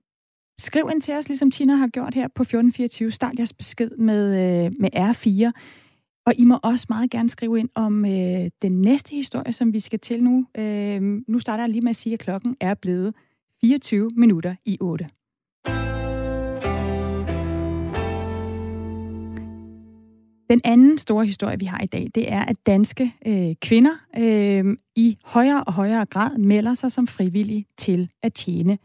skriv 0.59 0.89
ind 0.91 1.01
til 1.01 1.13
os, 1.13 1.27
ligesom 1.27 1.51
Tina 1.51 1.75
har 1.75 1.87
gjort 1.87 2.13
her 2.13 2.27
på 2.27 2.43
1424. 2.43 3.11
Start 3.11 3.37
jeres 3.37 3.53
besked 3.53 3.89
med, 3.89 4.25
øh, 4.65 4.71
med 4.79 4.89
R4. 4.95 5.51
Og 6.25 6.33
I 6.37 6.45
må 6.45 6.59
også 6.63 6.85
meget 6.89 7.11
gerne 7.11 7.29
skrive 7.29 7.59
ind 7.59 7.69
om 7.75 8.05
øh, 8.05 8.49
den 8.61 8.81
næste 8.81 9.15
historie, 9.15 9.53
som 9.53 9.73
vi 9.73 9.79
skal 9.79 9.99
til 9.99 10.23
nu. 10.23 10.45
Øh, 10.57 11.01
nu 11.27 11.39
starter 11.39 11.63
jeg 11.63 11.69
lige 11.69 11.81
med 11.81 11.89
at 11.89 11.95
sige, 11.95 12.13
at 12.13 12.19
klokken 12.19 12.55
er 12.59 12.73
blevet 12.73 13.13
24 13.61 14.11
minutter 14.15 14.55
i 14.65 14.77
8. 14.81 15.09
Den 20.49 20.61
anden 20.63 20.97
store 20.97 21.25
historie, 21.25 21.59
vi 21.59 21.65
har 21.65 21.79
i 21.83 21.85
dag, 21.85 22.07
det 22.15 22.31
er, 22.31 22.41
at 22.41 22.55
danske 22.65 23.13
øh, 23.25 23.55
kvinder 23.61 23.93
øh, 24.17 24.77
i 24.95 25.17
højere 25.23 25.63
og 25.63 25.73
højere 25.73 26.05
grad 26.05 26.37
melder 26.37 26.73
sig 26.73 26.91
som 26.91 27.07
frivillige 27.07 27.65
til 27.77 28.09
at 28.23 28.33
tjene 28.33 28.77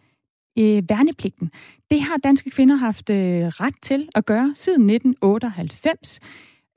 øh, 0.59 0.83
værnepligten. 0.89 1.51
Det 1.91 2.03
har 2.03 2.17
danske 2.17 2.51
kvinder 2.51 2.77
haft 2.77 3.11
øh, 3.11 3.47
ret 3.47 3.75
til 3.83 4.09
at 4.15 4.27
gøre 4.27 4.53
siden 4.55 4.91
1998. 4.91 6.21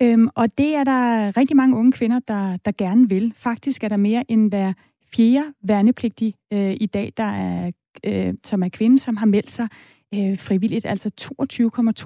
Øhm, 0.02 0.30
og 0.36 0.58
det 0.58 0.76
er 0.76 0.84
der 0.84 1.38
rigtig 1.38 1.58
mange 1.58 1.78
unge 1.78 1.91
kvinder, 1.91 2.20
der, 2.20 2.58
der 2.58 2.72
gerne 2.78 3.10
vil. 3.10 3.34
Faktisk 3.38 3.84
er 3.84 3.88
der 3.88 3.98
mere 3.98 4.32
end 4.32 4.50
hver 4.50 4.74
fjerde 5.15 5.54
værnepligtig 5.63 6.36
øh, 6.54 6.76
i 6.82 6.86
dag, 6.86 7.13
der 7.17 7.24
er, 7.24 7.72
øh, 8.06 8.34
som 8.44 8.63
er 8.63 8.70
kvinde, 8.70 9.00
som 9.00 9.17
har 9.17 9.26
meldt 9.26 9.52
sig 9.52 9.67
øh, 10.13 10.38
frivilligt, 10.38 10.86
altså 10.86 11.12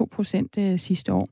22,2 0.00 0.04
procent 0.04 0.58
øh, 0.58 0.78
sidste 0.78 1.12
år. 1.12 1.28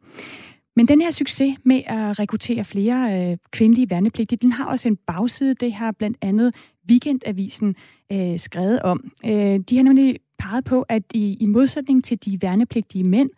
Men 0.76 0.88
den 0.88 1.00
her 1.00 1.10
succes 1.10 1.56
med 1.64 1.82
at 1.87 2.18
rekruttere 2.18 2.64
flere 2.64 3.30
øh, 3.30 3.37
kvindelige 3.50 3.90
værnepligtige, 3.90 4.38
den 4.42 4.52
har 4.52 4.64
også 4.64 4.88
en 4.88 4.96
bagside. 4.96 5.54
Det 5.54 5.72
har 5.72 5.92
blandt 5.92 6.16
andet 6.20 6.54
Weekendavisen 6.90 7.76
øh, 8.12 8.38
skrevet 8.38 8.82
om. 8.82 9.10
Øh, 9.24 9.58
de 9.58 9.76
har 9.76 9.82
nemlig 9.82 10.18
peget 10.38 10.64
på, 10.64 10.82
at 10.88 11.02
i, 11.14 11.37
i 11.40 11.46
modsætning 11.46 12.04
til 12.04 12.24
de 12.24 12.42
værnepligtige 12.42 13.04
mænd, 13.04 13.30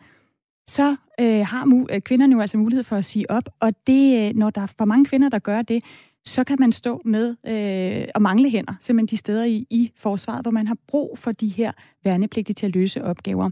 så 0.69 0.95
øh, 1.19 1.45
har 1.47 1.65
mu- 1.65 1.95
øh, 1.95 2.01
kvinderne 2.01 2.35
jo 2.35 2.41
altså 2.41 2.57
mulighed 2.57 2.83
for 2.83 2.95
at 2.95 3.05
sige 3.05 3.31
op, 3.31 3.49
og 3.59 3.73
det, 3.87 4.29
øh, 4.29 4.35
når 4.35 4.49
der 4.49 4.61
er 4.61 4.73
for 4.77 4.85
mange 4.85 5.05
kvinder, 5.05 5.29
der 5.29 5.39
gør 5.39 5.61
det, 5.61 5.83
så 6.25 6.43
kan 6.43 6.57
man 6.59 6.71
stå 6.71 7.01
med 7.05 7.35
øh, 7.47 8.07
og 8.15 8.21
mangle 8.21 8.49
hænder, 8.49 8.73
simpelthen 8.79 9.07
de 9.07 9.17
steder 9.17 9.45
i, 9.45 9.67
i 9.69 9.91
forsvaret, 9.95 10.41
hvor 10.41 10.51
man 10.51 10.67
har 10.67 10.77
brug 10.87 11.17
for 11.19 11.31
de 11.31 11.47
her 11.47 11.71
værnepligtige 12.03 12.53
til 12.53 12.65
at 12.65 12.75
løse 12.75 13.03
opgaver. 13.03 13.49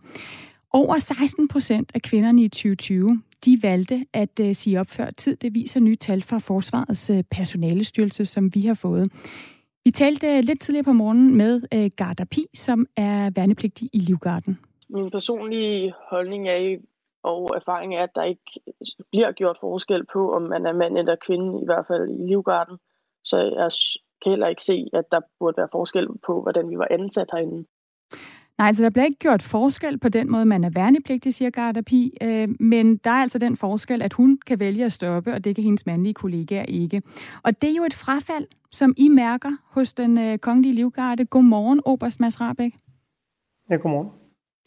Over 0.71 0.99
16 0.99 1.47
procent 1.47 1.91
af 1.93 2.01
kvinderne 2.01 2.43
i 2.43 2.47
2020, 2.47 3.21
de 3.45 3.59
valgte 3.63 4.05
at 4.13 4.39
øh, 4.39 4.55
sige 4.55 4.79
op 4.79 4.87
før 4.87 5.09
tid. 5.09 5.35
Det 5.35 5.53
viser 5.53 5.79
nye 5.79 5.95
tal 5.95 6.21
fra 6.21 6.37
Forsvarets 6.37 7.09
øh, 7.09 7.23
personalestyrelse, 7.31 8.25
som 8.25 8.55
vi 8.55 8.61
har 8.61 8.73
fået. 8.73 9.11
Vi 9.85 9.91
talte 9.91 10.27
øh, 10.27 10.43
lidt 10.43 10.61
tidligere 10.61 10.83
på 10.83 10.93
morgenen 10.93 11.35
med 11.37 11.61
øh, 11.73 11.89
Garda 11.97 12.23
Pi, 12.23 12.45
som 12.53 12.87
er 12.97 13.31
værnepligtig 13.35 13.89
i 13.93 13.99
Livgarden. 13.99 14.59
Min 14.89 15.11
personlige 15.11 15.93
holdning 16.09 16.47
er 16.47 16.77
og 17.23 17.49
erfaring 17.55 17.95
er, 17.95 18.03
at 18.03 18.15
der 18.15 18.23
ikke 18.23 18.51
bliver 19.11 19.31
gjort 19.31 19.57
forskel 19.59 20.05
på, 20.13 20.33
om 20.33 20.41
man 20.41 20.65
er 20.65 20.73
mand 20.73 20.97
eller 20.97 21.15
kvinde, 21.15 21.61
i 21.61 21.65
hvert 21.65 21.85
fald 21.87 22.09
i 22.09 22.27
Livgarden. 22.27 22.77
Så 23.23 23.37
jeg 23.37 23.71
kan 24.21 24.31
heller 24.31 24.47
ikke 24.47 24.63
se, 24.63 24.87
at 24.93 25.05
der 25.11 25.21
burde 25.39 25.57
være 25.57 25.67
forskel 25.71 26.07
på, 26.25 26.41
hvordan 26.41 26.69
vi 26.69 26.77
var 26.77 26.87
ansat 26.91 27.29
herinde. 27.31 27.65
Nej, 28.57 28.67
altså 28.67 28.83
der 28.83 28.89
bliver 28.89 29.05
ikke 29.05 29.19
gjort 29.19 29.41
forskel 29.41 29.97
på 29.97 30.09
den 30.09 30.31
måde, 30.31 30.45
man 30.45 30.63
er 30.63 30.69
værnepligtig, 30.69 31.33
siger 31.33 31.49
Garda 31.49 31.81
Pi, 31.81 32.17
øh, 32.21 32.47
men 32.59 32.97
der 32.97 33.09
er 33.09 33.21
altså 33.21 33.37
den 33.37 33.57
forskel, 33.57 34.01
at 34.01 34.13
hun 34.13 34.39
kan 34.45 34.59
vælge 34.59 34.85
at 34.85 34.93
stoppe, 34.93 35.33
og 35.33 35.43
det 35.43 35.55
kan 35.55 35.63
hendes 35.63 35.85
mandlige 35.85 36.13
kollegaer 36.13 36.65
ikke. 36.65 37.01
Og 37.43 37.61
det 37.61 37.69
er 37.69 37.75
jo 37.75 37.83
et 37.83 37.93
frafald, 37.93 38.47
som 38.71 38.93
I 38.97 39.09
mærker 39.09 39.51
hos 39.69 39.93
den 39.93 40.17
øh, 40.17 40.37
kongelige 40.37 40.75
livgarde. 40.75 41.25
Godmorgen, 41.25 41.81
Oberst 41.85 42.19
Mads 42.19 42.41
Rabeck. 42.41 42.75
Ja, 43.69 43.75
godmorgen. 43.75 44.09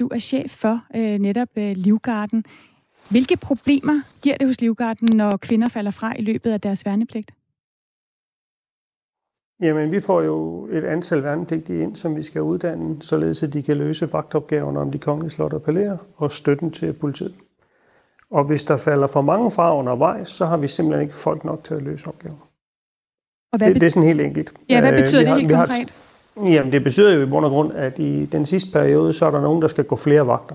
Du 0.00 0.08
er 0.08 0.18
chef 0.18 0.50
for 0.50 0.84
øh, 0.96 1.18
netop 1.18 1.48
øh, 1.56 1.76
Livgarden. 1.76 2.44
Hvilke 3.10 3.36
problemer 3.42 4.22
giver 4.22 4.36
det 4.36 4.46
hos 4.46 4.60
Livgarden, 4.60 5.08
når 5.16 5.36
kvinder 5.36 5.68
falder 5.68 5.90
fra 5.90 6.14
i 6.18 6.22
løbet 6.22 6.50
af 6.50 6.60
deres 6.60 6.86
værnepligt? 6.86 7.30
Jamen, 9.60 9.92
vi 9.92 10.00
får 10.00 10.22
jo 10.22 10.66
et 10.72 10.84
antal 10.84 11.24
værnepligtige 11.24 11.82
ind, 11.82 11.96
som 11.96 12.16
vi 12.16 12.22
skal 12.22 12.42
uddanne, 12.42 13.02
således 13.02 13.42
at 13.42 13.52
de 13.52 13.62
kan 13.62 13.76
løse 13.76 14.12
vagtopgaverne 14.12 14.80
om 14.80 14.90
de 14.90 14.98
kongelige 14.98 15.30
slot 15.30 15.52
og 15.52 15.62
palæer 15.62 15.96
og 16.16 16.32
støtten 16.32 16.70
til 16.70 16.92
politiet. 16.92 17.34
Og 18.30 18.44
hvis 18.44 18.64
der 18.64 18.76
falder 18.76 19.06
for 19.06 19.20
mange 19.20 19.50
fra 19.50 19.78
undervejs, 19.78 20.28
så 20.28 20.46
har 20.46 20.56
vi 20.56 20.68
simpelthen 20.68 21.02
ikke 21.02 21.14
folk 21.14 21.44
nok 21.44 21.64
til 21.64 21.74
at 21.74 21.82
løse 21.82 22.06
opgaven. 22.06 22.38
Og 23.52 23.58
hvad 23.58 23.68
det, 23.68 23.80
det 23.80 23.86
er 23.86 23.90
sådan 23.90 24.08
helt 24.08 24.20
enkelt. 24.20 24.52
Ja, 24.68 24.80
hvad 24.80 24.92
øh, 24.92 24.98
betyder 24.98 25.20
det 25.20 25.28
har, 25.28 25.36
helt 25.36 25.52
konkret? 25.52 25.94
Har, 26.36 26.48
jamen, 26.48 26.72
det 26.72 26.84
betyder 26.84 27.14
jo 27.14 27.22
i 27.22 27.26
bund 27.26 27.44
og 27.44 27.50
grund, 27.50 27.72
at 27.72 27.98
i 27.98 28.24
den 28.24 28.46
sidste 28.46 28.72
periode, 28.72 29.12
så 29.12 29.26
er 29.26 29.30
der 29.30 29.40
nogen, 29.40 29.62
der 29.62 29.68
skal 29.68 29.84
gå 29.84 29.96
flere 29.96 30.26
vagter, 30.26 30.54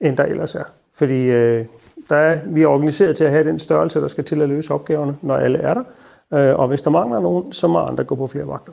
end 0.00 0.16
der 0.16 0.24
ellers 0.24 0.54
er. 0.54 0.64
Fordi 0.94 1.22
øh, 1.22 1.64
der 2.08 2.16
er, 2.16 2.38
vi 2.46 2.62
er 2.62 2.66
organiseret 2.66 3.16
til 3.16 3.24
at 3.24 3.30
have 3.30 3.48
den 3.48 3.58
størrelse, 3.58 4.00
der 4.00 4.08
skal 4.08 4.24
til 4.24 4.42
at 4.42 4.48
løse 4.48 4.74
opgaverne, 4.74 5.16
når 5.22 5.36
alle 5.36 5.58
er 5.58 5.74
der. 5.74 5.84
Øh, 6.32 6.58
og 6.58 6.68
hvis 6.68 6.82
der 6.82 6.90
mangler 6.90 7.20
nogen, 7.20 7.52
så 7.52 7.68
må 7.68 7.78
andre 7.78 8.04
gå 8.04 8.14
på 8.14 8.26
flere 8.26 8.46
vagter. 8.46 8.72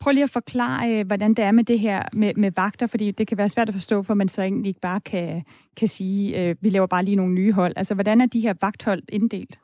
Prøv 0.00 0.12
lige 0.12 0.24
at 0.24 0.30
forklare, 0.30 0.92
øh, 0.92 1.06
hvordan 1.06 1.34
det 1.34 1.44
er 1.44 1.52
med 1.52 1.64
det 1.64 1.80
her 1.80 2.02
med, 2.12 2.34
med 2.36 2.52
vagter, 2.56 2.86
fordi 2.86 3.10
det 3.10 3.26
kan 3.26 3.38
være 3.38 3.48
svært 3.48 3.68
at 3.68 3.74
forstå, 3.74 4.02
for 4.02 4.14
man 4.14 4.28
så 4.28 4.42
egentlig 4.42 4.68
ikke 4.68 4.80
bare 4.80 5.00
kan, 5.00 5.42
kan 5.76 5.88
sige, 5.88 6.42
øh, 6.42 6.56
vi 6.60 6.68
laver 6.68 6.86
bare 6.86 7.04
lige 7.04 7.16
nogle 7.16 7.32
nye 7.32 7.52
hold. 7.52 7.72
Altså, 7.76 7.94
hvordan 7.94 8.20
er 8.20 8.26
de 8.26 8.40
her 8.40 8.54
vagthold 8.60 9.02
inddelt? 9.08 9.58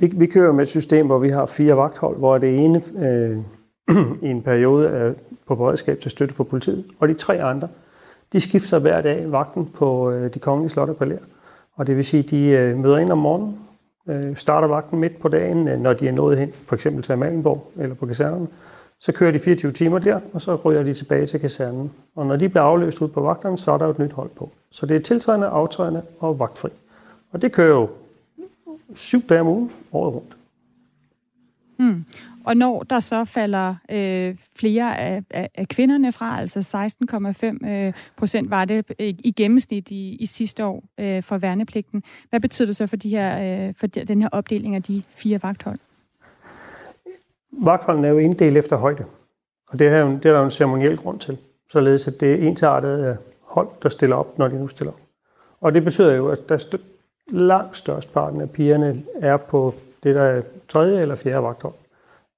Vi, 0.00 0.12
vi 0.14 0.26
kører 0.26 0.52
med 0.52 0.62
et 0.62 0.68
system, 0.68 1.06
hvor 1.06 1.18
vi 1.18 1.28
har 1.28 1.46
fire 1.46 1.76
vagthold, 1.76 2.18
hvor 2.18 2.38
det 2.38 2.56
ene 2.56 2.82
øh, 2.98 3.38
i 4.26 4.30
en 4.30 4.42
periode 4.42 4.88
er 4.88 5.14
på 5.46 5.54
beredskab 5.54 6.00
til 6.00 6.10
støtte 6.10 6.34
for 6.34 6.44
politiet, 6.44 6.84
og 6.98 7.08
de 7.08 7.14
tre 7.14 7.42
andre, 7.42 7.68
de 8.32 8.40
skifter 8.40 8.78
hver 8.78 9.00
dag 9.00 9.32
vagten 9.32 9.66
på 9.66 10.10
øh, 10.10 10.34
de 10.34 10.38
kongelige 10.38 10.70
slot 10.70 10.88
og 10.88 10.96
palæer. 10.96 11.24
Og 11.74 11.86
det 11.86 11.96
vil 11.96 12.04
sige, 12.04 12.22
de 12.22 12.48
øh, 12.48 12.78
møder 12.78 12.98
ind 12.98 13.10
om 13.10 13.18
morgenen, 13.18 13.58
øh, 14.08 14.36
starter 14.36 14.68
vagten 14.68 14.98
midt 14.98 15.18
på 15.18 15.28
dagen, 15.28 15.68
øh, 15.68 15.80
når 15.80 15.92
de 15.92 16.08
er 16.08 16.12
nået 16.12 16.38
hen, 16.38 16.52
for 16.52 16.74
eksempel 16.74 17.02
til 17.02 17.12
Amalienborg 17.12 17.72
eller 17.78 17.94
på 17.94 18.06
kasernen. 18.06 18.48
Så 19.00 19.12
kører 19.12 19.32
de 19.32 19.38
24 19.38 19.72
timer 19.72 19.98
der, 19.98 20.20
og 20.32 20.40
så 20.40 20.54
ryger 20.54 20.82
de 20.82 20.94
tilbage 20.94 21.26
til 21.26 21.40
kasernen. 21.40 21.92
Og 22.14 22.26
når 22.26 22.36
de 22.36 22.48
bliver 22.48 22.62
afløst 22.62 23.02
ud 23.02 23.08
på 23.08 23.20
vagterne, 23.20 23.58
så 23.58 23.72
er 23.72 23.78
der 23.78 23.88
et 23.88 23.98
nyt 23.98 24.12
hold 24.12 24.30
på. 24.36 24.50
Så 24.70 24.86
det 24.86 24.96
er 24.96 25.00
tiltrædende, 25.00 25.46
aftrædende 25.46 26.02
og 26.20 26.38
vagtfri. 26.38 26.68
Og 27.32 27.42
det 27.42 27.52
kører 27.52 27.68
jo 27.68 27.88
syv 28.94 29.22
dage 29.28 29.40
om 29.40 29.46
ugen, 29.46 29.72
året 29.92 30.14
rundt. 30.14 30.36
Mm. 31.78 32.04
Og 32.48 32.56
når 32.56 32.82
der 32.82 33.00
så 33.00 33.24
falder 33.24 33.74
øh, 33.90 34.36
flere 34.56 34.98
af, 34.98 35.22
af, 35.30 35.50
af 35.54 35.68
kvinderne 35.68 36.12
fra, 36.12 36.40
altså 36.40 36.88
16,5 37.64 37.68
øh, 37.68 37.92
procent 38.16 38.50
var 38.50 38.64
det 38.64 38.84
i, 38.98 39.16
i 39.24 39.30
gennemsnit 39.30 39.90
i, 39.90 40.16
i 40.20 40.26
sidste 40.26 40.64
år 40.64 40.84
øh, 41.00 41.22
for 41.22 41.38
værnepligten. 41.38 42.02
Hvad 42.30 42.40
betyder 42.40 42.66
det 42.66 42.76
så 42.76 42.86
for, 42.86 42.96
de 42.96 43.08
her, 43.08 43.66
øh, 43.68 43.74
for 43.74 43.86
den 43.86 44.22
her 44.22 44.28
opdeling 44.32 44.74
af 44.74 44.82
de 44.82 45.02
fire 45.10 45.42
vagthold? 45.42 45.78
Vagtholdene 47.52 48.06
er 48.06 48.12
jo 48.12 48.18
inddelt 48.18 48.56
efter 48.56 48.76
højde. 48.76 49.04
Og 49.68 49.78
det 49.78 49.86
er, 49.86 49.98
jo, 49.98 50.08
det 50.10 50.26
er 50.26 50.32
der 50.32 50.38
jo 50.38 50.44
en 50.44 50.50
ceremoniel 50.50 50.96
grund 50.96 51.18
til, 51.18 51.38
således 51.70 52.08
at 52.08 52.20
det 52.20 52.32
er 52.32 52.48
ensartet 52.48 53.08
øh, 53.08 53.16
hold, 53.42 53.68
der 53.82 53.88
stiller 53.88 54.16
op, 54.16 54.38
når 54.38 54.48
de 54.48 54.58
nu 54.58 54.68
stiller 54.68 54.92
op. 54.92 55.00
Og 55.60 55.74
det 55.74 55.84
betyder 55.84 56.14
jo, 56.14 56.28
at 56.28 56.48
der 56.48 56.58
st- 56.58 56.80
langt 57.30 57.76
størstparten 57.76 58.40
af 58.40 58.50
pigerne 58.50 59.02
er 59.20 59.36
på 59.36 59.74
det, 60.02 60.14
der 60.14 60.22
er 60.22 60.42
tredje 60.68 61.02
eller 61.02 61.14
fjerde 61.16 61.42
vagthold. 61.42 61.74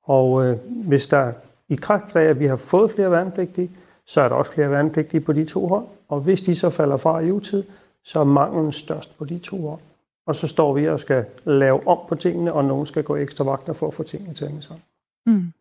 Og 0.03 0.47
øh, 0.47 0.59
hvis 0.87 1.07
der 1.07 1.33
i 1.69 1.75
kraft 1.75 2.17
af, 2.17 2.25
at 2.25 2.41
vi 2.41 2.47
har 2.47 2.57
fået 2.57 2.91
flere 2.91 3.11
værnepligtige, 3.11 3.71
så 4.07 4.21
er 4.21 4.29
der 4.29 4.37
også 4.37 4.53
flere 4.53 4.71
værnepligtige 4.71 5.21
på 5.21 5.33
de 5.33 5.45
to 5.45 5.67
hold. 5.67 5.85
Og 6.09 6.21
hvis 6.21 6.43
de 6.43 6.55
så 6.55 6.71
falder 6.71 6.97
fra 6.97 7.21
i 7.21 7.31
utid, 7.31 7.65
så 8.05 8.21
er 8.21 8.25
manglen 8.25 8.73
størst 8.73 9.19
på 9.19 9.25
de 9.25 9.39
to 9.39 9.69
hold. 9.69 9.81
Og 10.27 10.37
så 10.37 10.47
står 10.47 10.73
vi 10.73 10.87
og 10.87 11.01
skal 11.01 11.25
lave 11.45 11.89
om 11.89 11.99
på 12.09 12.15
tingene, 12.15 12.53
og 12.53 12.65
nogen 12.65 12.87
skal 12.87 13.05
gå 13.05 13.17
ekstra 13.17 13.45
vagter 13.45 13.73
for 13.73 13.89
at 13.89 13.95
få 13.95 14.03
tingene 14.03 14.35
til 14.35 14.45
at 14.45 14.51
hænge 14.51 14.63
sammen. 14.63 14.83
Mm. 15.27 15.53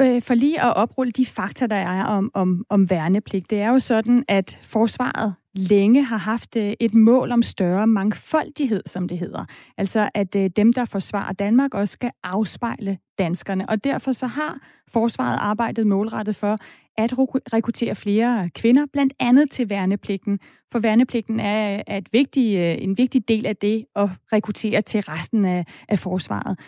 Øh, 0.00 0.22
for 0.22 0.34
lige 0.34 0.60
at 0.60 0.76
oprulle 0.76 1.12
de 1.12 1.26
fakta, 1.26 1.66
der 1.66 1.76
er 1.76 2.04
om, 2.04 2.30
om, 2.34 2.66
om 2.68 2.90
værnepligt. 2.90 3.50
Det 3.50 3.60
er 3.60 3.70
jo 3.70 3.78
sådan, 3.78 4.24
at 4.28 4.58
forsvaret 4.62 5.34
længe 5.54 6.04
har 6.04 6.16
haft 6.16 6.56
øh, 6.56 6.72
et 6.80 6.94
mål 6.94 7.32
om 7.32 7.42
større 7.42 7.86
mangfoldighed, 7.86 8.82
som 8.86 9.08
det 9.08 9.18
hedder. 9.18 9.44
Altså, 9.78 10.10
at 10.14 10.36
øh, 10.36 10.50
dem, 10.56 10.72
der 10.72 10.84
forsvarer 10.84 11.32
Danmark, 11.32 11.74
også 11.74 11.92
skal 11.92 12.10
afspejle 12.22 12.98
danskerne. 13.18 13.68
Og 13.68 13.84
derfor 13.84 14.12
så 14.12 14.26
har 14.26 14.58
forsvaret 14.88 15.38
arbejdet 15.40 15.86
målrettet 15.86 16.36
for 16.36 16.56
at 16.96 17.12
rekruttere 17.52 17.94
flere 17.94 18.50
kvinder, 18.54 18.86
blandt 18.92 19.14
andet 19.20 19.50
til 19.50 19.70
værnepligten. 19.70 20.38
For 20.72 20.78
værnepligten 20.78 21.40
er, 21.40 21.82
er 21.86 21.98
et 21.98 22.12
vigtig, 22.12 22.56
øh, 22.56 22.76
en 22.78 22.98
vigtig 22.98 23.28
del 23.28 23.46
af 23.46 23.56
det 23.56 23.84
at 23.96 24.08
rekruttere 24.32 24.80
til 24.80 25.00
resten 25.00 25.44
af, 25.44 25.64
af 25.88 25.98
forsvaret. 25.98 26.58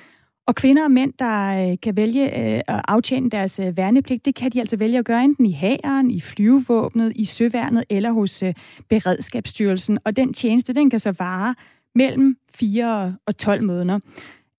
Og 0.47 0.55
kvinder 0.55 0.84
og 0.84 0.90
mænd, 0.90 1.12
der 1.18 1.70
øh, 1.70 1.76
kan 1.82 1.97
vælge 1.97 2.24
øh, 2.24 2.61
at 2.68 2.80
aftjene 2.88 3.30
deres 3.30 3.59
øh, 3.59 3.76
værnepligt, 3.76 4.24
det 4.24 4.34
kan 4.34 4.51
de 4.51 4.61
altså 4.61 4.76
vælge 4.76 4.99
at 4.99 5.05
gøre 5.05 5.24
enten 5.24 5.47
i 5.47 5.53
hæren, 5.53 6.11
i 6.11 6.20
flyvevåbnet, 6.20 7.12
i 7.16 7.24
søværnet 7.24 7.84
eller 7.90 8.12
hos 8.12 8.42
Beredskabsstyrelsen. 8.88 9.99
Og 10.05 10.16
den 10.16 10.32
tjeneste, 10.32 10.72
den 10.72 10.90
kan 10.90 10.99
så 10.99 11.12
vare 11.12 11.55
mellem 11.95 12.36
4 12.55 13.16
og 13.26 13.36
12 13.36 13.64
måneder. 13.64 13.99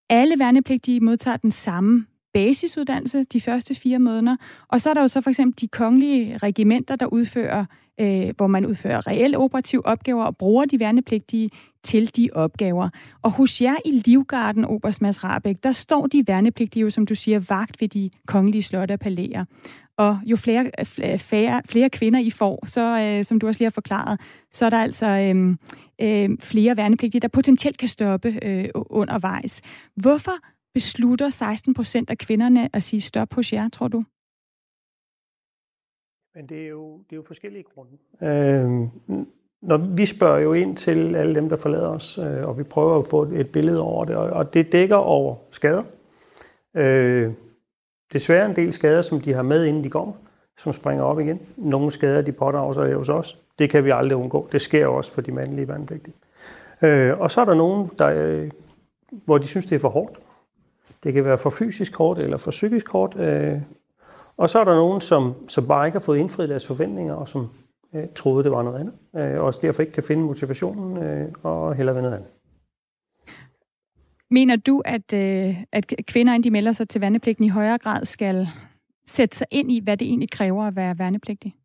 Alle 0.10 0.40
værnepligtige 0.40 1.00
modtager 1.00 1.38
den 1.38 1.52
samme 1.52 2.06
basisuddannelse 2.34 3.24
de 3.24 3.42
første 3.42 3.76
fire 3.76 4.00
måneder. 4.00 4.36
Og 4.68 4.82
så 4.82 4.90
er 4.90 4.94
der 4.94 5.02
jo 5.02 5.08
så 5.08 5.22
for 5.22 5.30
eksempel 5.30 5.62
de 5.62 5.68
kongelige 5.68 6.38
regimenter, 6.38 6.96
der 6.96 7.06
udfører, 7.06 7.66
øh, 8.00 8.34
hvor 8.38 8.48
man 8.48 8.66
udfører 8.66 9.08
reelle 9.08 9.38
operative 9.38 9.86
opgaver 9.86 10.24
og 10.24 10.38
bruger 10.38 10.66
de 10.66 10.80
værnepligtige 10.80 11.50
til 11.84 12.16
de 12.16 12.30
opgaver. 12.34 12.90
Og 13.22 13.32
hos 13.32 13.62
jer 13.62 13.76
i 13.86 13.92
Livgarden, 14.06 14.66
Oberst 14.66 15.02
Mads 15.02 15.24
Rabeck, 15.24 15.64
der 15.64 15.72
står 15.72 16.08
de 16.08 16.24
værnepligtige 16.28 16.82
jo, 16.82 16.90
som 16.90 17.06
du 17.06 17.16
siger, 17.16 17.40
vagt 17.50 17.82
ved 17.82 17.88
de 17.88 18.10
kongelige 18.28 18.62
slotte 18.62 18.92
og 18.92 19.00
palæer. 19.00 19.46
Og 19.98 20.20
jo 20.26 20.36
flere, 20.36 20.72
flere, 21.18 21.62
flere 21.66 21.90
kvinder 21.90 22.20
I 22.20 22.30
får, 22.30 22.64
så 22.66 23.00
øh, 23.00 23.26
som 23.26 23.40
du 23.40 23.48
også 23.48 23.60
lige 23.60 23.66
har 23.66 23.72
forklaret, 23.72 24.20
så 24.52 24.66
er 24.66 24.70
der 24.70 24.82
altså 24.82 25.06
øh, 25.06 25.56
øh, 26.02 26.38
flere 26.40 26.78
værnepligtige, 26.78 27.22
der 27.22 27.28
potentielt 27.28 27.78
kan 27.78 27.88
stoppe 27.88 28.40
øh, 28.44 28.70
undervejs. 28.76 29.62
Hvorfor 29.96 30.32
beslutter 30.74 31.30
16 31.30 31.74
procent 31.74 32.10
af 32.10 32.18
kvinderne 32.18 32.70
at 32.74 32.84
sige 32.84 33.02
stop 33.02 33.34
hos 33.34 33.54
jer, 33.54 33.70
tror 33.70 33.88
du? 33.88 34.02
Men 36.36 36.46
det 36.46 36.64
er 36.64 36.68
jo, 36.68 36.98
det 36.98 37.12
er 37.12 37.16
jo 37.16 37.24
forskellige 37.28 37.64
grunde. 37.76 37.92
Øh, 38.22 38.88
når 39.62 39.78
vi 39.78 40.06
spørger 40.06 40.40
jo 40.40 40.54
ind 40.54 40.76
til 40.76 41.16
alle 41.16 41.36
dem, 41.36 41.50
der 41.50 41.56
forlader 41.56 41.88
os, 41.88 42.18
øh, 42.18 42.48
og 42.48 42.58
vi 42.58 42.64
prøver 42.64 43.00
at 43.00 43.08
få 43.08 43.24
et 43.24 43.52
billede 43.52 43.82
over 43.82 44.06
det, 44.06 44.16
og 44.16 44.54
det 44.54 44.72
dækker 44.72 44.96
over 44.96 45.36
skader. 45.52 45.84
Øh, 46.74 47.34
desværre 48.14 48.50
en 48.50 48.56
del 48.56 48.74
skader, 48.74 49.02
som 49.02 49.22
de 49.22 49.34
har 49.34 49.42
med, 49.42 49.66
inden 49.66 49.84
de 49.84 49.90
går, 49.90 50.18
som 50.58 50.74
springer 50.74 51.04
op 51.04 51.20
igen. 51.20 51.40
Nogle 51.58 51.92
skader, 51.92 52.22
de 52.22 52.32
pådrager 52.32 52.74
sig 52.74 52.94
hos 52.94 53.10
os. 53.10 53.40
Det 53.60 53.70
kan 53.70 53.86
vi 53.86 53.90
aldrig 53.90 54.18
undgå. 54.18 54.48
Det 54.52 54.62
sker 54.62 54.88
også 54.88 55.12
for 55.12 55.22
de 55.22 55.32
mandlige 55.32 55.68
værnepligtige. 55.68 56.16
Øh, 56.82 57.20
og 57.20 57.32
så 57.32 57.42
er 57.42 57.46
der 57.46 57.54
nogen, 57.54 57.90
der, 58.00 58.08
øh, 58.08 58.52
hvor 59.26 59.38
de 59.38 59.48
synes, 59.48 59.66
det 59.66 59.76
er 59.76 59.80
for 59.80 59.90
hårdt. 59.90 60.20
Det 61.04 61.14
kan 61.14 61.26
være 61.26 61.38
for 61.38 61.50
fysisk 61.50 61.96
hårdt 61.96 62.20
eller 62.20 62.38
for 62.38 62.52
psykisk 62.52 62.90
hårdt. 62.90 63.16
Øh, 63.20 63.62
og 64.38 64.50
så 64.50 64.60
er 64.60 64.64
der 64.64 64.76
nogen, 64.76 65.02
som, 65.02 65.34
som 65.48 65.68
bare 65.68 65.88
ikke 65.88 65.96
har 65.96 66.04
fået 66.04 66.18
indfriet 66.18 66.50
deres 66.50 66.68
forventninger, 66.68 67.14
og 67.14 67.30
som 67.30 67.50
øh, 67.94 68.04
troede, 68.16 68.44
det 68.44 68.52
var 68.52 68.64
noget 68.64 68.80
andet, 68.80 68.94
øh, 69.34 69.44
og 69.44 69.54
derfor 69.62 69.82
ikke 69.82 69.94
kan 69.94 70.04
finde 70.04 70.24
motivationen 70.24 71.04
øh, 71.04 71.28
og 71.44 71.76
heller 71.76 71.94
ved 71.94 72.02
noget 72.02 72.16
andet. 72.16 72.30
Mener 74.32 74.56
du, 74.56 74.82
at, 74.86 75.14
øh, 75.14 75.64
at 75.72 75.94
kvinder, 76.08 76.34
inden 76.34 76.44
de 76.44 76.52
melder 76.52 76.72
sig 76.72 76.90
til 76.90 77.02
værnepligten, 77.02 77.46
i 77.46 77.50
højere 77.50 77.78
grad 77.78 78.06
skal 78.06 78.48
sætte 79.08 79.38
sig 79.38 79.48
ind 79.52 79.72
i, 79.72 79.80
hvad 79.84 79.98
det 79.98 80.08
egentlig 80.08 80.32
kræver 80.32 80.64
at 80.64 80.76
være 80.76 81.00
værnepligtig? 81.00 81.56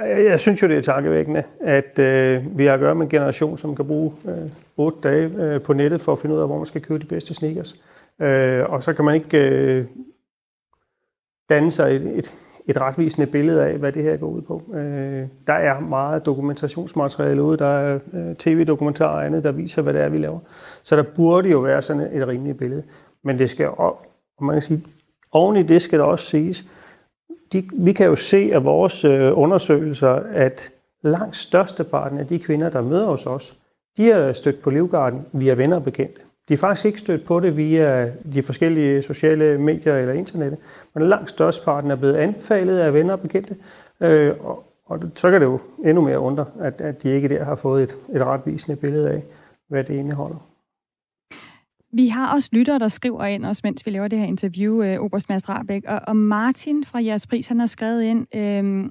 Jeg 0.00 0.40
synes 0.40 0.62
jo, 0.62 0.68
det 0.68 0.76
er 0.76 0.82
tankevækkende, 0.82 1.42
at 1.60 1.98
øh, 1.98 2.58
vi 2.58 2.66
har 2.66 2.74
at 2.74 2.80
gøre 2.80 2.94
med 2.94 3.02
en 3.02 3.08
generation, 3.08 3.58
som 3.58 3.76
kan 3.76 3.86
bruge 3.86 4.12
øh, 4.28 4.50
otte 4.76 4.98
dage 5.02 5.44
øh, 5.44 5.62
på 5.62 5.72
nettet 5.72 6.00
for 6.00 6.12
at 6.12 6.18
finde 6.18 6.34
ud 6.34 6.40
af, 6.40 6.48
hvor 6.48 6.56
man 6.56 6.66
skal 6.66 6.80
købe 6.80 7.00
de 7.00 7.06
bedste 7.06 7.34
sneakers. 7.34 7.80
Øh, 8.20 8.64
og 8.68 8.82
så 8.82 8.92
kan 8.92 9.04
man 9.04 9.14
ikke 9.14 9.48
øh, 9.48 9.86
danne 11.48 11.70
sig 11.70 11.96
et, 11.96 12.18
et, 12.18 12.32
et 12.66 12.80
retvisende 12.80 13.26
billede 13.26 13.64
af, 13.64 13.78
hvad 13.78 13.92
det 13.92 14.02
her 14.02 14.16
går 14.16 14.26
ud 14.26 14.42
på. 14.42 14.62
Øh, 14.74 15.26
der 15.46 15.52
er 15.52 15.80
meget 15.80 16.26
dokumentationsmateriale 16.26 17.42
ude, 17.42 17.58
der 17.58 17.66
er 17.66 17.98
øh, 18.14 18.34
tv-dokumentarer 18.36 19.16
og 19.16 19.26
andet, 19.26 19.44
der 19.44 19.52
viser, 19.52 19.82
hvad 19.82 19.94
det 19.94 20.02
er, 20.02 20.08
vi 20.08 20.18
laver. 20.18 20.38
Så 20.82 20.96
der 20.96 21.02
burde 21.02 21.48
jo 21.48 21.58
være 21.58 21.82
sådan 21.82 22.16
et 22.16 22.28
rimeligt 22.28 22.58
billede. 22.58 22.82
Men 23.22 23.38
det 23.38 23.50
skal 23.50 23.68
op, 23.68 24.06
og 24.38 24.44
man 24.44 24.54
kan 24.54 24.62
sige, 24.62 24.84
oven 25.32 25.56
i 25.56 25.62
det 25.62 25.82
skal 25.82 25.98
der 25.98 26.04
også 26.04 26.26
siges, 26.26 26.64
de, 27.52 27.68
vi 27.72 27.92
kan 27.92 28.06
jo 28.06 28.16
se 28.16 28.50
af 28.54 28.64
vores 28.64 29.04
øh, 29.04 29.38
undersøgelser, 29.38 30.12
at 30.32 30.70
langt 31.02 31.36
størsteparten 31.36 32.18
af 32.18 32.26
de 32.26 32.38
kvinder, 32.38 32.70
der 32.70 32.80
møder 32.80 33.06
hos 33.06 33.26
os, 33.26 33.56
de 33.96 34.10
er 34.10 34.32
stødt 34.32 34.62
på 34.62 34.70
Livgarden 34.70 35.26
via 35.32 35.54
venner 35.54 35.76
og 35.76 35.84
bekendte. 35.84 36.20
De 36.48 36.54
er 36.54 36.58
faktisk 36.58 36.86
ikke 36.86 36.98
stødt 36.98 37.24
på 37.24 37.40
det 37.40 37.56
via 37.56 38.10
de 38.34 38.42
forskellige 38.42 39.02
sociale 39.02 39.58
medier 39.58 39.94
eller 39.94 40.14
internettet, 40.14 40.58
men 40.94 41.08
langt 41.08 41.30
størsteparten 41.30 41.90
er 41.90 41.96
blevet 41.96 42.14
anbefalet 42.14 42.78
af 42.78 42.94
venner 42.94 43.12
og 43.12 43.20
bekendte. 43.20 43.56
Øh, 44.00 44.34
og, 44.40 44.64
og 44.86 45.00
så 45.14 45.30
kan 45.30 45.40
det 45.40 45.46
jo 45.46 45.60
endnu 45.84 46.04
mere 46.04 46.18
undre, 46.18 46.44
at, 46.60 46.80
at 46.80 47.02
de 47.02 47.10
ikke 47.10 47.28
der 47.28 47.44
har 47.44 47.54
fået 47.54 47.82
et, 47.82 47.96
et 48.14 48.26
retvisende 48.26 48.76
billede 48.76 49.10
af, 49.10 49.22
hvad 49.68 49.84
det 49.84 49.94
indeholder. 49.94 50.36
Vi 51.92 52.08
har 52.08 52.34
også 52.34 52.48
lyttere, 52.52 52.78
der 52.78 52.88
skriver 52.88 53.24
ind, 53.24 53.46
også 53.46 53.60
mens 53.64 53.86
vi 53.86 53.90
laver 53.90 54.08
det 54.08 54.18
her 54.18 54.26
interview, 54.26 54.82
øh, 54.82 55.00
Oberstmads 55.00 55.48
Rabeck, 55.48 55.84
og, 55.88 56.00
og 56.06 56.16
Martin 56.16 56.84
fra 56.84 57.04
Jeres 57.04 57.26
Pris, 57.26 57.46
han 57.46 57.58
har 57.58 57.66
skrevet 57.66 58.02
ind, 58.02 58.26
øh, 58.34 58.90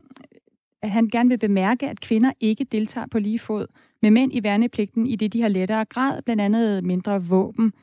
at 0.82 0.90
han 0.90 1.08
gerne 1.08 1.30
vil 1.30 1.38
bemærke, 1.38 1.90
at 1.90 2.02
kvinder 2.02 2.32
ikke 2.40 2.64
deltager 2.64 3.08
på 3.12 3.20
lige 3.20 3.40
fod 3.40 3.68
med 4.02 4.12
mænd 4.12 4.32
i 4.34 4.44
værnepligten, 4.44 5.08
i 5.08 5.16
det 5.16 5.34
de 5.34 5.42
har 5.42 5.50
lettere 5.50 5.86
grad, 5.86 6.22
blandt 6.22 6.42
andet 6.42 6.84
mindre 6.84 7.24
våben, 7.24 7.74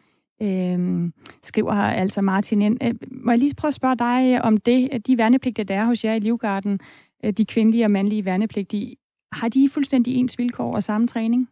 øh, 0.43 1.11
skriver 1.43 1.73
altså 1.73 2.21
Martin 2.21 2.63
ind. 2.63 2.79
Øh, 2.83 2.95
må 3.11 3.33
jeg 3.33 3.39
lige 3.39 3.55
prøve 3.55 3.69
at 3.69 3.75
spørge 3.75 3.97
dig 3.97 4.45
om 4.45 4.57
det, 4.57 4.89
at 4.93 5.07
de 5.07 5.19
værnepligter, 5.19 5.65
der 5.65 5.75
er 5.75 5.85
hos 5.85 6.05
jer 6.05 6.15
i 6.15 6.19
Livgarden, 6.19 6.81
øh, 7.25 7.33
de 7.33 7.45
kvindelige 7.45 7.85
og 7.85 7.91
mandlige 7.91 8.25
værnepligtige, 8.25 8.97
har 9.33 9.49
de 9.49 9.69
fuldstændig 9.73 10.17
ens 10.17 10.39
vilkår 10.39 10.75
og 10.75 10.83
samme 10.83 11.07
træning? 11.07 11.49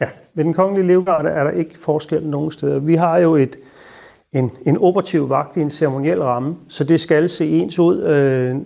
Ja, 0.00 0.06
ved 0.34 0.44
den 0.44 0.54
kongelige 0.54 0.86
livgarde 0.86 1.28
er 1.28 1.44
der 1.44 1.50
ikke 1.50 1.78
forskel 1.78 2.26
nogen 2.26 2.50
steder. 2.50 2.78
Vi 2.78 2.94
har 2.94 3.18
jo 3.18 3.34
et, 3.34 3.56
en, 4.32 4.50
en 4.66 4.78
operativ 4.78 5.28
vagt 5.28 5.56
i 5.56 5.60
en 5.60 5.70
ceremoniel 5.70 6.22
ramme, 6.22 6.56
så 6.68 6.84
det 6.84 7.00
skal 7.00 7.28
se 7.28 7.48
ens 7.48 7.78
ud, 7.78 8.02
øh, 8.02 8.56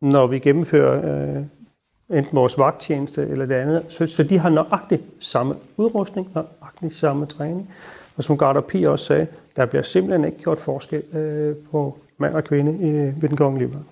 når 0.00 0.26
vi 0.26 0.38
gennemfører 0.38 1.36
øh, 1.36 1.44
enten 2.10 2.36
vores 2.36 2.58
vagttjeneste 2.58 3.28
eller 3.28 3.46
det 3.46 3.54
andet. 3.54 3.84
Så, 3.88 4.06
så 4.06 4.22
de 4.22 4.38
har 4.38 4.50
nøjagtigt 4.50 5.02
samme 5.20 5.54
udrustning, 5.76 6.28
nøjagtigt 6.34 6.96
samme 6.96 7.26
træning. 7.26 7.70
Og 8.16 8.24
som 8.24 8.38
Garda 8.38 8.60
P. 8.60 8.74
også 8.74 9.04
sagde, 9.04 9.26
der 9.56 9.66
bliver 9.66 9.82
simpelthen 9.82 10.24
ikke 10.24 10.38
gjort 10.38 10.58
forskel 10.58 11.02
øh, 11.16 11.56
på 11.70 11.98
mand 12.18 12.34
og 12.34 12.44
kvinde 12.44 12.72
øh, 12.72 13.22
ved 13.22 13.28
den 13.28 13.36
kongelige 13.36 13.68
børn. 13.68 13.84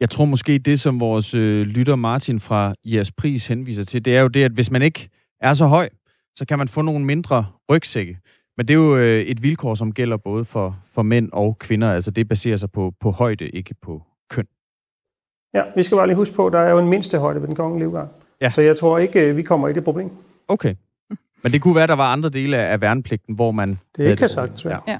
Jeg 0.00 0.10
tror 0.10 0.24
måske, 0.24 0.58
det 0.58 0.80
som 0.80 1.00
vores 1.00 1.34
øh, 1.34 1.66
lytter 1.66 1.96
Martin 1.96 2.40
fra 2.40 2.74
jeres 2.84 3.12
pris 3.12 3.46
henviser 3.46 3.84
til, 3.84 4.04
det 4.04 4.16
er 4.16 4.20
jo 4.20 4.28
det, 4.28 4.44
at 4.44 4.52
hvis 4.52 4.70
man 4.70 4.82
ikke 4.82 5.08
er 5.40 5.54
så 5.54 5.66
høj, 5.66 5.88
så 6.36 6.44
kan 6.44 6.58
man 6.58 6.68
få 6.68 6.82
nogle 6.82 7.04
mindre 7.04 7.46
rygsække. 7.70 8.18
Men 8.56 8.68
det 8.68 8.74
er 8.74 8.78
jo 8.78 8.96
øh, 8.96 9.22
et 9.22 9.42
vilkår, 9.42 9.74
som 9.74 9.92
gælder 9.92 10.16
både 10.16 10.44
for, 10.44 10.78
for 10.92 11.02
mænd 11.02 11.28
og 11.32 11.58
kvinder. 11.58 11.92
Altså 11.92 12.10
det 12.10 12.28
baserer 12.28 12.56
sig 12.56 12.70
på, 12.70 12.92
på 13.00 13.10
højde, 13.10 13.48
ikke 13.48 13.74
på. 13.82 14.02
Ja, 15.54 15.62
vi 15.76 15.82
skal 15.82 15.96
bare 15.96 16.06
lige 16.06 16.16
huske 16.16 16.34
på, 16.34 16.46
at 16.46 16.52
der 16.52 16.58
er 16.58 16.70
jo 16.70 16.78
en 16.78 16.88
mindste 16.88 17.18
højde 17.18 17.40
ved 17.40 17.48
den 17.48 17.56
kongelige 17.56 17.88
livgang. 17.88 18.08
Ja. 18.40 18.50
Så 18.50 18.60
jeg 18.60 18.78
tror 18.78 18.98
ikke, 18.98 19.20
øh, 19.20 19.36
vi 19.36 19.42
kommer 19.42 19.68
i 19.68 19.72
det 19.72 19.84
problem. 19.84 20.10
Okay. 20.48 20.74
Men 21.42 21.52
det 21.52 21.62
kunne 21.62 21.74
være, 21.74 21.82
at 21.82 21.88
der 21.88 21.96
var 21.96 22.12
andre 22.12 22.28
dele 22.28 22.56
af 22.56 22.80
værnepligten, 22.80 23.34
hvor 23.34 23.50
man... 23.50 23.78
Det 23.96 24.18
kan 24.18 24.28
sagtens 24.28 24.64
være. 24.64 24.80
Ja. 24.88 24.98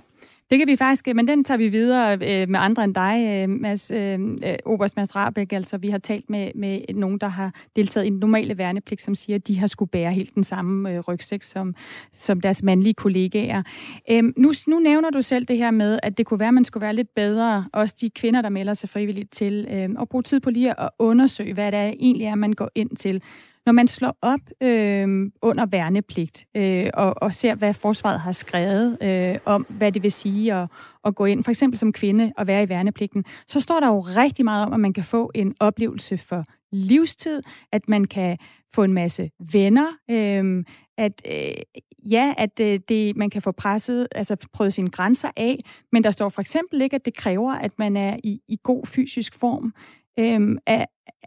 Det 0.50 0.58
kan 0.58 0.68
vi 0.68 0.76
faktisk, 0.76 1.06
men 1.14 1.28
den 1.28 1.44
tager 1.44 1.58
vi 1.58 1.68
videre 1.68 2.12
øh, 2.12 2.48
med 2.48 2.60
andre 2.60 2.84
end 2.84 2.94
dig, 2.94 3.44
øh, 3.48 3.48
Mads, 3.48 3.90
øh, 3.90 4.20
øh 4.20 4.56
Oberst 4.64 4.96
Mads 4.96 5.16
Rabeck. 5.16 5.52
Altså, 5.52 5.78
vi 5.78 5.88
har 5.88 5.98
talt 5.98 6.30
med, 6.30 6.50
med 6.54 6.80
nogen, 6.94 7.18
der 7.18 7.28
har 7.28 7.54
deltaget 7.76 8.06
i 8.06 8.10
den 8.10 8.18
normale 8.18 8.58
værnepligt, 8.58 9.02
som 9.02 9.14
siger, 9.14 9.36
at 9.36 9.48
de 9.48 9.58
har 9.58 9.66
skulle 9.66 9.88
bære 9.88 10.12
helt 10.12 10.34
den 10.34 10.44
samme 10.44 10.90
øh, 10.90 11.00
rygsæk 11.00 11.42
som, 11.42 11.74
som 12.14 12.40
deres 12.40 12.62
mandlige 12.62 12.94
kollegaer. 12.94 13.62
Øh, 14.10 14.24
nu, 14.36 14.52
nu 14.66 14.78
nævner 14.78 15.10
du 15.10 15.22
selv 15.22 15.44
det 15.44 15.56
her 15.56 15.70
med, 15.70 15.98
at 16.02 16.18
det 16.18 16.26
kunne 16.26 16.40
være, 16.40 16.48
at 16.48 16.54
man 16.54 16.64
skulle 16.64 16.82
være 16.82 16.94
lidt 16.94 17.14
bedre, 17.14 17.66
også 17.72 17.96
de 18.00 18.10
kvinder, 18.10 18.42
der 18.42 18.48
melder 18.48 18.74
sig 18.74 18.88
frivilligt 18.88 19.32
til, 19.32 19.66
øh, 19.70 19.88
at 20.00 20.08
bruge 20.08 20.22
tid 20.22 20.40
på 20.40 20.50
lige 20.50 20.80
at 20.80 20.88
undersøge, 20.98 21.54
hvad 21.54 21.72
det 21.72 21.78
er, 21.78 21.92
egentlig 22.00 22.26
er, 22.26 22.34
man 22.34 22.52
går 22.52 22.70
ind 22.74 22.96
til. 22.96 23.22
Når 23.66 23.72
man 23.72 23.86
slår 23.86 24.16
op 24.22 24.40
øh, 24.62 25.30
under 25.42 25.66
værnepligt 25.66 26.46
øh, 26.56 26.90
og, 26.94 27.14
og 27.22 27.34
ser, 27.34 27.54
hvad 27.54 27.74
forsvaret 27.74 28.20
har 28.20 28.32
skrevet 28.32 28.98
øh, 29.02 29.38
om, 29.44 29.66
hvad 29.68 29.92
det 29.92 30.02
vil 30.02 30.12
sige 30.12 30.54
at, 30.54 30.68
at 31.04 31.14
gå 31.14 31.24
ind, 31.24 31.44
for 31.44 31.50
eksempel 31.50 31.78
som 31.78 31.92
kvinde 31.92 32.32
og 32.36 32.46
være 32.46 32.62
i 32.62 32.68
værnepligten, 32.68 33.24
så 33.48 33.60
står 33.60 33.80
der 33.80 33.86
jo 33.86 34.00
rigtig 34.00 34.44
meget 34.44 34.66
om, 34.66 34.72
at 34.72 34.80
man 34.80 34.92
kan 34.92 35.04
få 35.04 35.30
en 35.34 35.54
oplevelse 35.60 36.18
for 36.18 36.44
livstid, 36.72 37.42
at 37.72 37.88
man 37.88 38.04
kan 38.04 38.38
få 38.74 38.82
en 38.82 38.92
masse 38.92 39.30
venner, 39.52 39.86
øh, 40.10 40.64
at 40.98 41.22
øh, 41.26 41.80
ja, 42.10 42.34
at 42.38 42.60
øh, 42.60 42.80
det, 42.88 43.16
man 43.16 43.30
kan 43.30 43.42
få 43.42 43.52
presset, 43.52 44.08
altså 44.12 44.36
prøvet 44.52 44.72
sine 44.72 44.90
grænser 44.90 45.30
af, 45.36 45.64
men 45.92 46.04
der 46.04 46.10
står 46.10 46.28
for 46.28 46.40
eksempel 46.40 46.82
ikke, 46.82 46.96
at 46.96 47.04
det 47.04 47.16
kræver, 47.16 47.52
at 47.52 47.78
man 47.78 47.96
er 47.96 48.16
i, 48.24 48.40
i 48.48 48.58
god 48.62 48.86
fysisk 48.86 49.34
form. 49.34 49.74
Øhm, 50.20 50.58
er, 50.66 50.84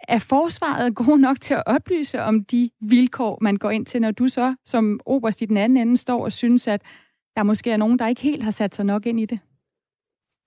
er 0.07 0.19
forsvaret 0.19 0.95
god 0.95 1.17
nok 1.17 1.41
til 1.41 1.53
at 1.53 1.63
oplyse 1.65 2.21
om 2.21 2.43
de 2.45 2.69
vilkår, 2.81 3.37
man 3.41 3.55
går 3.55 3.69
ind 3.69 3.85
til, 3.85 4.01
når 4.01 4.11
du 4.11 4.27
så 4.27 4.55
som 4.65 4.99
oberst 5.05 5.41
i 5.41 5.45
den 5.45 5.57
anden 5.57 5.77
ende 5.77 5.97
står 5.97 6.23
og 6.23 6.31
synes, 6.31 6.67
at 6.67 6.81
der 7.35 7.43
måske 7.43 7.71
er 7.71 7.77
nogen, 7.77 7.99
der 7.99 8.07
ikke 8.07 8.21
helt 8.21 8.43
har 8.43 8.51
sat 8.51 8.75
sig 8.75 8.85
nok 8.85 9.05
ind 9.05 9.19
i 9.19 9.25
det? 9.25 9.39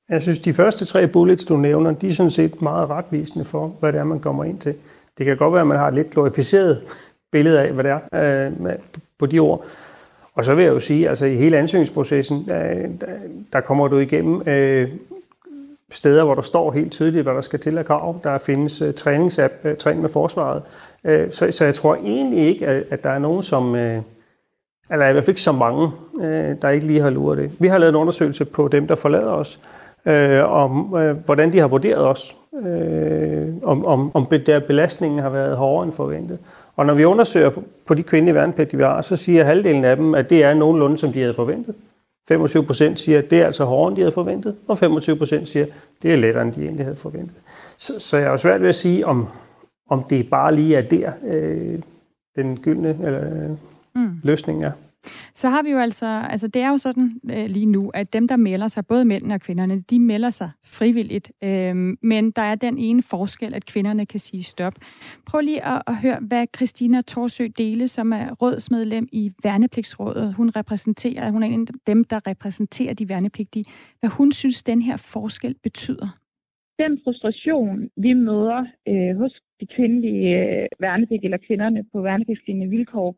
Jeg 0.09 0.23
synes, 0.23 0.39
de 0.39 0.55
første 0.55 0.85
tre 0.85 1.09
bullets, 1.09 1.45
du 1.45 1.57
nævner, 1.57 1.93
de 1.93 2.09
er 2.09 2.15
sådan 2.15 2.31
set 2.31 2.63
meget 2.63 2.91
retvisende 2.91 3.45
for, 3.45 3.69
hvad 3.69 3.93
det 3.93 3.99
er, 3.99 4.05
man 4.05 4.21
kommer 4.21 4.45
ind 4.45 4.59
til. 4.59 4.75
Det 5.19 5.27
kan 5.27 5.37
godt 5.37 5.53
være, 5.53 5.61
at 5.61 5.67
man 5.67 5.79
har 5.79 5.89
et 5.89 5.95
lidt 5.95 6.11
glorificeret 6.11 6.83
billede 7.33 7.61
af, 7.61 7.73
hvad 7.73 7.85
det 7.85 8.01
er 8.13 8.47
øh, 8.47 8.73
på 9.19 9.27
de 9.27 9.39
ord. 9.39 9.65
Og 10.35 10.45
så 10.45 10.55
vil 10.55 10.65
jeg 10.65 10.75
jo 10.75 10.81
sige, 10.81 11.09
altså 11.09 11.27
i 11.27 11.37
hele 11.37 11.59
ansøgningsprocessen, 11.59 12.49
øh, 12.53 12.91
der 13.53 13.61
kommer 13.61 13.89
du 13.89 13.99
igennem 13.99 14.49
øh, 14.49 14.91
steder, 15.93 16.25
hvor 16.25 16.35
der 16.35 16.43
står 16.43 16.73
helt 16.73 16.93
tydeligt, 16.93 17.23
hvad 17.23 17.35
der 17.35 17.41
skal 17.41 17.61
til 17.61 17.79
af 17.79 17.85
krav. 17.85 18.21
Der 18.23 18.39
findes 18.39 18.83
uh, 18.83 18.95
træningsapp, 18.95 19.55
øh, 19.65 19.73
uh, 19.73 19.77
træning 19.77 20.03
med 20.03 20.11
forsvaret. 20.11 20.63
Uh, 21.05 21.31
så, 21.31 21.53
så 21.53 21.65
jeg 21.65 21.75
tror 21.75 21.95
egentlig 21.95 22.47
ikke, 22.47 22.67
at, 22.67 22.85
at 22.91 23.05
der 23.05 23.11
er 23.11 23.19
nogen, 23.19 23.43
som... 23.43 23.73
Uh, 23.73 23.79
eller 24.91 25.09
i 25.09 25.13
hvert 25.13 25.25
fald 25.25 25.29
ikke 25.29 25.41
så 25.41 25.53
mange, 25.53 25.91
uh, 26.15 26.25
der 26.63 26.69
ikke 26.69 26.87
lige 26.87 27.01
har 27.01 27.11
luret 27.11 27.39
det. 27.39 27.51
Vi 27.59 27.69
har 27.69 27.79
lavet 27.79 27.91
en 27.91 27.97
undersøgelse 27.97 28.45
på 28.45 28.69
dem, 28.69 28.87
der 28.87 28.95
forlader 28.95 29.31
os, 29.31 29.61
uh, 30.07 30.53
om 30.53 30.93
uh, 30.93 31.11
hvordan 31.11 31.53
de 31.53 31.59
har 31.59 31.69
vurderet 31.69 32.07
os. 32.07 32.37
Uh, 32.53 32.67
om, 33.63 33.87
om, 33.87 34.11
om 34.15 34.27
der 34.27 34.59
belastningen 34.59 35.19
har 35.19 35.31
været 35.31 35.57
hårdere 35.57 35.85
end 35.85 35.93
forventet. 35.93 36.39
Og 36.77 36.87
når 36.87 36.95
vi 36.95 37.05
undersøger 37.05 37.51
på 37.87 37.95
de 37.95 38.03
kvindelige 38.03 38.35
værnepligtige, 38.35 38.79
vi 38.79 38.85
har, 38.85 39.01
så 39.01 39.17
siger 39.17 39.45
halvdelen 39.45 39.85
af 39.85 39.97
dem, 39.97 40.15
at 40.15 40.31
det 40.31 40.45
er 40.45 40.55
nogenlunde, 40.55 40.99
som 40.99 41.13
de 41.13 41.21
havde 41.21 41.35
forventet. 41.35 41.75
25 42.29 42.65
procent 42.67 43.01
siger, 43.01 43.19
at 43.19 43.31
det 43.31 43.41
er 43.41 43.47
altså 43.47 43.65
hårdere, 43.65 43.89
end 43.89 43.97
de 43.97 44.01
havde 44.03 44.13
forventet, 44.13 44.57
og 44.69 44.79
25 44.79 45.17
procent 45.17 45.49
siger, 45.49 45.67
at 45.67 45.73
det 46.03 46.13
er 46.13 46.17
lettere, 46.17 46.43
end 46.43 46.53
de 46.53 46.63
egentlig 46.63 46.85
havde 46.85 46.97
forventet. 46.97 47.37
Så, 47.77 48.01
så 48.01 48.17
jeg 48.17 48.27
er 48.27 48.31
jo 48.31 48.39
svært 48.39 48.63
ved 48.63 48.69
at 48.69 48.77
sige, 48.77 49.07
om, 49.07 49.29
om 49.89 50.05
det 50.11 50.31
bare 50.31 50.55
lige 50.55 50.77
er 50.77 50.83
der, 50.83 51.13
øh, 51.25 51.79
den 52.37 52.59
gyldne 52.61 52.99
eller, 53.05 53.57
mm. 53.95 54.21
løsning 54.23 54.65
er. 54.65 54.73
Så 55.35 55.49
har 55.49 55.63
vi 55.63 55.71
jo 55.71 55.79
altså, 55.79 56.07
altså 56.07 56.49
det 56.49 56.63
er 56.63 56.69
jo 56.69 56.79
sådan 56.79 57.21
øh, 57.31 57.47
lige 57.47 57.67
nu, 57.67 57.91
at 57.95 58.13
dem, 58.13 58.29
der 58.29 58.37
melder 58.37 58.69
sig, 58.69 58.87
både 58.87 59.05
mændene 59.05 59.35
og 59.35 59.41
kvinderne, 59.41 59.81
de 59.81 59.99
melder 60.01 60.31
sig 60.31 60.51
frivilligt. 60.65 61.33
Øh, 61.45 61.97
men 62.03 62.31
der 62.31 62.43
er 62.43 62.55
den 62.55 62.79
ene 62.79 63.03
forskel, 63.03 63.55
at 63.55 63.67
kvinderne 63.67 64.07
kan 64.07 64.21
sige 64.21 64.43
stop. 64.43 64.75
Prøv 65.27 65.41
lige 65.41 65.65
at, 65.65 65.83
at 65.87 65.97
høre, 65.97 66.19
hvad 66.21 66.47
Christina 66.57 67.03
Torsø 67.03 67.47
Dele, 67.59 67.89
som 67.89 68.13
er 68.13 68.33
rådsmedlem 68.33 69.09
i 69.13 69.33
Værnepligtsrådet, 69.45 70.35
hun 70.35 70.51
repræsenterer, 70.51 71.31
hun 71.31 71.43
er 71.43 71.47
en 71.47 71.69
af 71.69 71.75
dem, 71.87 72.05
der 72.05 72.27
repræsenterer 72.27 72.95
de 72.95 73.09
værnepligtige, 73.09 73.65
hvad 74.01 74.11
hun 74.11 74.33
synes, 74.33 74.63
den 74.63 74.83
her 74.83 74.97
forskel 74.97 75.55
betyder. 75.63 76.19
Den 76.79 77.01
frustration, 77.05 77.91
vi 77.97 78.13
møder 78.13 78.67
øh, 78.89 79.17
hos 79.17 79.33
de 79.61 79.67
kvindelige 79.77 80.29
øh, 80.39 80.67
værnepligtige 80.81 81.27
eller 81.27 81.47
kvinderne 81.47 81.85
på 81.93 82.01
værnepligtslignende 82.01 82.71
vilkår, 82.77 83.17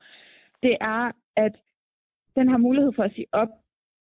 det 0.62 0.76
er, 0.80 1.12
at 1.36 1.54
den 2.38 2.48
har 2.48 2.58
mulighed 2.58 2.92
for 2.96 3.02
at 3.02 3.14
sige 3.14 3.26
op. 3.32 3.48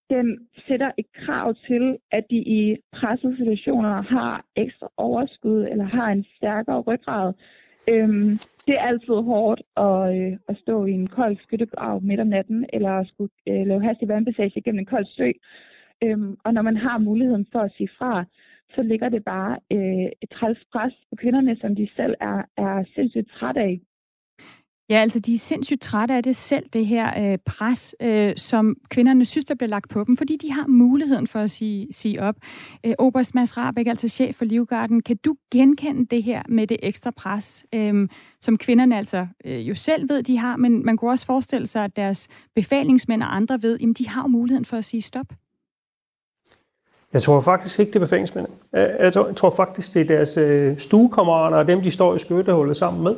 Den 0.10 0.28
sætter 0.68 0.92
et 0.98 1.06
krav 1.14 1.56
til, 1.68 1.98
at 2.12 2.24
de 2.30 2.38
i 2.60 2.78
pressede 2.98 3.38
situationer 3.38 4.02
har 4.02 4.46
ekstra 4.56 4.88
overskud 4.98 5.68
eller 5.72 5.86
har 5.86 6.08
en 6.08 6.26
stærkere 6.38 6.82
ryggrad. 6.82 7.34
Øhm, 7.92 8.32
det 8.68 8.76
er 8.76 8.88
altid 8.92 9.18
hårdt 9.32 9.62
at, 9.78 10.02
øh, 10.18 10.38
at 10.50 10.58
stå 10.58 10.86
i 10.86 10.92
en 10.92 11.08
kold 11.08 11.38
skyttegrav 11.44 12.02
midt 12.02 12.20
om 12.20 12.28
natten, 12.28 12.66
eller 12.74 12.92
at 12.92 13.08
skulle 13.08 13.32
øh, 13.50 13.68
lave 13.68 13.84
hastig 13.84 14.08
vandpassage 14.08 14.62
gennem 14.62 14.80
en 14.80 14.86
kold 14.86 15.06
sø. 15.06 15.32
Øhm, 16.04 16.38
og 16.46 16.54
når 16.54 16.62
man 16.62 16.78
har 16.78 16.98
muligheden 16.98 17.46
for 17.52 17.60
at 17.60 17.74
sige 17.78 17.90
fra, 17.98 18.26
så 18.76 18.82
ligger 18.84 19.10
det 19.10 19.24
bare 19.24 19.60
øh, 19.72 20.10
et 20.22 20.30
træls 20.32 20.60
pres 20.74 20.94
på 21.10 21.16
kvinderne, 21.16 21.58
som 21.62 21.76
de 21.76 21.90
selv 21.96 22.16
er, 22.20 22.42
er 22.58 22.84
sindssygt 22.96 23.32
træt 23.32 23.58
af. 23.58 23.82
Ja, 24.90 24.96
altså 24.96 25.20
de 25.20 25.34
er 25.34 25.38
sindssygt 25.38 25.82
trætte 25.82 26.14
af 26.14 26.24
det 26.24 26.36
selv, 26.36 26.66
det 26.74 26.86
her 26.86 27.32
øh, 27.32 27.38
pres, 27.46 27.96
øh, 28.02 28.34
som 28.38 28.76
kvinderne 28.90 29.26
synes, 29.26 29.46
der 29.46 29.56
bliver 29.56 29.70
lagt 29.70 29.90
på 29.90 30.04
dem, 30.04 30.18
fordi 30.18 30.38
de 30.42 30.52
har 30.52 30.68
muligheden 30.68 31.28
for 31.28 31.40
at 31.40 31.52
sige, 31.52 31.88
sige 31.92 32.22
op. 32.22 32.36
Øh, 32.86 32.94
Oberst 32.98 33.36
Mads 33.36 33.58
Rabeck, 33.58 33.88
altså 33.88 34.08
chef 34.08 34.36
for 34.36 34.46
Livgarden, 34.46 35.02
kan 35.02 35.18
du 35.18 35.36
genkende 35.52 36.06
det 36.06 36.24
her 36.24 36.42
med 36.50 36.68
det 36.68 36.78
ekstra 36.84 37.12
pres, 37.12 37.66
øh, 37.74 38.10
som 38.42 38.58
kvinderne 38.58 38.98
altså 38.98 39.28
øh, 39.46 39.70
jo 39.70 39.76
selv 39.76 40.10
ved, 40.10 40.24
de 40.24 40.38
har, 40.38 40.58
men 40.58 40.86
man 40.86 40.98
kunne 40.98 41.12
også 41.12 41.26
forestille 41.26 41.68
sig, 41.68 41.84
at 41.84 41.96
deres 41.96 42.28
befalingsmænd 42.56 43.24
og 43.24 43.36
andre 43.36 43.62
ved, 43.62 43.80
at 43.80 43.98
de 43.98 44.08
har 44.08 44.28
muligheden 44.28 44.66
for 44.66 44.78
at 44.78 44.86
sige 44.86 45.02
stop? 45.02 45.28
Jeg 47.14 47.22
tror 47.22 47.42
faktisk 47.42 47.80
ikke, 47.80 47.90
det 47.90 47.96
er 47.96 48.00
befalingsmændene. 48.00 48.56
Jeg 48.74 49.14
tror, 49.36 49.50
faktisk, 49.50 49.94
det 49.94 50.02
er 50.02 50.06
deres 50.06 50.38
øh, 50.38 50.78
stuekammerater 50.80 51.58
og 51.58 51.68
dem, 51.68 51.82
de 51.82 51.92
står 51.92 52.16
i 52.16 52.20
skøttehullet 52.20 52.78
sammen 52.78 53.04
med, 53.04 53.16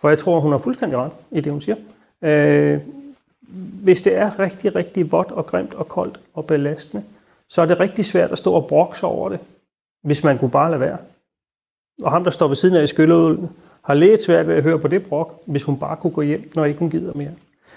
for 0.00 0.08
jeg 0.08 0.18
tror, 0.18 0.40
hun 0.40 0.52
har 0.52 0.58
fuldstændig 0.58 0.98
ret 0.98 1.12
i 1.30 1.40
det, 1.40 1.52
hun 1.52 1.60
siger. 1.60 1.76
Øh, 2.22 2.80
hvis 3.82 4.02
det 4.02 4.16
er 4.16 4.38
rigtig, 4.38 4.74
rigtig 4.74 5.12
vådt 5.12 5.30
og 5.30 5.46
grimt 5.46 5.74
og 5.74 5.88
koldt 5.88 6.20
og 6.34 6.46
belastende, 6.46 7.04
så 7.48 7.62
er 7.62 7.66
det 7.66 7.80
rigtig 7.80 8.04
svært 8.04 8.30
at 8.30 8.38
stå 8.38 8.52
og 8.52 8.66
brokse 8.66 9.06
over 9.06 9.28
det, 9.28 9.38
hvis 10.02 10.24
man 10.24 10.38
kunne 10.38 10.50
bare 10.50 10.70
lade 10.70 10.80
være. 10.80 10.98
Og 12.02 12.10
ham, 12.10 12.24
der 12.24 12.30
står 12.30 12.48
ved 12.48 12.56
siden 12.56 12.76
af 12.76 12.82
i 12.82 12.86
skylleølen, 12.86 13.50
har 13.82 13.94
lidt 13.94 14.22
svært 14.22 14.48
ved 14.48 14.54
at 14.54 14.62
høre 14.62 14.78
på 14.78 14.88
det 14.88 15.06
brok, 15.06 15.42
hvis 15.46 15.62
hun 15.62 15.78
bare 15.78 15.96
kunne 15.96 16.12
gå 16.12 16.22
hjem, 16.22 16.50
når 16.54 16.64
ikke 16.64 16.78
hun 16.78 16.90
gider 16.90 17.12
mere. 17.14 17.30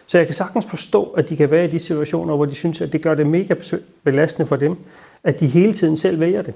Så 0.08 0.18
jeg 0.18 0.28
kan 0.28 0.36
sagtens 0.36 0.66
forstå, 0.66 1.04
at 1.04 1.30
de 1.30 1.36
kan 1.36 1.52
være 1.52 1.66
i 1.66 1.72
de 1.72 1.80
situationer, 1.80 2.36
hvor 2.36 2.46
de 2.46 2.56
synes, 2.56 2.82
at 2.82 2.94
det 2.94 3.02
gør 3.02 3.16
det 3.16 3.28
mega 3.28 3.56
belastende 4.04 4.48
for 4.48 4.56
dem, 4.56 4.78
at 5.24 5.40
de 5.40 5.48
hele 5.48 5.74
tiden 5.74 5.98
selv 5.98 6.20
vælger 6.20 6.42
det. 6.42 6.54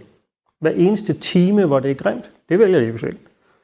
Hver 0.60 0.72
eneste 0.72 1.14
time, 1.14 1.66
hvor 1.66 1.80
det 1.80 1.92
er 1.92 1.96
grimt, 1.96 2.32
det 2.50 2.60
vælger 2.60 2.80
de 2.80 2.88
jo 2.88 2.98
selv. 2.98 3.18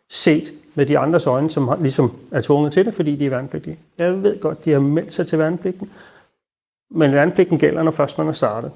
Set 0.10 0.54
med 0.76 0.86
de 0.86 0.98
andres 1.00 1.28
øjne, 1.28 1.50
som 1.50 1.70
ligesom 1.82 2.12
er 2.32 2.42
tvunget 2.42 2.74
til 2.74 2.86
det, 2.86 2.94
fordi 2.94 3.16
de 3.16 3.26
er 3.26 3.30
værnepligtige. 3.30 3.80
Jeg 4.00 4.24
ved 4.24 4.40
godt, 4.40 4.66
de 4.66 4.72
har 4.72 4.80
meldt 4.80 5.14
sig 5.14 5.28
til 5.28 5.40
værnepligten, 5.40 5.90
men 6.90 7.12
værnepligten 7.12 7.60
gælder, 7.60 7.84
når 7.84 7.92
først 7.92 8.18
man 8.18 8.28
er 8.28 8.34
startet. 8.34 8.72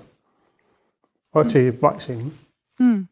Og 1.34 1.44
mm. 1.44 1.50
til 1.50 1.82
vejs 1.82 2.10
ende. 2.10 2.32
Mm. 2.80 3.08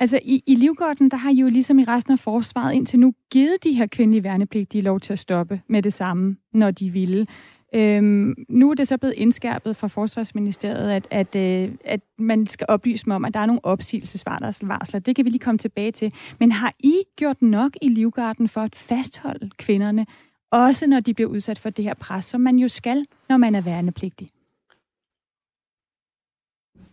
Altså 0.00 0.20
i, 0.22 0.42
i 0.46 0.54
Livgården, 0.54 1.10
der 1.10 1.16
har 1.16 1.30
I 1.30 1.34
jo 1.34 1.48
ligesom 1.48 1.78
i 1.78 1.84
resten 1.84 2.12
af 2.12 2.18
forsvaret 2.18 2.74
indtil 2.74 3.00
nu 3.00 3.14
givet 3.30 3.64
de 3.64 3.72
her 3.72 3.86
kvindelige 3.86 4.24
værnepligtige 4.24 4.82
lov 4.82 5.00
til 5.00 5.12
at 5.12 5.18
stoppe 5.18 5.60
med 5.68 5.82
det 5.82 5.92
samme, 5.92 6.36
når 6.52 6.70
de 6.70 6.90
ville. 6.90 7.26
Øhm, 7.74 8.34
nu 8.48 8.70
er 8.70 8.74
det 8.74 8.88
så 8.88 8.98
blevet 8.98 9.14
indskærpet 9.16 9.76
fra 9.76 9.88
Forsvarsministeriet, 9.88 10.90
at, 10.90 11.08
at, 11.10 11.36
øh, 11.36 11.70
at 11.84 12.00
man 12.18 12.46
skal 12.46 12.66
oplyse 12.68 13.04
mig 13.06 13.16
om, 13.16 13.24
at 13.24 13.34
der 13.34 13.40
er 13.40 13.46
nogle 13.46 13.64
opsigelsesvarsler. 13.64 15.00
Det 15.00 15.16
kan 15.16 15.24
vi 15.24 15.30
lige 15.30 15.40
komme 15.40 15.58
tilbage 15.58 15.92
til. 15.92 16.12
Men 16.40 16.52
har 16.52 16.74
I 16.78 17.02
gjort 17.16 17.42
nok 17.42 17.72
i 17.82 17.88
Livgarden 17.88 18.48
for 18.48 18.60
at 18.60 18.76
fastholde 18.76 19.50
kvinderne, 19.58 20.06
også 20.50 20.86
når 20.86 21.00
de 21.00 21.14
bliver 21.14 21.30
udsat 21.30 21.58
for 21.58 21.70
det 21.70 21.84
her 21.84 21.94
pres, 21.94 22.24
som 22.24 22.40
man 22.40 22.56
jo 22.56 22.68
skal, 22.68 23.06
når 23.28 23.36
man 23.36 23.54
er 23.54 23.60
værnepligtig? 23.60 24.28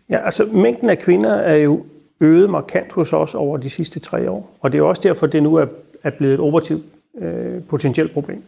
Ja, 0.09 0.25
altså 0.25 0.45
mængden 0.45 0.89
af 0.89 0.99
kvinder 0.99 1.33
er 1.33 1.55
jo 1.55 1.85
øget 2.19 2.49
markant 2.49 2.91
hos 2.91 3.13
os 3.13 3.35
over 3.35 3.57
de 3.57 3.69
sidste 3.69 3.99
tre 3.99 4.31
år. 4.31 4.57
Og 4.59 4.71
det 4.71 4.77
er 4.77 4.81
også 4.81 5.01
derfor, 5.01 5.27
det 5.27 5.43
nu 5.43 5.55
er, 5.55 5.65
er 6.03 6.09
blevet 6.09 6.33
et 6.33 6.39
operativt 6.39 6.85
øh, 7.17 7.63
potentielt 7.63 8.11
problem. 8.11 8.43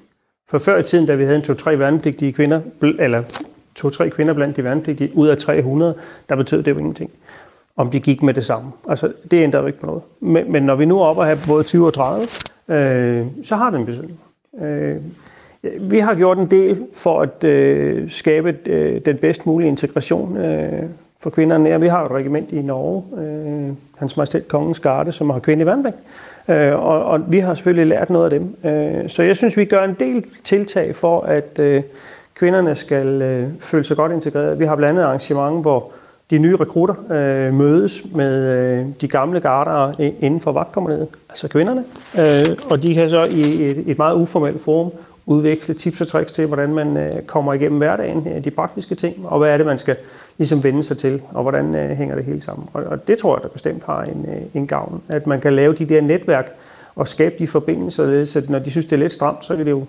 For 0.50 0.58
før 0.58 0.78
i 0.78 0.84
tiden, 0.84 1.06
da 1.06 1.16
vi 1.16 1.24
havde 1.24 1.36
en 1.36 1.42
to-tre 1.42 1.80
værnepligtige 1.80 2.34
kvinder, 2.34 2.62
eller 2.82 3.24
to-tre 3.76 4.10
kvinder 4.10 4.34
blandt 4.34 4.58
de 4.58 4.64
værnepligtige, 4.64 5.12
ud 5.16 5.28
af 5.28 5.38
300, 5.38 5.96
der 6.30 6.36
betød 6.36 6.64
det 6.64 6.72
jo 6.72 6.78
ingenting. 6.78 7.12
Om 7.78 7.92
de 7.92 8.00
gik 8.00 8.24
med 8.24 8.34
det 8.34 8.46
samme. 8.46 8.72
Altså, 8.90 9.14
det 9.32 9.44
ændrede 9.44 9.62
jo 9.62 9.68
ikke 9.68 9.80
på 9.80 9.86
noget. 9.86 10.02
Men, 10.20 10.52
men 10.52 10.64
når 10.64 10.76
vi 10.76 10.86
nu 10.86 11.00
er 11.00 11.06
oppe 11.06 11.22
og 11.22 11.26
have 11.26 11.38
både 11.48 11.64
20 11.64 11.86
og 11.86 11.94
30, 11.94 12.22
øh, 12.68 13.26
så 13.44 13.56
har 13.56 13.70
det 13.70 13.80
en 13.80 13.86
betydning. 13.86 14.20
Øh, 14.62 14.96
vi 15.92 16.00
har 16.00 16.16
gjort 16.16 16.38
en 16.38 16.52
del 16.52 16.86
for 16.94 17.22
at 17.22 17.44
øh, 17.44 18.12
skabe 18.12 18.58
øh, 18.66 19.02
den 19.06 19.18
bedst 19.18 19.46
mulige 19.46 19.68
integration 19.68 20.38
øh, 20.38 20.84
for 21.20 21.30
kvinderne. 21.30 21.70
Ja, 21.70 21.78
vi 21.78 21.88
har 21.88 22.06
et 22.06 22.12
regiment 22.12 22.52
i 22.52 22.62
Norge, 22.62 23.04
øh, 23.22 23.74
Hans 23.98 24.18
Majestæt 24.18 24.48
Kongens 24.48 24.80
Garde, 24.80 25.12
som 25.12 25.30
har 25.30 25.40
kvinde 25.40 25.62
i 25.62 25.66
værnepligt. 25.66 25.96
Øh, 25.96 26.29
Øh, 26.50 26.74
og, 26.74 27.04
og 27.04 27.22
vi 27.28 27.40
har 27.40 27.54
selvfølgelig 27.54 27.88
lært 27.88 28.10
noget 28.10 28.34
af 28.34 28.40
dem. 28.40 28.72
Øh, 28.72 29.10
så 29.10 29.24
jeg 29.24 29.38
synes, 29.38 29.58
vi 29.58 29.66
gør 29.66 29.84
en 29.84 29.96
del 30.00 30.26
tiltag 30.44 30.96
for, 30.96 31.22
at 31.22 31.60
øh, 31.60 31.84
kvinderne 32.36 32.76
skal 32.76 33.22
øh, 33.22 33.48
føle 33.60 33.84
sig 33.84 33.98
godt 33.98 34.12
integreret. 34.12 34.60
Vi 34.60 34.66
har 34.66 34.76
blandt 34.76 35.00
andet 35.00 35.04
arrangement, 35.08 35.62
hvor 35.62 35.92
de 36.30 36.38
nye 36.38 36.56
rekrutter 36.56 36.96
øh, 37.12 37.54
mødes 37.54 38.04
med 38.16 38.46
øh, 38.46 38.86
de 39.02 39.08
gamle 39.08 39.40
garder 39.40 39.94
inden 40.00 40.42
for 40.42 40.52
vagtkommeriet, 40.52 41.08
altså 41.30 41.48
kvinderne. 41.48 41.84
Øh, 42.20 42.58
og 42.70 42.84
de 42.84 42.94
kan 42.94 43.10
så 43.10 43.24
i 43.24 43.66
et, 43.66 43.84
et 43.92 43.98
meget 43.98 44.16
uformelt 44.16 44.62
forum 44.62 44.92
udveksle 45.30 45.74
tips 45.74 46.02
og 46.02 46.08
tricks 46.08 46.32
til, 46.32 46.46
hvordan 46.46 46.74
man 46.74 46.98
øh, 46.98 47.22
kommer 47.22 47.54
igennem 47.54 47.78
hverdagen, 47.78 48.28
øh, 48.28 48.44
de 48.44 48.52
praktiske 48.52 48.96
ting, 48.96 49.28
og 49.28 49.40
hvad 49.40 49.50
er 49.50 49.58
det, 49.58 49.66
man 49.66 49.80
skal 49.80 49.96
ligesom 50.38 50.64
vende 50.64 50.84
sig 50.84 50.98
til, 50.98 51.22
og 51.32 51.42
hvordan 51.42 51.76
øh, 51.76 51.90
hænger 51.90 52.16
det 52.16 52.26
hele 52.26 52.42
sammen. 52.42 52.70
Og, 52.74 52.84
og 52.84 53.08
det 53.08 53.18
tror 53.18 53.38
jeg, 53.38 53.44
der 53.44 53.50
bestemt 53.50 53.84
har 53.86 54.04
en, 54.04 54.26
øh, 54.30 54.42
en 54.54 54.68
gavn, 54.68 55.02
at 55.08 55.28
man 55.28 55.42
kan 55.42 55.54
lave 55.56 55.74
de 55.74 55.86
der 55.86 56.02
netværk 56.02 56.52
og 56.96 57.08
skabe 57.08 57.36
de 57.40 57.48
forbindelser, 57.48 58.26
så 58.26 58.42
når 58.50 58.60
de 58.60 58.72
synes, 58.72 58.86
det 58.86 58.94
er 58.94 59.00
lidt 59.00 59.14
stramt, 59.14 59.46
så 59.46 59.56
kan 59.56 59.66
det 59.66 59.72
jo 59.72 59.86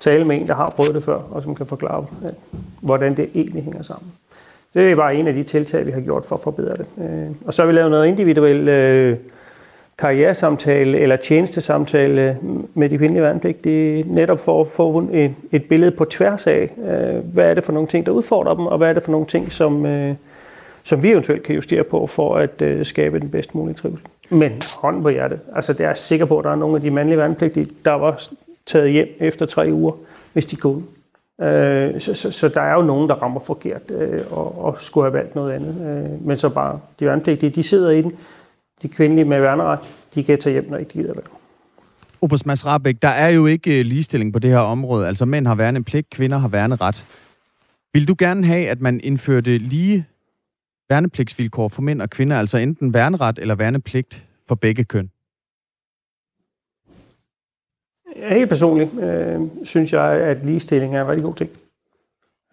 tale 0.00 0.24
med 0.24 0.36
en, 0.36 0.48
der 0.48 0.54
har 0.54 0.70
prøvet 0.70 0.94
det 0.94 1.04
før, 1.04 1.20
og 1.30 1.42
som 1.42 1.54
kan 1.54 1.66
forklare, 1.66 2.06
øh, 2.24 2.32
hvordan 2.80 3.16
det 3.16 3.30
egentlig 3.34 3.62
hænger 3.62 3.82
sammen. 3.82 4.12
Det 4.74 4.90
er 4.90 4.96
bare 4.96 5.14
en 5.14 5.28
af 5.28 5.34
de 5.34 5.42
tiltag, 5.42 5.86
vi 5.86 5.90
har 5.90 6.00
gjort 6.00 6.24
for 6.24 6.36
at 6.36 6.42
forbedre 6.42 6.76
det. 6.76 6.86
Øh, 6.98 7.30
og 7.46 7.54
så 7.54 7.62
har 7.62 7.66
vi 7.66 7.72
lavet 7.72 7.90
noget 7.90 8.06
individuelt 8.06 8.68
øh, 8.68 9.16
karrieresamtale 9.98 10.98
eller 10.98 11.16
tjenestesamtale 11.16 12.38
med 12.74 12.88
de 12.88 12.98
kvindelige 12.98 13.22
værnepligtige, 13.22 14.04
netop 14.06 14.40
for 14.40 14.60
at 14.60 14.66
få 14.66 15.08
et, 15.12 15.34
et 15.52 15.64
billede 15.64 15.90
på 15.90 16.04
tværs 16.04 16.46
af, 16.46 16.70
øh, 16.78 17.34
hvad 17.34 17.44
er 17.44 17.54
det 17.54 17.64
for 17.64 17.72
nogle 17.72 17.88
ting, 17.88 18.06
der 18.06 18.12
udfordrer 18.12 18.54
dem, 18.54 18.66
og 18.66 18.78
hvad 18.78 18.88
er 18.88 18.92
det 18.92 19.02
for 19.02 19.12
nogle 19.12 19.26
ting, 19.26 19.52
som, 19.52 19.86
øh, 19.86 20.14
som 20.84 21.02
vi 21.02 21.10
eventuelt 21.10 21.42
kan 21.42 21.54
justere 21.54 21.84
på 21.84 22.06
for 22.06 22.36
at 22.36 22.62
øh, 22.62 22.86
skabe 22.86 23.20
den 23.20 23.28
bedst 23.28 23.54
mulige 23.54 23.74
trivsel. 23.74 24.06
Men 24.30 24.52
hånd 24.82 25.02
på 25.02 25.08
hjertet, 25.08 25.40
altså 25.54 25.72
det 25.72 25.80
er 25.80 25.88
jeg 25.88 25.98
sikker 25.98 26.26
på, 26.26 26.38
at 26.38 26.44
der 26.44 26.50
er 26.50 26.56
nogle 26.56 26.76
af 26.76 26.82
de 26.82 26.90
mandlige 26.90 27.18
værnepligtige, 27.18 27.66
der 27.84 27.98
var 27.98 28.22
taget 28.66 28.90
hjem 28.90 29.08
efter 29.20 29.46
tre 29.46 29.68
uger, 29.72 29.92
hvis 30.32 30.46
de 30.46 30.56
kunne. 30.56 30.82
Øh, 31.40 32.00
så, 32.00 32.14
så, 32.14 32.30
så 32.30 32.48
der 32.48 32.60
er 32.60 32.74
jo 32.74 32.82
nogen, 32.82 33.08
der 33.08 33.14
rammer 33.14 33.40
forkert 33.40 33.90
øh, 33.90 34.20
og, 34.30 34.64
og 34.64 34.76
skulle 34.80 35.04
have 35.04 35.14
valgt 35.14 35.34
noget 35.34 35.52
andet. 35.52 35.74
Øh, 35.80 36.26
men 36.26 36.38
så 36.38 36.48
bare 36.48 36.80
de 37.00 37.06
værnepligtige, 37.06 37.50
de 37.50 37.62
sidder 37.62 37.90
i 37.90 38.02
den, 38.02 38.12
de 38.82 38.88
kvindelige 38.88 39.24
med 39.24 39.40
værneret, 39.40 39.78
de 40.14 40.24
kan 40.24 40.38
tage 40.38 40.52
hjem, 40.52 40.70
når 40.70 40.78
de 40.78 40.84
gider 40.84 41.12
det. 41.14 41.24
Oberst 42.20 42.46
Mads 42.46 42.66
Rabeck, 42.66 43.02
der 43.02 43.08
er 43.08 43.28
jo 43.28 43.46
ikke 43.46 43.78
øh, 43.78 43.84
ligestilling 43.84 44.32
på 44.32 44.38
det 44.38 44.50
her 44.50 44.58
område. 44.58 45.06
Altså 45.08 45.24
mænd 45.24 45.46
har 45.46 45.54
værende 45.54 45.84
pligt, 45.84 46.10
kvinder 46.10 46.38
har 46.38 46.48
værende 46.48 46.76
ret. 46.76 47.06
Vil 47.92 48.08
du 48.08 48.14
gerne 48.18 48.46
have, 48.46 48.68
at 48.68 48.80
man 48.80 49.00
indførte 49.00 49.58
lige 49.58 50.06
værnepligtsvilkår 50.88 51.68
for 51.68 51.82
mænd 51.82 52.02
og 52.02 52.10
kvinder, 52.10 52.38
altså 52.38 52.58
enten 52.58 52.94
værneret 52.94 53.38
eller 53.38 53.54
værnepligt 53.54 54.26
for 54.48 54.54
begge 54.54 54.84
køn? 54.84 55.10
Helt 58.16 58.48
personligt 58.48 58.90
øh, 59.02 59.40
synes 59.64 59.92
jeg, 59.92 60.04
at 60.04 60.44
ligestilling 60.46 60.96
er 60.96 61.02
en 61.02 61.08
rigtig 61.08 61.24
god 61.24 61.34
ting. 61.34 61.50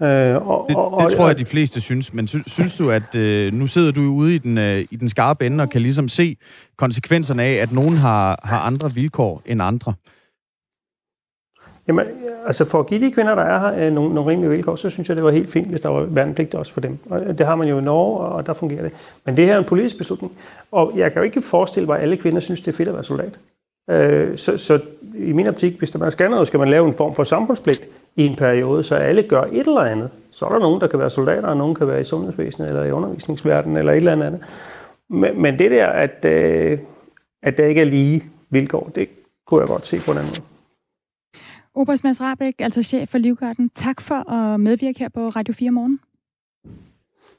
Øh, 0.01 0.47
og, 0.47 0.65
det, 0.69 0.75
og, 0.75 1.03
det 1.03 1.17
tror 1.17 1.27
jeg, 1.27 1.37
de 1.37 1.45
fleste 1.45 1.81
synes, 1.81 2.13
men 2.13 2.27
synes, 2.27 2.45
synes 2.51 2.77
du, 2.77 2.91
at 2.91 3.15
øh, 3.15 3.53
nu 3.53 3.67
sidder 3.67 3.91
du 3.91 4.01
ude 4.01 4.35
i 4.35 4.37
den, 4.37 4.57
øh, 4.57 4.85
i 4.91 4.95
den 4.95 5.09
skarpe 5.09 5.45
ende 5.45 5.61
og 5.61 5.69
kan 5.69 5.81
ligesom 5.81 6.07
se 6.07 6.37
konsekvenserne 6.77 7.43
af, 7.43 7.55
at 7.55 7.71
nogen 7.71 7.97
har, 7.97 8.39
har 8.43 8.59
andre 8.59 8.93
vilkår 8.93 9.41
end 9.45 9.61
andre? 9.61 9.93
Jamen, 11.87 12.05
altså 12.45 12.65
for 12.65 12.79
at 12.79 12.87
give 12.87 13.05
de 13.05 13.11
kvinder, 13.11 13.35
der 13.35 13.41
er 13.41 13.59
her, 13.59 13.85
øh, 13.85 13.93
nogle, 13.93 14.13
nogle 14.13 14.31
rimelige 14.31 14.51
vilkår, 14.51 14.75
så 14.75 14.89
synes 14.89 15.09
jeg, 15.09 15.15
det 15.15 15.23
var 15.23 15.31
helt 15.31 15.51
fint, 15.51 15.69
hvis 15.69 15.81
der 15.81 15.89
var 15.89 16.03
værnepligt 16.03 16.55
også 16.55 16.73
for 16.73 16.81
dem. 16.81 16.97
Og 17.09 17.37
det 17.37 17.45
har 17.45 17.55
man 17.55 17.67
jo 17.67 17.79
i 17.79 17.81
Norge, 17.81 18.19
og 18.19 18.45
der 18.45 18.53
fungerer 18.53 18.81
det. 18.81 18.91
Men 19.25 19.37
det 19.37 19.45
her 19.45 19.53
er 19.53 19.59
en 19.59 19.65
politisk 19.65 19.97
beslutning, 19.97 20.37
og 20.71 20.93
jeg 20.95 21.11
kan 21.11 21.19
jo 21.19 21.23
ikke 21.23 21.41
forestille 21.41 21.87
mig, 21.87 21.97
at 21.97 22.01
alle 22.01 22.17
kvinder 22.17 22.39
synes, 22.39 22.61
det 22.61 22.67
er 22.67 22.77
fedt 22.77 22.89
at 22.89 22.95
være 22.95 23.03
soldat. 23.03 23.39
Øh, 23.89 24.37
så, 24.37 24.57
så 24.57 24.79
i 25.15 25.31
min 25.31 25.47
optik, 25.47 25.77
hvis 25.77 25.91
der 25.91 25.99
man 25.99 26.11
skal 26.11 26.29
noget, 26.29 26.47
skal 26.47 26.59
man 26.59 26.69
lave 26.69 26.87
en 26.87 26.93
form 26.93 27.15
for 27.15 27.23
samfundspligt 27.23 27.89
i 28.15 28.25
en 28.25 28.35
periode, 28.35 28.83
så 28.83 28.95
alle 28.95 29.23
gør 29.23 29.41
et 29.41 29.67
eller 29.67 29.81
andet. 29.81 30.09
Så 30.31 30.45
er 30.45 30.49
der 30.49 30.59
nogen, 30.59 30.81
der 30.81 30.87
kan 30.87 30.99
være 30.99 31.09
soldater, 31.09 31.47
og 31.47 31.57
nogen 31.57 31.75
kan 31.75 31.87
være 31.87 32.01
i 32.01 32.03
sundhedsvæsenet 32.03 32.69
eller 32.69 32.83
i 32.83 32.91
undervisningsverdenen 32.91 33.77
eller 33.77 33.91
et 33.91 33.97
eller 33.97 34.11
andet. 34.11 34.43
Men, 35.09 35.41
men 35.41 35.59
det 35.59 35.71
der, 35.71 35.87
at, 35.87 36.25
øh, 36.25 36.79
at 37.43 37.57
der 37.57 37.65
ikke 37.65 37.81
er 37.81 37.85
lige 37.85 38.23
vilkår, 38.49 38.91
det 38.95 39.09
kunne 39.47 39.59
jeg 39.59 39.67
godt 39.67 39.85
se 39.85 39.97
på 39.97 40.19
den 40.19 40.25
måde. 40.25 40.49
Oberst 41.75 42.03
Mads 42.03 42.21
Rabeck, 42.21 42.61
altså 42.61 42.83
chef 42.83 43.09
for 43.09 43.17
Livgarden. 43.17 43.69
Tak 43.69 44.01
for 44.01 44.31
at 44.31 44.59
medvirke 44.59 44.99
her 44.99 45.09
på 45.09 45.29
Radio 45.29 45.53
4 45.53 45.71
morgen. 45.71 45.99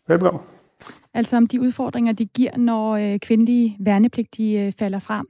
Velkommen. 0.08 0.42
Altså 1.14 1.36
om 1.36 1.46
de 1.46 1.60
udfordringer, 1.60 2.12
de 2.12 2.26
giver, 2.26 2.56
når 2.56 2.90
øh, 2.90 3.18
kvindelige 3.18 3.76
værnepligtige 3.80 4.66
øh, 4.66 4.72
falder 4.78 4.98
fra. 4.98 5.22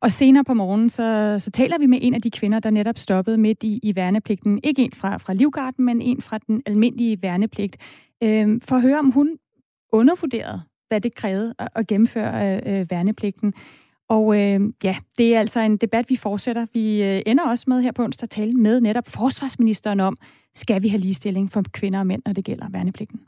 Og 0.00 0.12
senere 0.12 0.44
på 0.44 0.54
morgen, 0.54 0.90
så, 0.90 1.36
så 1.38 1.50
taler 1.50 1.78
vi 1.78 1.86
med 1.86 1.98
en 2.02 2.14
af 2.14 2.22
de 2.22 2.30
kvinder, 2.30 2.60
der 2.60 2.70
netop 2.70 2.98
stoppede 2.98 3.38
midt 3.38 3.62
i, 3.62 3.80
i 3.82 3.96
værnepligten. 3.96 4.60
Ikke 4.64 4.82
en 4.82 4.92
fra, 4.94 5.16
fra 5.16 5.32
Livgarden, 5.32 5.84
men 5.84 6.02
en 6.02 6.22
fra 6.22 6.38
den 6.38 6.62
almindelige 6.66 7.22
værnepligt. 7.22 7.76
Øh, 8.22 8.60
for 8.64 8.76
at 8.76 8.82
høre, 8.82 8.98
om 8.98 9.10
hun 9.10 9.38
undervurderede, 9.92 10.62
hvad 10.88 11.00
det 11.00 11.14
krævede 11.14 11.54
at, 11.58 11.68
at 11.74 11.86
gennemføre 11.86 12.60
øh, 12.66 12.80
øh, 12.80 12.90
værnepligten. 12.90 13.54
Og 14.08 14.40
øh, 14.40 14.60
ja, 14.84 14.96
det 15.18 15.34
er 15.34 15.40
altså 15.40 15.60
en 15.60 15.76
debat, 15.76 16.10
vi 16.10 16.16
fortsætter. 16.16 16.66
Vi 16.72 17.02
øh, 17.02 17.22
ender 17.26 17.44
også 17.50 17.64
med 17.68 17.82
her 17.82 17.92
på 17.92 18.04
onsdag 18.04 18.26
at 18.26 18.30
tale 18.30 18.52
med 18.52 18.80
netop 18.80 19.06
forsvarsministeren 19.06 20.00
om, 20.00 20.16
skal 20.54 20.82
vi 20.82 20.88
have 20.88 21.00
ligestilling 21.00 21.52
for 21.52 21.62
kvinder 21.72 21.98
og 21.98 22.06
mænd, 22.06 22.22
når 22.26 22.32
det 22.32 22.44
gælder 22.44 22.68
værnepligten. 22.68 23.20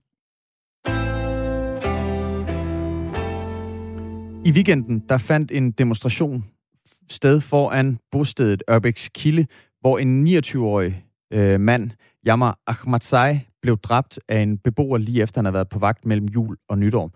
I 4.44 4.50
weekenden 4.50 5.02
der 5.08 5.18
fandt 5.18 5.50
en 5.50 5.70
demonstration 5.70 6.44
sted 7.10 7.40
foran 7.40 7.98
bostedet 8.10 8.62
Ørbæks 8.70 9.08
Kilde, 9.08 9.46
hvor 9.80 9.98
en 9.98 10.26
29-årig 10.26 11.04
øh, 11.32 11.60
mand, 11.60 11.90
Jammer 12.26 12.52
Ahmadzai, 12.66 13.38
blev 13.62 13.78
dræbt 13.78 14.20
af 14.28 14.40
en 14.40 14.58
beboer 14.58 14.98
lige 14.98 15.22
efter 15.22 15.38
han 15.38 15.44
havde 15.44 15.54
været 15.54 15.68
på 15.68 15.78
vagt 15.78 16.06
mellem 16.06 16.26
jul 16.26 16.56
og 16.68 16.78
nytår. 16.78 17.10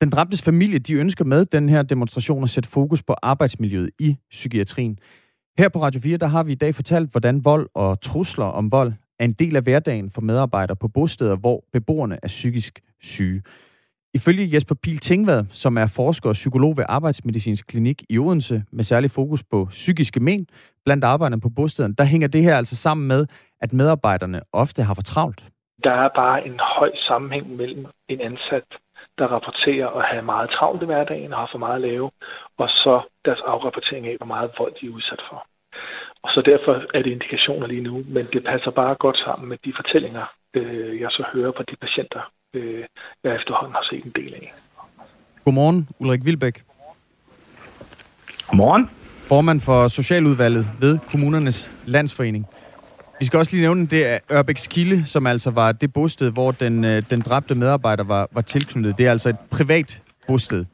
Den 0.00 0.10
dræbtes 0.10 0.42
familie, 0.42 0.78
de 0.78 0.94
ønsker 0.94 1.24
med 1.24 1.44
den 1.44 1.68
her 1.68 1.82
demonstration 1.82 2.42
at 2.42 2.50
sætte 2.50 2.68
fokus 2.68 3.02
på 3.02 3.14
arbejdsmiljøet 3.22 3.90
i 3.98 4.16
psykiatrien. 4.30 4.98
Her 5.58 5.68
på 5.68 5.82
Radio 5.82 6.00
4, 6.00 6.16
der 6.16 6.26
har 6.26 6.42
vi 6.42 6.52
i 6.52 6.54
dag 6.54 6.74
fortalt, 6.74 7.10
hvordan 7.10 7.44
vold 7.44 7.68
og 7.74 8.00
trusler 8.00 8.44
om 8.44 8.72
vold 8.72 8.92
er 9.18 9.24
en 9.24 9.32
del 9.32 9.56
af 9.56 9.62
hverdagen 9.62 10.10
for 10.10 10.20
medarbejdere 10.20 10.76
på 10.76 10.88
bosteder, 10.88 11.36
hvor 11.36 11.64
beboerne 11.72 12.18
er 12.22 12.28
psykisk 12.28 12.80
syge. 13.00 13.42
Ifølge 14.14 14.54
Jesper 14.54 14.74
Pil 14.82 14.98
Tingvad, 14.98 15.44
som 15.50 15.78
er 15.78 15.92
forsker 15.96 16.28
og 16.28 16.32
psykolog 16.32 16.76
ved 16.76 16.84
Arbejdsmedicinsk 16.88 17.66
Klinik 17.66 18.02
i 18.10 18.18
Odense, 18.18 18.62
med 18.72 18.84
særlig 18.84 19.10
fokus 19.10 19.42
på 19.50 19.66
psykiske 19.70 20.20
men 20.20 20.46
blandt 20.84 21.04
arbejderne 21.04 21.40
på 21.40 21.48
bostaden, 21.56 21.94
der 21.98 22.04
hænger 22.04 22.28
det 22.28 22.42
her 22.42 22.56
altså 22.56 22.76
sammen 22.76 23.08
med, 23.08 23.26
at 23.60 23.72
medarbejderne 23.72 24.40
ofte 24.52 24.82
har 24.82 24.94
for 24.94 25.02
travlt. 25.02 25.44
Der 25.84 25.90
er 25.90 26.08
bare 26.14 26.46
en 26.46 26.60
høj 26.78 26.90
sammenhæng 27.08 27.56
mellem 27.56 27.86
en 28.08 28.20
ansat, 28.20 28.64
der 29.18 29.26
rapporterer 29.26 29.88
at 29.88 30.04
have 30.04 30.22
meget 30.22 30.50
travlt 30.50 30.82
i 30.82 30.86
hverdagen 30.86 31.32
og 31.32 31.38
har 31.38 31.48
for 31.52 31.58
meget 31.58 31.74
at 31.74 31.88
lave, 31.90 32.10
og 32.58 32.68
så 32.68 33.00
deres 33.24 33.40
afrapportering 33.46 34.06
af, 34.06 34.16
hvor 34.16 34.26
meget 34.26 34.50
vold 34.58 34.74
de 34.80 34.86
er 34.86 34.90
udsat 34.90 35.22
for. 35.30 35.46
Og 36.22 36.30
så 36.34 36.42
derfor 36.42 36.72
er 36.94 37.02
det 37.02 37.10
indikationer 37.10 37.66
lige 37.66 37.80
nu, 37.80 38.04
men 38.06 38.26
det 38.32 38.44
passer 38.44 38.70
bare 38.70 38.94
godt 38.94 39.18
sammen 39.18 39.48
med 39.48 39.58
de 39.64 39.72
fortællinger, 39.76 40.26
øh, 40.54 41.00
jeg 41.00 41.10
så 41.10 41.24
hører 41.32 41.52
fra 41.56 41.64
de 41.70 41.76
patienter, 41.76 42.22
øh, 42.54 42.84
jeg 43.24 43.34
efterhånden 43.34 43.74
har 43.74 43.86
set 43.90 44.04
en 44.04 44.12
del 44.14 44.34
af. 44.34 44.52
Godmorgen, 45.44 45.88
Ulrik 45.98 46.24
Vilbæk. 46.24 46.62
Godmorgen. 48.48 48.90
Formand 49.28 49.60
for 49.60 49.88
Socialudvalget 49.88 50.66
ved 50.80 50.98
Kommunernes 51.10 51.70
Landsforening. 51.86 52.46
Vi 53.20 53.24
skal 53.24 53.38
også 53.38 53.52
lige 53.52 53.60
nævne, 53.60 53.86
det 53.86 54.06
er 54.06 54.18
Ørbæks 54.32 54.66
Kilde, 54.66 55.06
som 55.06 55.26
altså 55.26 55.50
var 55.50 55.72
det 55.72 55.92
bosted, 55.92 56.30
hvor 56.30 56.50
den, 56.50 56.84
øh, 56.84 57.02
den 57.10 57.20
dræbte 57.20 57.54
medarbejder 57.54 58.04
var, 58.04 58.28
var 58.32 58.40
tilknyttet. 58.40 58.98
Det 58.98 59.06
er 59.06 59.10
altså 59.10 59.28
et 59.28 59.36
privat 59.50 60.02
bosted. 60.26 60.64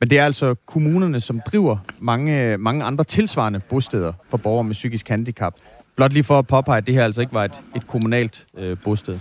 Men 0.00 0.10
det 0.10 0.18
er 0.18 0.24
altså 0.24 0.54
kommunerne, 0.66 1.20
som 1.20 1.40
driver 1.46 1.76
mange, 1.98 2.58
mange 2.58 2.84
andre 2.84 3.04
tilsvarende 3.04 3.60
bosteder 3.60 4.12
for 4.30 4.36
borgere 4.36 4.64
med 4.64 4.72
psykisk 4.72 5.08
handicap. 5.08 5.54
Blot 5.96 6.12
lige 6.12 6.24
for 6.24 6.38
at 6.38 6.46
påpege, 6.46 6.78
at 6.78 6.86
det 6.86 6.94
her 6.94 7.04
altså 7.04 7.20
ikke 7.20 7.34
var 7.34 7.44
et, 7.44 7.62
et 7.76 7.86
kommunalt 7.86 8.46
øh, 8.58 8.76
bosted. 8.84 9.18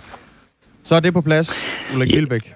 Så 0.86 0.96
er 0.96 1.00
det 1.00 1.14
på 1.14 1.22
plads, 1.22 1.52
Ulrik 1.94 2.12
ja. 2.12 2.16
Vilbæk. 2.16 2.54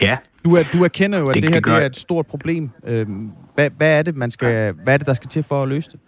Ja. 0.00 0.16
Du, 0.44 0.56
er, 0.56 0.62
du 0.72 0.84
erkender 0.84 1.18
jo, 1.18 1.28
at 1.28 1.34
det, 1.34 1.42
det 1.42 1.52
her 1.52 1.60
det 1.60 1.72
er 1.72 1.86
et 1.86 1.96
stort 1.96 2.26
problem. 2.26 2.70
Øhm, 2.86 3.30
hvad, 3.54 3.70
hvad, 3.76 3.98
er 3.98 4.02
det, 4.02 4.16
man 4.16 4.30
skal, 4.30 4.72
hvad 4.72 4.94
er 4.94 4.98
det, 4.98 5.06
der 5.06 5.14
skal 5.14 5.30
til 5.30 5.42
for 5.42 5.62
at 5.62 5.68
løse 5.68 5.90
det? 5.90 6.00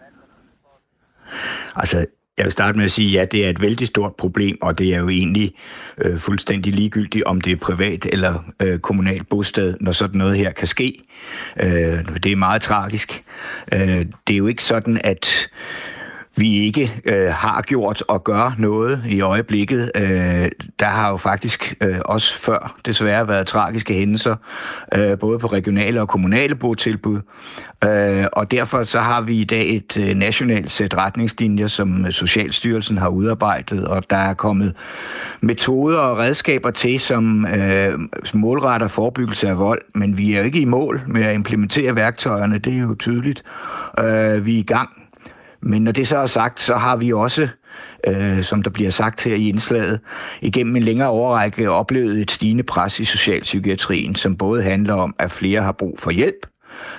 Altså, 1.75 2.05
jeg 2.37 2.45
vil 2.45 2.51
starte 2.51 2.77
med 2.77 2.85
at 2.85 2.91
sige, 2.91 3.21
at 3.21 3.33
ja, 3.33 3.37
det 3.37 3.45
er 3.45 3.49
et 3.49 3.61
vældig 3.61 3.87
stort 3.87 4.15
problem, 4.15 4.57
og 4.61 4.79
det 4.79 4.93
er 4.93 4.99
jo 4.99 5.09
egentlig 5.09 5.53
øh, 5.97 6.17
fuldstændig 6.17 6.73
ligegyldigt, 6.73 7.23
om 7.23 7.41
det 7.41 7.51
er 7.53 7.57
privat 7.57 8.05
eller 8.05 8.43
øh, 8.61 8.79
kommunalt 8.79 9.29
bosted, 9.29 9.77
når 9.81 9.91
sådan 9.91 10.17
noget 10.17 10.37
her 10.37 10.51
kan 10.51 10.67
ske. 10.67 10.93
Øh, 11.59 12.15
det 12.23 12.31
er 12.31 12.35
meget 12.35 12.61
tragisk. 12.61 13.23
Øh, 13.73 14.05
det 14.27 14.33
er 14.33 14.37
jo 14.37 14.47
ikke 14.47 14.63
sådan, 14.63 15.01
at 15.03 15.49
vi 16.39 16.57
ikke 16.57 17.01
øh, 17.05 17.29
har 17.33 17.61
gjort 17.61 18.03
og 18.07 18.23
gør 18.23 18.55
noget 18.57 19.03
i 19.07 19.21
øjeblikket. 19.21 19.91
Øh, 19.95 20.51
der 20.79 20.85
har 20.85 21.09
jo 21.09 21.17
faktisk 21.17 21.75
øh, 21.81 21.99
også 22.05 22.39
før 22.39 22.79
desværre 22.85 23.27
været 23.27 23.47
tragiske 23.47 23.93
hændelser, 23.93 24.35
øh, 24.95 25.19
både 25.19 25.39
på 25.39 25.47
regionale 25.47 26.01
og 26.01 26.07
kommunale 26.07 26.55
botilbud. 26.55 27.19
Øh, 27.83 28.25
og 28.33 28.51
derfor 28.51 28.83
så 28.83 28.99
har 28.99 29.21
vi 29.21 29.35
i 29.35 29.43
dag 29.43 29.69
et 29.69 29.97
øh, 29.97 30.15
nationalt 30.15 30.71
sæt 30.71 30.97
retningslinjer, 30.97 31.67
som 31.67 32.05
øh, 32.05 32.11
Socialstyrelsen 32.11 32.97
har 32.97 33.09
udarbejdet, 33.09 33.85
og 33.85 34.09
der 34.09 34.15
er 34.15 34.33
kommet 34.33 34.75
metoder 35.41 35.99
og 35.99 36.17
redskaber 36.17 36.71
til, 36.71 36.99
som 36.99 37.45
øh, 37.45 37.99
målretter 38.33 38.87
forebyggelse 38.87 39.49
af 39.49 39.59
vold, 39.59 39.81
men 39.95 40.17
vi 40.17 40.33
er 40.33 40.39
jo 40.39 40.45
ikke 40.45 40.59
i 40.59 40.65
mål 40.65 41.01
med 41.07 41.23
at 41.23 41.35
implementere 41.35 41.95
værktøjerne, 41.95 42.57
det 42.57 42.73
er 42.73 42.81
jo 42.81 42.95
tydeligt. 42.95 43.43
Øh, 43.99 44.45
vi 44.45 44.55
er 44.55 44.59
i 44.59 44.65
gang 44.67 44.98
men 45.61 45.83
når 45.83 45.91
det 45.91 46.07
så 46.07 46.17
er 46.17 46.25
sagt, 46.25 46.59
så 46.59 46.75
har 46.75 46.95
vi 46.95 47.13
også, 47.13 47.47
øh, 48.07 48.43
som 48.43 48.63
der 48.63 48.69
bliver 48.69 48.89
sagt 48.89 49.23
her 49.23 49.35
i 49.35 49.49
indslaget, 49.49 49.99
igennem 50.41 50.75
en 50.75 50.83
længere 50.83 51.09
overrække 51.09 51.71
oplevet 51.71 52.21
et 52.21 52.31
stigende 52.31 52.63
pres 52.63 52.99
i 52.99 53.03
socialpsykiatrien, 53.03 54.15
som 54.15 54.37
både 54.37 54.63
handler 54.63 54.93
om, 54.93 55.15
at 55.19 55.31
flere 55.31 55.61
har 55.61 55.71
brug 55.71 55.99
for 55.99 56.11
hjælp, 56.11 56.47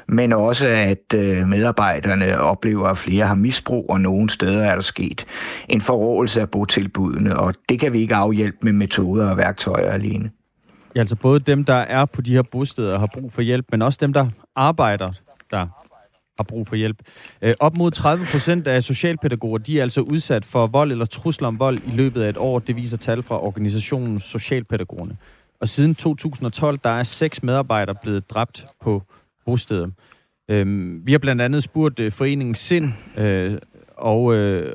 men 0.08 0.32
også 0.32 0.66
at 0.66 1.14
øh, 1.14 1.46
medarbejderne 1.46 2.40
oplever, 2.40 2.88
at 2.88 2.98
flere 2.98 3.26
har 3.26 3.34
misbrug, 3.34 3.86
og 3.88 4.00
nogle 4.00 4.30
steder 4.30 4.64
er 4.64 4.74
der 4.74 4.82
sket 4.82 5.26
en 5.68 5.80
forrådelse 5.80 6.40
af 6.40 6.50
botilbudene, 6.50 7.36
og 7.36 7.54
det 7.68 7.80
kan 7.80 7.92
vi 7.92 8.00
ikke 8.00 8.14
afhjælpe 8.14 8.58
med 8.60 8.72
metoder 8.72 9.30
og 9.30 9.36
værktøjer 9.36 9.92
alene. 9.92 10.30
Ja, 10.94 11.00
altså 11.00 11.16
både 11.16 11.40
dem, 11.40 11.64
der 11.64 11.74
er 11.74 12.04
på 12.04 12.22
de 12.22 12.32
her 12.32 12.42
bosteder 12.42 12.92
og 12.92 13.00
har 13.00 13.08
brug 13.14 13.32
for 13.32 13.42
hjælp, 13.42 13.66
men 13.70 13.82
også 13.82 13.98
dem, 14.00 14.12
der 14.12 14.26
arbejder 14.56 15.12
der 15.50 15.66
har 16.40 16.44
brug 16.44 16.66
for 16.66 16.76
hjælp. 16.76 16.98
Øh, 17.42 17.54
op 17.60 17.76
mod 17.76 17.90
30 17.90 18.26
procent 18.30 18.66
af 18.66 18.82
socialpædagoger, 18.82 19.58
de 19.58 19.78
er 19.78 19.82
altså 19.82 20.00
udsat 20.00 20.44
for 20.44 20.66
vold 20.66 20.92
eller 20.92 21.04
trusler 21.04 21.48
om 21.48 21.58
vold 21.58 21.78
i 21.86 21.90
løbet 21.90 22.22
af 22.22 22.28
et 22.28 22.36
år. 22.36 22.58
Det 22.58 22.76
viser 22.76 22.96
tal 22.96 23.22
fra 23.22 23.42
organisationen 23.42 24.20
Socialpædagogerne. 24.20 25.16
Og 25.60 25.68
siden 25.68 25.94
2012, 25.94 26.78
der 26.84 26.90
er 26.90 27.02
seks 27.02 27.42
medarbejdere 27.42 27.96
blevet 28.02 28.30
dræbt 28.30 28.66
på 28.80 29.02
bosteder. 29.46 29.88
Øh, 30.50 30.66
vi 31.06 31.12
har 31.12 31.18
blandt 31.18 31.42
andet 31.42 31.62
spurgt 31.62 32.00
øh, 32.00 32.12
foreningen 32.12 32.54
SIND 32.54 32.92
øh, 33.16 33.58
og 33.96 34.34
øh, 34.34 34.74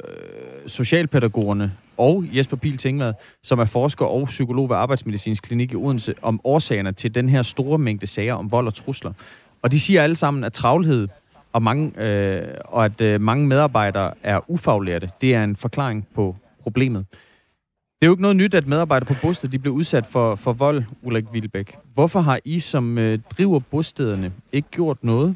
Socialpædagogerne 0.68 1.72
og 1.98 2.24
Jesper 2.34 2.58
Pil 2.58 2.78
Tingvad, 2.78 3.14
som 3.44 3.60
er 3.60 3.66
forsker 3.66 4.06
og 4.06 4.28
psykolog 4.28 4.70
ved 4.70 4.76
Arbejdsmedicinsk 4.76 5.44
Klinik 5.44 5.72
i 5.72 5.76
Odense, 5.76 6.14
om 6.22 6.42
årsagerne 6.44 6.92
til 6.92 7.16
den 7.16 7.30
her 7.30 7.42
store 7.42 7.78
mængde 7.78 8.08
sager 8.08 8.34
om 8.34 8.52
vold 8.52 8.68
og 8.68 8.74
trusler. 8.74 9.14
Og 9.62 9.72
de 9.72 9.80
siger 9.80 10.04
alle 10.04 10.16
sammen, 10.16 10.44
at 10.44 10.54
travlhed 10.54 11.08
og, 11.56 11.64
mange, 11.64 12.04
øh, 12.04 12.48
og 12.66 12.86
at 12.86 13.02
øh, 13.02 13.22
mange 13.22 13.48
medarbejdere 13.48 14.14
er 14.24 14.40
ufaglærte. 14.48 15.10
Det 15.22 15.36
er 15.36 15.44
en 15.44 15.56
forklaring 15.56 16.08
på 16.16 16.36
problemet. 16.64 17.06
Det 17.12 18.02
er 18.02 18.08
jo 18.08 18.14
ikke 18.14 18.22
noget 18.22 18.38
nyt, 18.38 18.54
at 18.54 18.68
medarbejdere 18.68 19.16
på 19.16 19.22
bosted 19.22 19.50
de 19.50 19.60
bliver 19.60 19.76
udsat 19.76 20.06
for, 20.06 20.36
for 20.36 20.54
vold, 20.54 20.84
Ulrik 21.02 21.26
Vilbæk. 21.32 21.78
Hvorfor 21.94 22.20
har 22.20 22.40
I, 22.46 22.60
som 22.60 22.98
øh, 22.98 23.20
driver 23.38 23.60
bostederne, 23.60 24.32
ikke 24.52 24.68
gjort 24.72 25.04
noget? 25.04 25.36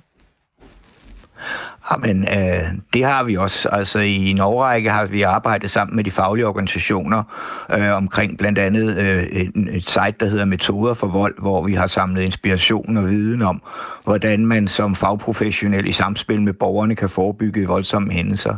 Ah, 1.39 1.79
Jamen, 1.91 2.23
øh, 2.23 2.63
det 2.93 3.05
har 3.05 3.23
vi 3.23 3.35
også. 3.35 3.69
Altså 3.69 3.99
i 3.99 4.29
en 4.29 4.39
årrække 4.39 4.89
har 4.89 5.05
vi 5.05 5.21
arbejdet 5.21 5.69
sammen 5.69 5.95
med 5.95 6.03
de 6.03 6.11
faglige 6.11 6.47
organisationer 6.47 7.23
øh, 7.71 7.95
omkring 7.95 8.37
blandt 8.37 8.59
andet 8.59 8.97
øh, 8.97 9.23
et, 9.23 9.51
et 9.71 9.89
site, 9.89 10.15
der 10.19 10.25
hedder 10.25 10.45
Metoder 10.45 10.93
for 10.93 11.07
Vold, 11.07 11.35
hvor 11.39 11.63
vi 11.63 11.73
har 11.73 11.87
samlet 11.87 12.21
inspiration 12.21 12.97
og 12.97 13.09
viden 13.09 13.41
om, 13.41 13.61
hvordan 14.03 14.45
man 14.45 14.67
som 14.67 14.95
fagprofessionel 14.95 15.87
i 15.87 15.91
samspil 15.91 16.41
med 16.41 16.53
borgerne 16.53 16.95
kan 16.95 17.09
forebygge 17.09 17.67
voldsomme 17.67 18.11
hændelser. 18.11 18.55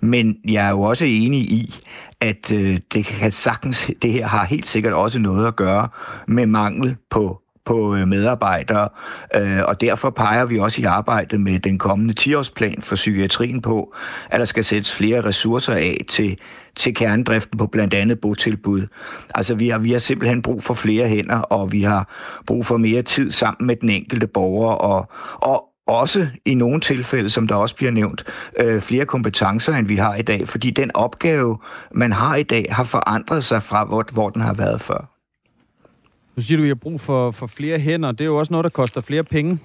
Men 0.00 0.36
jeg 0.48 0.66
er 0.66 0.70
jo 0.70 0.82
også 0.82 1.04
enig 1.04 1.40
i, 1.40 1.74
at 2.20 2.52
øh, 2.52 2.78
det 2.92 3.04
kan 3.04 3.32
sagtens, 3.32 3.90
det 4.02 4.12
her 4.12 4.26
har 4.26 4.44
helt 4.44 4.68
sikkert 4.68 4.92
også 4.92 5.18
noget 5.18 5.46
at 5.46 5.56
gøre 5.56 5.88
med 6.26 6.46
mangel 6.46 6.96
på 7.10 7.40
på 7.66 7.96
øh, 7.96 8.08
medarbejdere, 8.08 8.88
øh, 9.34 9.62
og 9.64 9.80
derfor 9.80 10.10
peger 10.10 10.44
vi 10.44 10.58
også 10.58 10.82
i 10.82 10.84
arbejdet 10.84 11.40
med 11.40 11.60
den 11.60 11.78
kommende 11.78 12.14
10-årsplan 12.20 12.80
for 12.80 12.94
psykiatrien 12.94 13.62
på, 13.62 13.94
at 14.30 14.40
der 14.40 14.46
skal 14.46 14.64
sættes 14.64 14.94
flere 14.94 15.20
ressourcer 15.20 15.74
af 15.74 16.04
til, 16.08 16.38
til 16.76 16.94
kerndriften 16.94 17.58
på 17.58 17.66
blandt 17.66 17.94
andet 17.94 18.20
botilbud. 18.20 18.86
Altså 19.34 19.54
vi 19.54 19.68
har, 19.68 19.78
vi 19.78 19.92
har 19.92 19.98
simpelthen 19.98 20.42
brug 20.42 20.62
for 20.62 20.74
flere 20.74 21.08
hænder, 21.08 21.38
og 21.38 21.72
vi 21.72 21.82
har 21.82 22.08
brug 22.46 22.66
for 22.66 22.76
mere 22.76 23.02
tid 23.02 23.30
sammen 23.30 23.66
med 23.66 23.76
den 23.76 23.90
enkelte 23.90 24.26
borger, 24.26 24.72
og, 24.72 25.08
og 25.34 25.64
også 25.86 26.28
i 26.44 26.54
nogle 26.54 26.80
tilfælde, 26.80 27.30
som 27.30 27.46
der 27.46 27.54
også 27.54 27.76
bliver 27.76 27.92
nævnt, 27.92 28.24
øh, 28.60 28.80
flere 28.80 29.04
kompetencer, 29.04 29.74
end 29.74 29.88
vi 29.88 29.96
har 29.96 30.14
i 30.14 30.22
dag, 30.22 30.48
fordi 30.48 30.70
den 30.70 30.90
opgave, 30.94 31.58
man 31.94 32.12
har 32.12 32.36
i 32.36 32.42
dag, 32.42 32.66
har 32.70 32.84
forandret 32.84 33.44
sig 33.44 33.62
fra, 33.62 33.84
hvor, 33.84 34.04
hvor 34.12 34.30
den 34.30 34.42
har 34.42 34.54
været 34.54 34.80
før. 34.80 35.15
Nu 36.36 36.42
siger 36.42 36.56
du, 36.56 36.62
at 36.62 36.66
I 36.66 36.68
har 36.68 36.74
brug 36.74 37.00
for, 37.00 37.30
for 37.30 37.46
flere 37.46 37.78
hænder. 37.78 38.12
Det 38.12 38.20
er 38.20 38.24
jo 38.24 38.36
også 38.36 38.52
noget, 38.52 38.64
der 38.64 38.70
koster 38.70 39.00
flere 39.00 39.24
penge. 39.24 39.58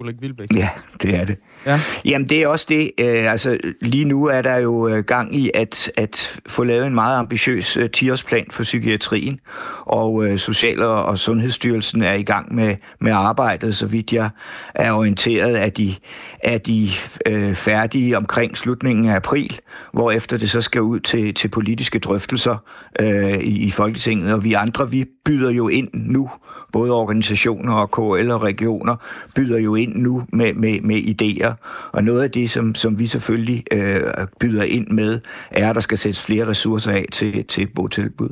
Ulrik 0.00 0.20
Vilbæk. 0.20 0.48
Ja, 0.56 0.70
det 1.02 1.14
er 1.14 1.24
det. 1.24 1.36
Ja. 1.66 1.80
Jamen, 2.04 2.28
det 2.28 2.42
er 2.42 2.48
også 2.48 2.66
det. 2.68 2.90
Øh, 3.00 3.30
altså, 3.30 3.58
lige 3.80 4.04
nu 4.04 4.24
er 4.24 4.42
der 4.42 4.56
jo 4.56 4.88
øh, 4.88 5.04
gang 5.04 5.36
i 5.36 5.50
at, 5.54 5.92
at 5.96 6.40
få 6.46 6.64
lavet 6.64 6.86
en 6.86 6.94
meget 6.94 7.18
ambitiøs 7.18 7.76
øh, 7.76 7.88
10-årsplan 7.96 8.46
for 8.50 8.62
psykiatrien, 8.62 9.40
og 9.86 10.26
øh, 10.26 10.38
Social- 10.38 10.82
og 10.82 11.18
Sundhedsstyrelsen 11.18 12.02
er 12.02 12.14
i 12.14 12.22
gang 12.22 12.54
med, 12.54 12.76
med 13.00 13.12
arbejdet, 13.12 13.76
så 13.76 13.86
vidt 13.86 14.12
jeg 14.12 14.30
er 14.74 14.92
orienteret, 14.92 15.56
at 15.56 15.76
de, 15.76 15.94
er 16.42 16.58
de 16.58 16.88
øh, 17.26 17.54
færdige 17.54 18.16
omkring 18.16 18.58
slutningen 18.58 19.08
af 19.08 19.14
april, 19.14 19.58
hvor 19.92 20.10
efter 20.10 20.36
det 20.36 20.50
så 20.50 20.60
skal 20.60 20.82
ud 20.82 21.00
til, 21.00 21.34
til 21.34 21.48
politiske 21.48 21.98
drøftelser 21.98 22.56
øh, 23.00 23.38
i, 23.38 23.58
i 23.66 23.70
Folketinget, 23.70 24.32
og 24.34 24.44
vi 24.44 24.52
andre, 24.52 24.90
vi 24.90 25.04
byder 25.24 25.50
jo 25.50 25.68
ind 25.68 25.88
nu, 25.92 26.30
både 26.72 26.92
organisationer 26.92 27.72
og 27.72 27.90
KL 27.90 28.30
og 28.30 28.42
regioner, 28.42 28.96
byder 29.34 29.58
jo 29.58 29.74
ind 29.74 29.96
nu 29.96 30.22
med, 30.32 30.54
med, 30.54 30.80
med 30.80 30.96
idéer, 30.96 31.52
og 31.92 32.04
noget 32.04 32.22
af 32.22 32.30
det, 32.30 32.50
som, 32.50 32.74
som 32.74 32.98
vi 32.98 33.06
selvfølgelig 33.06 33.64
øh, 33.72 34.00
byder 34.40 34.62
ind 34.62 34.88
med, 34.88 35.20
er, 35.50 35.68
at 35.68 35.74
der 35.74 35.80
skal 35.80 35.98
sættes 35.98 36.22
flere 36.22 36.46
ressourcer 36.46 36.92
af 36.92 37.06
til, 37.12 37.44
til 37.44 37.66
botilbud. 37.66 38.28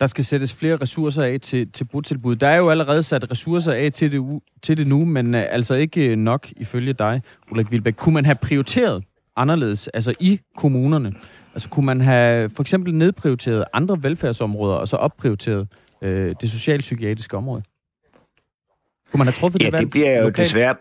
Der 0.00 0.06
skal 0.06 0.24
sættes 0.24 0.54
flere 0.54 0.76
ressourcer 0.76 1.22
af 1.22 1.40
til, 1.40 1.72
til 1.72 1.84
botilbud. 1.84 2.36
Der 2.36 2.46
er 2.46 2.56
jo 2.56 2.70
allerede 2.70 3.02
sat 3.02 3.30
ressourcer 3.30 3.72
af 3.72 3.92
til 3.92 4.12
det, 4.12 4.40
til 4.62 4.76
det 4.76 4.86
nu, 4.86 5.04
men 5.04 5.34
øh, 5.34 5.44
altså 5.50 5.74
ikke 5.74 6.06
øh, 6.06 6.16
nok 6.16 6.48
ifølge 6.56 6.92
dig, 6.92 7.22
Ulrik 7.52 7.72
Vilbæk. 7.72 7.94
Kunne 7.94 8.14
man 8.14 8.24
have 8.24 8.36
prioriteret 8.42 9.04
anderledes, 9.36 9.88
altså 9.88 10.14
i 10.20 10.40
kommunerne? 10.56 11.12
Altså 11.54 11.68
kunne 11.68 11.86
man 11.86 12.00
have 12.00 12.50
for 12.50 12.62
eksempel 12.62 12.94
nedprioriteret 12.94 13.64
andre 13.72 14.02
velfærdsområder, 14.02 14.74
og 14.74 14.88
så 14.88 14.96
opprioriteret 14.96 15.68
øh, 16.02 16.34
det 16.40 16.50
socialpsykiatriske 16.50 17.36
område? 17.36 17.62
Kunne 19.10 19.18
man 19.18 19.26
have 19.26 19.32
truffet 19.32 19.62
ja, 19.62 19.70
det 19.70 19.78
det 19.78 19.90
bliver 19.90 20.16
jo 20.16 20.22
lokalt? 20.22 20.36
desværre 20.36 20.74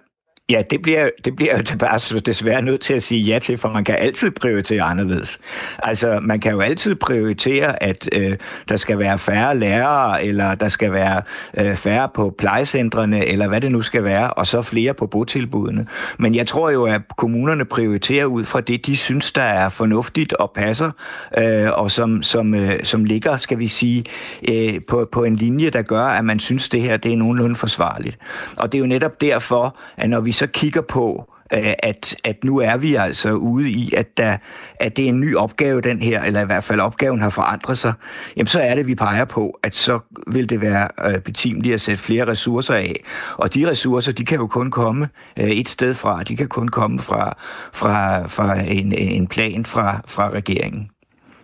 Ja, 0.50 0.62
det 0.70 0.82
bliver, 0.82 1.10
det 1.26 1.36
bliver 1.36 1.58
jo 1.58 1.78
bare 1.78 2.20
desværre 2.20 2.62
nødt 2.62 2.82
til 2.82 2.94
at 2.94 3.04
sige 3.04 3.22
ja 3.22 3.40
til, 3.40 3.58
for 3.58 3.70
man 3.70 3.84
kan 3.84 3.96
altid 3.96 4.32
prioritere 4.32 4.82
anderledes. 4.82 5.40
Altså, 5.84 6.20
man 6.22 6.40
kan 6.40 6.52
jo 6.52 6.62
altid 6.62 6.96
prioritere, 6.96 7.84
at 7.84 8.10
øh, 8.14 8.38
der 8.70 8.76
skal 8.76 9.00
være 9.00 9.18
færre 9.18 9.58
lærere, 9.58 10.24
eller 10.24 10.56
der 10.56 10.70
skal 10.70 10.92
være 10.92 11.22
øh, 11.58 11.76
færre 11.76 12.10
på 12.16 12.36
plejecentrene, 12.38 13.26
eller 13.26 13.48
hvad 13.48 13.62
det 13.62 13.72
nu 13.72 13.82
skal 13.82 14.04
være, 14.04 14.34
og 14.34 14.48
så 14.48 14.62
flere 14.62 14.94
på 14.94 15.08
botilbudene. 15.08 15.88
Men 16.20 16.36
jeg 16.36 16.48
tror 16.48 16.70
jo, 16.70 16.84
at 16.84 17.02
kommunerne 17.18 17.66
prioriterer 17.66 18.26
ud 18.26 18.44
fra 18.44 18.62
det, 18.62 18.86
de 18.86 18.98
synes, 18.98 19.32
der 19.32 19.42
er 19.42 19.70
fornuftigt 19.70 20.34
og 20.34 20.52
passer, 20.56 20.92
øh, 21.38 21.68
og 21.74 21.92
som, 21.92 22.24
som, 22.24 22.54
øh, 22.54 22.84
som 22.84 23.04
ligger, 23.04 23.38
skal 23.38 23.60
vi 23.60 23.68
sige, 23.68 24.04
øh, 24.50 24.80
på, 24.88 25.10
på 25.12 25.24
en 25.24 25.36
linje, 25.36 25.70
der 25.70 25.82
gør, 25.82 26.06
at 26.06 26.26
man 26.26 26.40
synes, 26.40 26.70
det 26.70 26.82
her 26.82 26.98
det 26.98 27.14
er 27.14 27.18
nogenlunde 27.18 27.56
forsvarligt. 27.56 28.18
Og 28.58 28.72
det 28.72 28.78
er 28.78 28.80
jo 28.80 28.88
netop 28.88 29.22
derfor, 29.22 29.78
at 29.98 30.10
når 30.10 30.20
vi 30.20 30.35
så 30.36 30.48
kigger 30.48 30.82
på, 30.82 31.32
øh, 31.54 31.74
at, 31.80 32.16
at 32.24 32.44
nu 32.44 32.58
er 32.58 32.78
vi 32.78 32.96
altså 32.96 33.32
ude 33.32 33.70
i, 33.70 33.94
at, 33.94 34.18
der, 34.18 34.38
at 34.80 34.98
det 34.98 35.06
er 35.06 35.10
en 35.10 35.20
ny 35.20 35.36
opgave, 35.36 35.82
den 35.82 36.02
her, 36.02 36.24
eller 36.24 36.42
i 36.42 36.46
hvert 36.46 36.64
fald 36.64 36.80
opgaven 36.80 37.22
har 37.22 37.30
forandret 37.30 37.78
sig, 37.78 37.94
jamen 38.38 38.48
så 38.48 38.60
er 38.60 38.76
det, 38.76 38.88
vi 38.88 38.96
peger 38.96 39.26
på, 39.26 39.60
at 39.64 39.76
så 39.76 40.00
vil 40.28 40.50
det 40.50 40.62
være 40.62 40.88
øh, 41.06 41.20
betimeligt 41.20 41.74
at 41.74 41.82
sætte 41.82 42.04
flere 42.04 42.28
ressourcer 42.28 42.74
af. 42.74 42.96
Og 43.38 43.54
de 43.54 43.70
ressourcer, 43.70 44.12
de 44.12 44.26
kan 44.26 44.38
jo 44.38 44.48
kun 44.48 44.72
komme 44.72 45.10
øh, 45.40 45.50
et 45.50 45.70
sted 45.70 45.94
fra. 45.94 46.24
De 46.24 46.36
kan 46.36 46.48
kun 46.48 46.68
komme 46.68 47.00
fra, 47.00 47.38
fra, 47.74 48.28
fra 48.28 48.60
en, 48.60 48.94
en 48.94 49.28
plan 49.28 49.66
fra, 49.66 50.02
fra 50.08 50.30
regeringen. 50.30 50.90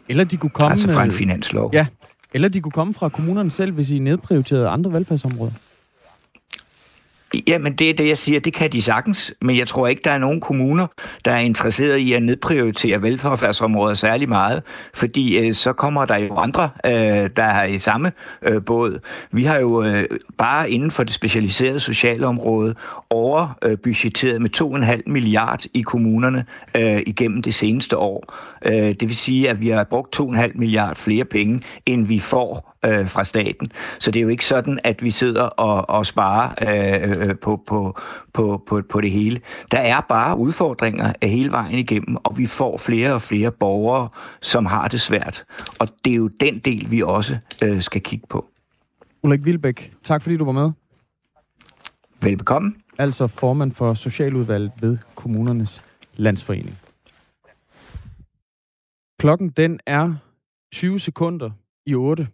Eller 0.10 0.24
de 0.24 0.38
kunne 0.38 0.50
komme... 0.50 0.72
Altså 0.72 0.94
fra 0.94 1.04
en 1.04 1.12
finanslov. 1.12 1.70
Ja, 1.74 1.86
eller 2.34 2.50
de 2.50 2.62
kunne 2.62 2.72
komme 2.72 2.94
fra 2.94 3.10
kommunerne 3.10 3.52
selv, 3.52 3.72
hvis 3.72 3.92
I 3.92 4.00
nedprioriterede 4.00 4.68
andre 4.68 4.94
velfærdsområder. 4.94 5.52
Jamen, 7.48 7.74
det 7.74 7.90
er 7.90 7.94
det, 7.94 8.08
jeg 8.08 8.18
siger. 8.18 8.40
Det 8.40 8.54
kan 8.54 8.72
de 8.72 8.82
sagtens, 8.82 9.34
men 9.42 9.58
jeg 9.58 9.68
tror 9.68 9.88
ikke, 9.88 10.02
der 10.06 10.12
er 10.12 10.18
nogen 10.18 10.42
kommuner, 10.42 10.88
der 11.26 11.32
er 11.32 11.40
interesseret 11.40 11.98
i 11.98 12.14
at 12.14 12.24
nedprioritere 12.24 13.02
velfærdsområder 13.02 13.94
særlig 13.94 14.30
meget, 14.30 14.64
fordi 14.94 15.38
øh, 15.38 15.54
så 15.54 15.74
kommer 15.74 16.06
der 16.06 16.18
jo 16.18 16.36
andre, 16.36 16.70
øh, 16.86 17.30
der 17.36 17.44
er 17.44 17.64
i 17.64 17.78
samme 17.78 18.12
øh, 18.42 18.66
båd. 18.66 19.00
Vi 19.32 19.44
har 19.44 19.60
jo 19.60 19.84
øh, 19.84 20.04
bare 20.38 20.72
inden 20.72 20.92
for 20.92 21.04
det 21.04 21.14
specialiserede 21.14 21.80
socialområde 21.80 22.76
overbudgetteret 23.10 24.02
overbudgetteret 24.12 24.42
med 24.42 24.50
2,5 25.06 25.12
milliard 25.12 25.66
i 25.74 25.82
kommunerne 25.82 26.46
øh, 26.78 27.02
igennem 27.08 27.42
det 27.42 27.54
seneste 27.54 27.98
år. 27.98 28.34
Øh, 28.66 28.74
det 28.74 29.02
vil 29.02 29.16
sige, 29.16 29.50
at 29.50 29.62
vi 29.62 29.70
har 29.70 29.84
brugt 29.84 30.20
2,5 30.20 30.52
milliard 30.56 30.96
flere 30.96 31.26
penge, 31.26 31.62
end 31.86 32.08
vi 32.08 32.20
får 32.20 32.71
øh, 32.86 33.10
fra 33.10 33.24
staten. 33.24 33.72
Så 34.00 34.12
det 34.12 34.20
er 34.20 34.24
jo 34.24 34.30
ikke 34.30 34.46
sådan, 34.46 34.80
at 34.84 35.04
vi 35.04 35.12
sidder 35.12 35.44
og, 35.44 35.90
og 35.90 36.06
sparer 36.06 36.50
øh, 36.62 37.30
øh, 37.30 37.36
på, 37.36 37.64
på, 37.68 37.98
på, 38.34 38.64
på, 38.68 38.82
på 38.90 39.02
det 39.02 39.12
hele. 39.12 39.40
Der 39.72 39.78
er 39.78 40.02
bare 40.02 40.38
udfordringer 40.38 41.14
af 41.22 41.30
hele 41.30 41.52
vejen 41.52 41.76
igennem, 41.76 42.18
og 42.24 42.38
vi 42.38 42.46
får 42.46 42.78
flere 42.78 43.14
og 43.14 43.22
flere 43.22 43.52
borgere, 43.52 44.10
som 44.42 44.66
har 44.66 44.88
det 44.88 45.02
svært. 45.02 45.46
Og 45.80 45.88
det 46.06 46.14
er 46.14 46.18
jo 46.18 46.28
den 46.28 46.60
del, 46.60 46.92
vi 46.92 47.02
også 47.02 47.38
øh, 47.64 47.82
skal 47.82 48.02
kigge 48.02 48.28
på. 48.30 48.46
Ulrik 49.24 49.46
Vilbæk, 49.46 49.94
tak 50.04 50.22
fordi 50.22 50.38
du 50.38 50.46
var 50.46 50.52
med. 50.52 50.72
Velbekomme. 52.24 52.74
Altså 52.98 53.28
formand 53.28 53.72
for 53.72 53.94
Socialudvalget 53.94 54.72
ved 54.82 54.98
Kommunernes 55.16 55.84
Landsforening. 56.16 56.78
Klokken 59.20 59.50
den 59.50 59.80
er 59.86 60.16
20 60.74 61.00
sekunder 61.00 61.50
i 61.86 61.96
8. 61.96 62.28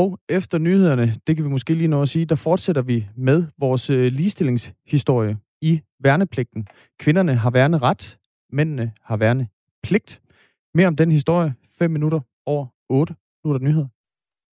Og 0.00 0.18
efter 0.28 0.58
nyhederne, 0.58 1.14
det 1.26 1.36
kan 1.36 1.44
vi 1.44 1.50
måske 1.50 1.74
lige 1.74 1.88
nå 1.88 2.02
at 2.02 2.08
sige, 2.08 2.24
der 2.24 2.34
fortsætter 2.34 2.82
vi 2.82 3.08
med 3.16 3.44
vores 3.58 3.90
øh, 3.90 4.12
ligestillingshistorie 4.12 5.38
i 5.60 5.80
værnepligten. 6.00 6.66
Kvinderne 6.98 7.34
har 7.34 7.50
værne 7.50 7.78
ret, 7.78 8.18
mændene 8.52 8.92
har 9.02 9.16
værne 9.16 9.48
pligt. 9.82 10.22
Mere 10.74 10.86
om 10.86 10.96
den 10.96 11.10
historie 11.10 11.54
5 11.78 11.90
minutter 11.90 12.20
over 12.46 12.66
8. 12.88 13.14
Nu 13.44 13.50
er 13.50 13.58
der 13.58 13.64
nyheder. 13.64 13.88